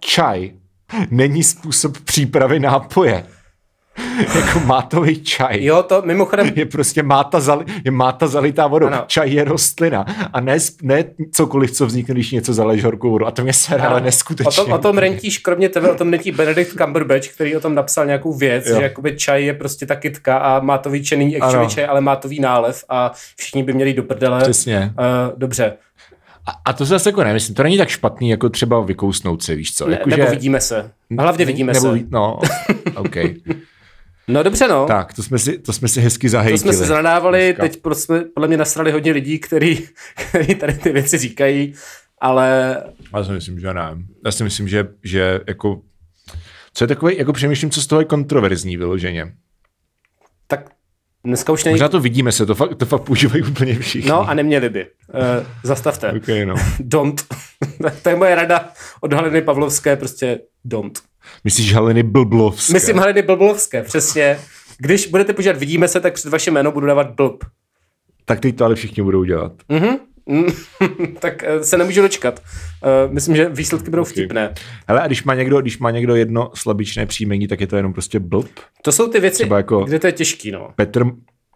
čaj 0.00 0.52
není 1.10 1.42
způsob 1.42 1.98
přípravy 1.98 2.60
nápoje. 2.60 3.26
jako 4.34 4.60
mátový 4.60 5.22
čaj 5.22 5.64
Jo, 5.64 5.82
to 5.82 6.02
mimochodem, 6.04 6.52
je 6.56 6.66
prostě 6.66 7.02
máta, 7.02 7.40
zali, 7.40 7.64
je 7.84 7.90
máta 7.90 8.26
zalitá 8.26 8.66
vodou. 8.66 8.86
Ano. 8.86 9.04
Čaj 9.06 9.30
je 9.32 9.44
rostlina 9.44 10.06
a 10.32 10.40
ne, 10.40 10.58
ne 10.82 11.04
cokoliv, 11.32 11.70
co 11.70 11.86
vznikne, 11.86 12.14
když 12.14 12.30
něco 12.30 12.54
zaleješ 12.54 12.84
horkou 12.84 13.10
vodu. 13.10 13.26
A 13.26 13.30
to 13.30 13.42
mě 13.42 13.52
se 13.52 13.76
ale 13.76 14.00
o 14.00 14.04
neskutečně. 14.04 14.64
tom, 14.64 14.72
o 14.72 14.78
tom 14.78 14.98
rentíš, 14.98 15.38
kromě 15.38 15.68
tebe, 15.68 15.90
o 15.90 15.94
tom 15.94 16.10
netí 16.10 16.32
Benedict 16.32 16.76
Cumberbatch, 16.84 17.28
který 17.28 17.56
o 17.56 17.60
tom 17.60 17.74
napsal 17.74 18.06
nějakou 18.06 18.32
věc, 18.32 18.66
Jo. 18.66 18.76
že 18.76 18.82
jakoby 18.82 19.16
čaj 19.16 19.44
je 19.44 19.54
prostě 19.54 19.86
ta 19.86 19.96
kytka 19.96 20.36
a 20.36 20.60
má 20.60 20.78
to 20.78 20.90
čaj, 20.98 21.18
není 21.18 21.36
actually 21.40 21.68
čaj, 21.68 21.84
ale 21.86 22.00
má 22.00 22.16
to 22.16 22.28
nálev 22.40 22.84
a 22.88 23.12
všichni 23.36 23.62
by 23.62 23.72
měli 23.72 23.94
do 23.94 24.02
prdele. 24.02 24.40
Přesně. 24.42 24.92
Uh, 24.98 25.38
dobře, 25.38 25.72
A, 26.46 26.50
a 26.64 26.72
to 26.72 26.84
zase 26.84 27.08
jako 27.08 27.24
nemyslím, 27.24 27.54
to 27.54 27.62
není 27.62 27.78
tak 27.78 27.88
špatný, 27.88 28.30
jako 28.30 28.48
třeba 28.48 28.80
vykousnout 28.80 29.42
se, 29.42 29.54
víš 29.54 29.74
co? 29.74 29.86
ne, 29.86 29.92
Jako, 29.92 30.08
nebo 30.08 30.22
že- 30.24 30.30
vidíme 30.30 30.60
se. 30.60 30.90
Hlavně 31.18 31.44
vidíme 31.44 31.72
nebo, 31.72 31.92
se. 31.92 32.00
No, 32.10 32.38
OK. 32.96 33.16
No 34.30 34.42
dobře, 34.42 34.68
no. 34.68 34.86
tak, 34.86 35.14
to 35.14 35.22
jsme 35.22 35.38
si, 35.38 35.58
to 35.58 35.72
jsme 35.72 35.88
si 35.88 36.00
hezky 36.00 36.26
To 36.26 36.30
zahejtili. 36.30 36.58
jsme 36.58 36.72
se 36.72 36.84
zanadávali, 36.86 37.54
dneska. 37.58 37.62
teď 37.62 37.96
jsme 37.98 38.20
podle 38.20 38.48
mě 38.48 38.56
nasrali 38.56 38.92
hodně 38.92 39.12
lidí, 39.12 39.38
který, 39.38 39.78
který 40.28 40.54
tady 40.54 40.74
ty 40.74 40.92
věci 40.92 41.18
říkají, 41.18 41.74
ale 42.20 42.76
Já 43.16 43.24
si 43.24 43.32
myslím, 43.32 43.60
že 43.60 43.74
ne. 43.74 43.96
Já 44.24 44.32
si 44.32 44.44
myslím, 44.44 44.68
že, 44.68 44.88
že 45.04 45.40
jako 45.48 45.80
co 46.74 46.84
je 46.84 46.88
takové, 46.88 47.14
jako 47.14 47.32
přemýšlím, 47.32 47.70
co 47.70 47.82
z 47.82 47.86
toho 47.86 48.00
je 48.00 48.04
kontroverzní 48.04 48.76
vyloženě. 48.76 49.32
tak 50.46 50.70
dneska 51.24 51.52
už 51.52 51.64
není... 51.64 51.72
Možná 51.74 51.88
to 51.88 52.00
vidíme 52.00 52.32
se, 52.32 52.46
to 52.46 52.54
fakt, 52.54 52.74
to 52.76 52.86
fakt 52.86 53.02
používají 53.02 53.42
úplně 53.42 53.78
všichni. 53.78 54.10
No 54.10 54.28
a 54.28 54.34
neměli 54.34 54.68
by. 54.68 54.86
Uh, 54.86 55.46
zastavte. 55.64 56.12
Okay, 56.12 56.46
no. 56.46 56.54
Don't. 56.80 57.22
to 58.02 58.08
je 58.08 58.16
moje 58.16 58.34
rada 58.34 58.68
od 59.00 59.12
Haliny 59.12 59.42
Pavlovské, 59.42 59.96
prostě 59.96 60.40
don't. 60.64 60.98
Myslíš 61.44 61.74
Haliny 61.74 62.02
Blblovské? 62.02 62.72
Myslím 62.72 62.98
Haliny 62.98 63.22
Blblovské, 63.22 63.82
přesně. 63.82 64.38
Když 64.78 65.06
budete 65.06 65.32
používat 65.32 65.56
vidíme 65.56 65.88
se, 65.88 66.00
tak 66.00 66.14
před 66.14 66.30
vaše 66.30 66.50
jméno 66.50 66.72
budu 66.72 66.86
dávat 66.86 67.10
blb. 67.10 67.44
Tak 68.24 68.40
teď 68.40 68.56
to 68.56 68.64
ale 68.64 68.74
všichni 68.74 69.02
budou 69.02 69.24
dělat. 69.24 69.52
Mhm. 69.68 69.96
Tak 71.20 71.44
eh, 71.44 71.64
se 71.64 71.78
nemůžu 71.78 72.02
dočkat. 72.02 72.40
Uh, 73.06 73.12
myslím, 73.12 73.36
že 73.36 73.48
výsledky 73.48 73.90
budou 73.90 74.04
vtipné. 74.04 74.54
Hele, 74.88 75.00
a 75.00 75.06
když 75.06 75.24
má 75.24 75.34
někdo, 75.34 75.60
když 75.60 75.78
má 75.78 75.90
někdo 75.90 76.14
jedno 76.14 76.50
slabičné 76.54 77.06
příjmení, 77.06 77.48
tak 77.48 77.60
je 77.60 77.66
to 77.66 77.76
jenom 77.76 77.92
prostě 77.92 78.20
blb. 78.20 78.50
To 78.82 78.92
jsou 78.92 79.08
ty 79.08 79.20
věci, 79.20 79.36
Třeba 79.36 79.56
jako- 79.56 79.84
kde 79.84 79.98
to 79.98 80.06
je 80.06 80.12
těžký, 80.12 80.50
no. 80.50 80.72
Petr, 80.76 81.04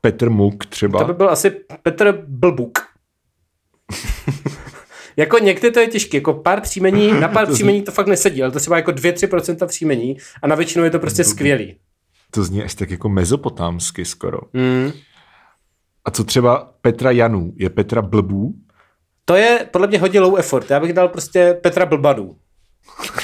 Petr 0.01 0.31
Muk 0.31 0.67
třeba. 0.67 0.99
To 0.99 1.05
by 1.05 1.12
byl 1.15 1.31
asi 1.31 1.51
Petr 1.83 2.25
Blbuk. 2.29 2.79
jako 5.17 5.39
někdy 5.39 5.71
to 5.71 5.81
je 5.81 5.87
těžké, 5.87 6.17
jako 6.17 6.33
pár 6.33 6.61
příjmení, 6.61 7.12
na 7.21 7.29
pár 7.29 7.47
To 7.47 7.53
příjmení 7.53 7.83
to 7.83 7.93
fakt 7.93 8.07
nesedí, 8.07 8.43
ale 8.43 8.53
to 8.53 8.59
třeba 8.59 8.77
jako 8.77 8.91
2-3% 8.91 9.67
příjmení 9.67 10.17
a 10.43 10.47
na 10.47 10.55
většinu 10.55 10.85
je 10.85 10.91
to 10.91 10.99
prostě 10.99 11.25
skvělý. 11.25 11.77
To 12.31 12.45
zní 12.45 12.62
až 12.62 12.75
tak 12.75 12.91
jako 12.91 13.09
mezopotámsky 13.09 14.05
skoro. 14.05 14.39
Mm. 14.53 14.93
A 16.05 16.11
co 16.11 16.25
třeba 16.25 16.75
Petra 16.81 17.11
Janů? 17.11 17.53
Je 17.57 17.71
Petra 17.71 18.03
Blbů? 18.03 18.55
To 19.25 19.37
je 19.37 19.69
podle 19.71 19.87
mě 19.87 19.99
hodně 19.99 20.21
low 20.21 20.39
effort. 20.39 20.71
Já 20.71 20.81
bych 20.81 20.93
dal 20.93 21.09
prostě 21.09 21.59
Petra 21.62 21.87
Blbanů. 21.87 22.37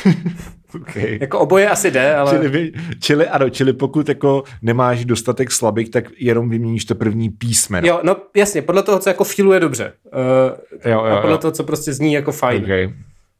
Okay. 0.74 1.18
Jako 1.20 1.38
oboje 1.38 1.68
asi 1.68 1.90
jde, 1.90 2.14
ale... 2.14 2.30
Čili, 2.30 2.72
čili, 3.00 3.28
ano, 3.28 3.50
čili 3.50 3.72
pokud 3.72 4.08
jako 4.08 4.42
nemáš 4.62 5.04
dostatek 5.04 5.52
slabik, 5.52 5.90
tak 5.90 6.04
jenom 6.18 6.48
vyměníš 6.50 6.84
to 6.84 6.94
první 6.94 7.30
písmeno. 7.30 7.88
Jo, 7.88 8.00
no 8.02 8.16
jasně, 8.36 8.62
podle 8.62 8.82
toho, 8.82 8.98
co 8.98 9.10
jako 9.10 9.24
feeluje 9.24 9.60
dobře. 9.60 9.92
Uh, 10.04 10.90
jo, 10.90 11.00
a 11.02 11.08
jo, 11.08 11.16
podle 11.20 11.34
jo. 11.34 11.38
toho, 11.38 11.50
co 11.52 11.64
prostě 11.64 11.92
zní 11.92 12.12
jako 12.12 12.32
fajn. 12.32 12.62
Okay. 12.62 12.92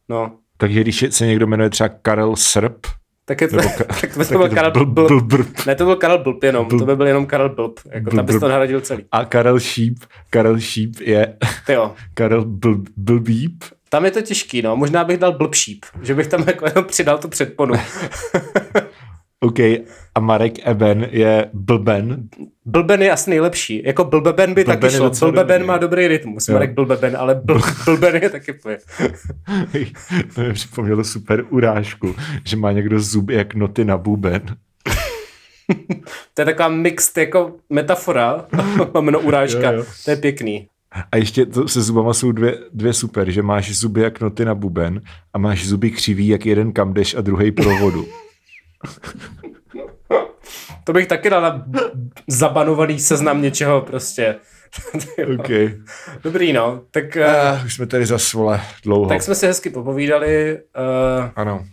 No. 0.09 0.31
Takže 0.57 0.81
když 0.81 1.05
se 1.09 1.25
někdo 1.25 1.47
jmenuje 1.47 1.69
třeba 1.69 1.89
Karel 2.01 2.35
Srb, 2.35 2.77
Tak, 3.25 3.41
je 3.41 3.47
to, 3.47 3.55
Nebo 3.55 3.69
tak 4.01 4.27
to 4.29 4.37
byl 4.37 4.49
Karel 4.49 4.71
blb, 4.71 4.89
Blb. 4.89 5.07
blb, 5.07 5.23
blb. 5.23 5.65
Ne, 5.67 5.75
to 5.75 5.85
byl 5.85 5.95
Karel 5.95 6.17
Blb 6.17 6.43
jenom, 6.43 6.65
to 6.69 6.85
by 6.85 6.95
byl 6.95 7.07
jenom 7.07 7.25
Karel 7.25 7.49
Blb. 7.49 7.79
Jako 7.91 8.09
tam 8.09 8.17
Blb, 8.17 8.25
bys 8.25 8.35
to 8.35 8.39
blb. 8.39 8.49
nahradil 8.49 8.81
celý. 8.81 9.05
a 9.11 9.25
Karel 9.25 9.59
Šíp, 9.59 9.97
Karel 10.29 10.59
Šíp 10.59 10.99
je 10.99 11.37
Ty 11.65 11.73
jo. 11.73 11.93
Karel 12.13 12.45
Bl, 12.45 12.75
Blbíp. 12.97 13.63
Tam 13.93 14.05
je 14.05 14.11
to 14.11 14.21
těžký, 14.21 14.61
no. 14.61 14.75
Možná 14.75 15.03
bych 15.03 15.17
dal 15.17 15.31
blbšíp, 15.31 15.85
že 16.01 16.15
bych 16.15 16.27
tam 16.27 16.43
jako 16.47 16.65
jenom 16.65 16.85
přidal 16.85 17.17
tu 17.17 17.27
předponu. 17.27 17.73
OK, 19.39 19.59
a 20.15 20.19
Marek 20.19 20.67
Eben 20.67 21.07
je 21.11 21.49
Blben. 21.53 22.29
Blben 22.65 23.01
je 23.01 23.11
asi 23.11 23.29
nejlepší. 23.29 23.83
Jako 23.85 24.03
blbeben 24.03 24.53
by 24.53 24.63
Blben 24.63 24.79
taky 24.79 24.95
šlo. 24.95 25.09
Blbeben 25.09 25.61
dobrý. 25.61 25.67
má 25.67 25.77
dobrý 25.77 26.07
rytmus. 26.07 26.47
Jo. 26.47 26.53
Marek 26.53 26.71
blbeben, 26.73 27.17
ale 27.17 27.35
bl, 27.35 27.61
blben 27.85 28.15
je 28.15 28.29
taky 28.29 28.53
pojď. 28.53 28.79
to 30.35 30.41
mi 30.41 30.53
připomnělo 30.53 31.03
super 31.03 31.45
urážku, 31.49 32.15
že 32.45 32.57
má 32.57 32.71
někdo 32.71 32.99
zuby 32.99 33.33
jak 33.33 33.53
noty 33.53 33.85
na 33.85 33.97
buben. 33.97 34.41
To 36.33 36.41
je 36.41 36.45
taková 36.45 36.67
mixed 36.67 37.17
jako 37.17 37.55
metafora, 37.69 38.45
lomeno 38.93 39.19
urážka. 39.19 39.71
Jo, 39.71 39.77
jo. 39.77 39.85
To 40.05 40.11
je 40.11 40.17
pěkný. 40.17 40.67
A 41.11 41.17
ještě 41.17 41.45
to 41.45 41.67
se 41.67 41.81
zubama 41.81 42.13
jsou 42.13 42.31
dvě, 42.31 42.57
dvě 42.73 42.93
super, 42.93 43.31
že 43.31 43.41
máš 43.41 43.75
zuby 43.77 44.01
jak 44.01 44.19
noty 44.21 44.45
na 44.45 44.55
buben 44.55 45.01
a 45.33 45.37
máš 45.37 45.67
zuby 45.67 45.91
křivý 45.91 46.27
jak 46.27 46.45
jeden 46.45 46.71
kamdeš 46.73 47.15
a 47.15 47.21
druhý 47.21 47.51
pro 47.51 47.77
vodu. 47.77 48.05
To 50.83 50.93
bych 50.93 51.07
taky 51.07 51.29
dal 51.29 51.41
na 51.41 51.65
zabanovaný 52.27 52.99
seznam 52.99 53.41
něčeho 53.41 53.81
prostě. 53.81 54.35
OK. 55.39 55.49
Dobrý, 56.23 56.53
no. 56.53 56.81
Tak, 56.91 57.03
Uh, 57.17 57.65
už 57.65 57.73
jsme 57.75 57.85
tady 57.87 58.05
zas, 58.05 58.33
vole, 58.33 58.61
dlouho. 58.83 59.09
tak 59.09 59.21
jsme 59.21 59.35
si 59.35 59.45
hezky 59.47 59.69
popovídali. 59.69 60.59
Uh, 61.21 61.29
Ano. 61.35 61.65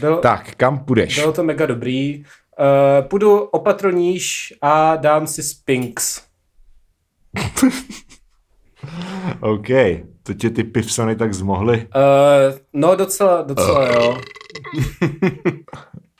byl, 0.00 0.16
Tak, 0.16 0.54
kam 0.56 0.78
půjdeš? 0.84 1.18
bylo 1.20 1.32
to 1.32 1.44
mega 1.44 1.66
dobrý. 1.66 2.24
Uh, 2.24 3.08
půjdu 3.08 3.38
opatroníž 3.38 4.54
a 4.62 4.96
dám 4.96 5.26
si 5.26 5.42
Spinks. 5.42 6.22
OK. 9.40 9.66
To 10.22 10.34
tě 10.34 10.50
ty 10.50 10.64
pivsony 10.64 11.16
tak 11.16 11.34
zmohly. 11.34 11.76
Uh, 11.96 12.58
no 12.72 12.94
docela, 12.96 13.42
docela 13.42 13.88
jo. 13.92 14.18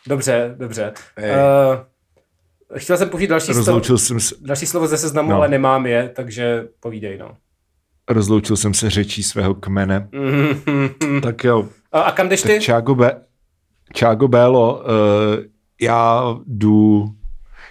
dobře, 0.09 0.55
dobře. 0.59 0.93
Hej. 1.17 1.31
Uh, 1.31 2.77
chtěl 2.79 2.97
jsem 2.97 3.09
použít 3.09 3.27
další, 3.27 3.47
slovo, 3.47 3.59
Rozloučil 3.59 3.99
jsem, 3.99 4.21
se, 4.21 4.35
další 4.41 4.67
slovo 4.67 4.87
ze 4.87 4.99
seznamu, 4.99 5.31
No. 5.31 5.37
ale 5.37 5.49
nemám 5.49 5.87
je, 5.87 6.09
takže 6.17 6.69
povídej, 6.81 7.19
no. 7.19 7.37
rozloučil 8.09 8.57
jsem 8.57 8.75
se 8.75 8.91
řečí 8.91 9.23
svého 9.23 9.55
kmene. 9.55 10.09
Tak 11.23 11.45
jo, 11.45 11.69
A, 11.93 12.01
a 12.01 12.13
kam 12.13 12.29
jdeš 12.29 12.43
ty? 12.43 12.61
Čágo, 12.61 12.95
Be, 12.95 13.21
Čágo 13.93 14.29
Bélo, 14.29 14.75
uh, 14.81 14.85
já 15.81 16.23
jdu, 16.47 17.05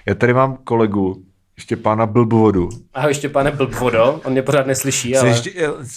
já 0.08 0.16
tady 0.16 0.34
mám 0.34 0.58
kolegu, 0.58 1.24
ještě 1.58 1.76
pána 1.76 2.06
Blbvodu. 2.06 2.70
Ahoj, 2.94 3.10
ještě 3.12 3.30
pane 3.30 3.52
Blbvodo, 3.52 4.22
on 4.26 4.32
mě 4.32 4.42
pořád 4.42 4.68
neslyší, 4.68 5.18
ale... 5.18 5.30
Ještě, 5.30 5.52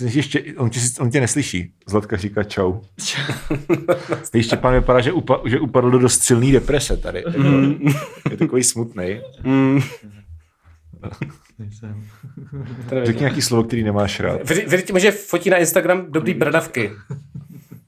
ještě, 0.04 0.44
on, 0.56 0.70
tě, 0.70 0.80
on 1.00 1.11
tě 1.11 1.20
neslyší. 1.20 1.72
Zlatka 1.86 2.16
říká 2.16 2.42
čau. 2.42 2.80
ještě 4.34 4.56
pán 4.56 4.74
vypadá, 4.74 5.00
že, 5.00 5.12
upa, 5.12 5.40
že 5.44 5.61
upadl 5.61 5.90
do 5.90 5.98
dost 5.98 6.22
silný 6.22 6.52
deprese 6.52 6.96
tady. 6.96 7.24
Je 8.30 8.36
takový 8.36 8.64
smutný. 8.64 9.20
Mm. 9.44 9.80
Řekni 13.02 13.20
nějaký 13.20 13.42
slovo, 13.42 13.64
který 13.64 13.84
nemáš 13.84 14.20
rád. 14.20 14.48
Vy, 14.48 14.66
vy 14.66 14.82
tím, 14.82 14.98
že 14.98 15.11
fotí 15.11 15.50
na 15.50 15.56
Instagram 15.56 16.06
dobrý 16.08 16.34
bradavky. 16.34 16.92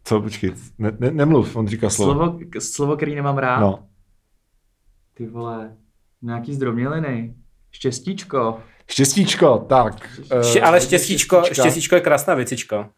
Co, 0.04 0.20
počkej, 0.20 0.52
ne, 0.78 0.92
ne, 0.98 1.10
nemluv, 1.10 1.56
on 1.56 1.68
říká 1.68 1.90
slovo. 1.90 2.12
Slovo, 2.12 2.38
slovo, 2.58 2.96
který 2.96 3.14
nemám 3.14 3.38
rád. 3.38 3.60
No, 3.60 3.88
Ty 5.14 5.26
vole, 5.26 5.76
nějaký 6.22 6.54
zdrobněliny. 6.54 7.34
Štěstíčko. 7.72 8.60
štěstíčko, 8.90 9.58
tak. 9.68 10.20
Ště, 10.42 10.60
eh, 10.60 10.62
ale 10.62 10.80
štěstíčko, 10.80 11.42
štěstíčko 11.52 11.94
je 11.94 12.00
krásná 12.00 12.34
věcička. 12.34 12.90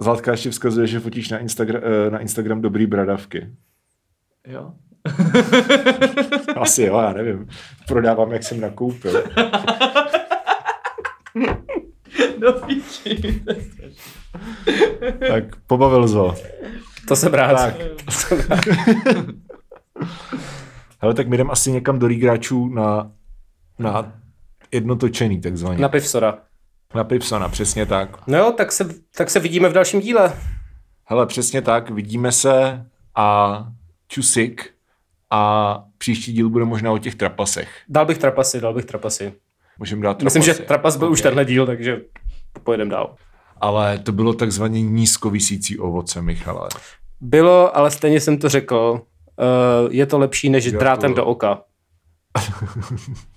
Zlatka 0.00 0.30
ještě 0.30 0.50
vzkazuje, 0.50 0.86
že 0.86 1.00
fotíš 1.00 1.28
na, 1.28 1.38
Instagram, 1.38 1.82
na 2.10 2.18
Instagram 2.18 2.60
dobrý 2.60 2.86
bradavky. 2.86 3.48
Jo. 4.46 4.72
Asi 6.56 6.82
jo, 6.82 7.00
já 7.00 7.12
nevím. 7.12 7.48
Prodávám, 7.88 8.32
jak 8.32 8.42
jsem 8.42 8.60
nakoupil. 8.60 9.24
Do 12.38 12.52
píči. 12.52 13.42
Tak 15.28 15.56
pobavil 15.66 16.08
zho. 16.08 16.34
To 17.08 17.16
jsem 17.16 17.34
rád. 17.34 17.56
Tak. 17.56 17.74
Hele, 20.98 21.14
tak 21.14 21.28
my 21.28 21.36
jdeme 21.36 21.50
asi 21.50 21.72
někam 21.72 21.98
do 21.98 22.06
Rígráčů 22.06 22.68
na, 22.68 23.12
na 23.78 24.12
jedno 24.72 24.96
točení, 24.96 25.40
takzvaně. 25.40 25.78
Na 25.78 25.88
Pivsora. 25.88 26.38
na 26.94 27.04
Pipsona, 27.04 27.48
přesně 27.48 27.86
tak. 27.86 28.26
No 28.26 28.38
jo, 28.38 28.52
tak 28.56 28.72
se, 28.72 28.88
tak 29.16 29.30
se 29.30 29.40
vidíme 29.40 29.68
v 29.68 29.72
dalším 29.72 30.00
díle. 30.00 30.32
Hele, 31.04 31.26
přesně 31.26 31.62
tak, 31.62 31.90
vidíme 31.90 32.32
se 32.32 32.86
a 33.14 33.58
čusik 34.08 34.70
a 35.30 35.82
příští 35.98 36.32
díl 36.32 36.48
bude 36.48 36.64
možná 36.64 36.92
o 36.92 36.98
těch 36.98 37.14
trapasech. 37.14 37.68
Dal 37.88 38.06
bych 38.06 38.18
trapasy, 38.18 38.60
dal 38.60 38.74
bych 38.74 38.84
trapasy. 38.84 39.32
Můžeme 39.78 40.02
dát 40.02 40.22
Myslím, 40.22 40.42
že 40.42 40.52
trapasy. 40.54 40.68
trapas 40.68 40.96
byl 40.96 41.06
Ok. 41.08 41.12
už 41.12 41.20
tenhle 41.22 41.44
díl, 41.44 41.66
takže 41.66 42.00
pojedeme 42.64 42.90
dál. 42.90 43.14
Ale 43.60 43.98
to 43.98 44.12
bylo 44.12 44.32
takzvaně 44.34 44.82
nízkovisící 44.82 45.78
ovoce, 45.78 46.22
Michale. 46.22 46.68
Bylo, 47.20 47.76
ale 47.76 47.90
stejně 47.90 48.20
jsem 48.20 48.38
to 48.38 48.48
řekl, 48.48 49.00
uh, 49.84 49.92
je 49.92 50.06
to 50.06 50.18
lepší 50.18 50.50
než 50.50 50.64
Jako- 50.64 50.78
drátem 50.78 51.14
do 51.14 51.24
oka. 51.26 51.62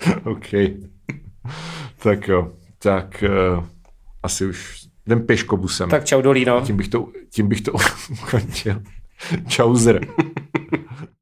OK. 0.24 0.48
tak 2.02 2.28
jo, 2.28 2.52
tak 2.78 3.24
uh, 3.28 3.64
asi 4.22 4.46
už 4.46 4.86
jdem 5.06 5.26
peškobusem. 5.26 5.90
Tak 5.90 6.04
čau 6.04 6.22
Dolíno. 6.22 6.60
Tím 6.60 6.76
bych 6.76 6.88
to, 6.88 7.08
tím 7.30 7.48
bych 7.48 7.60
to 7.60 7.72
ukončil. 8.12 8.82
Čauzer. 9.48 10.00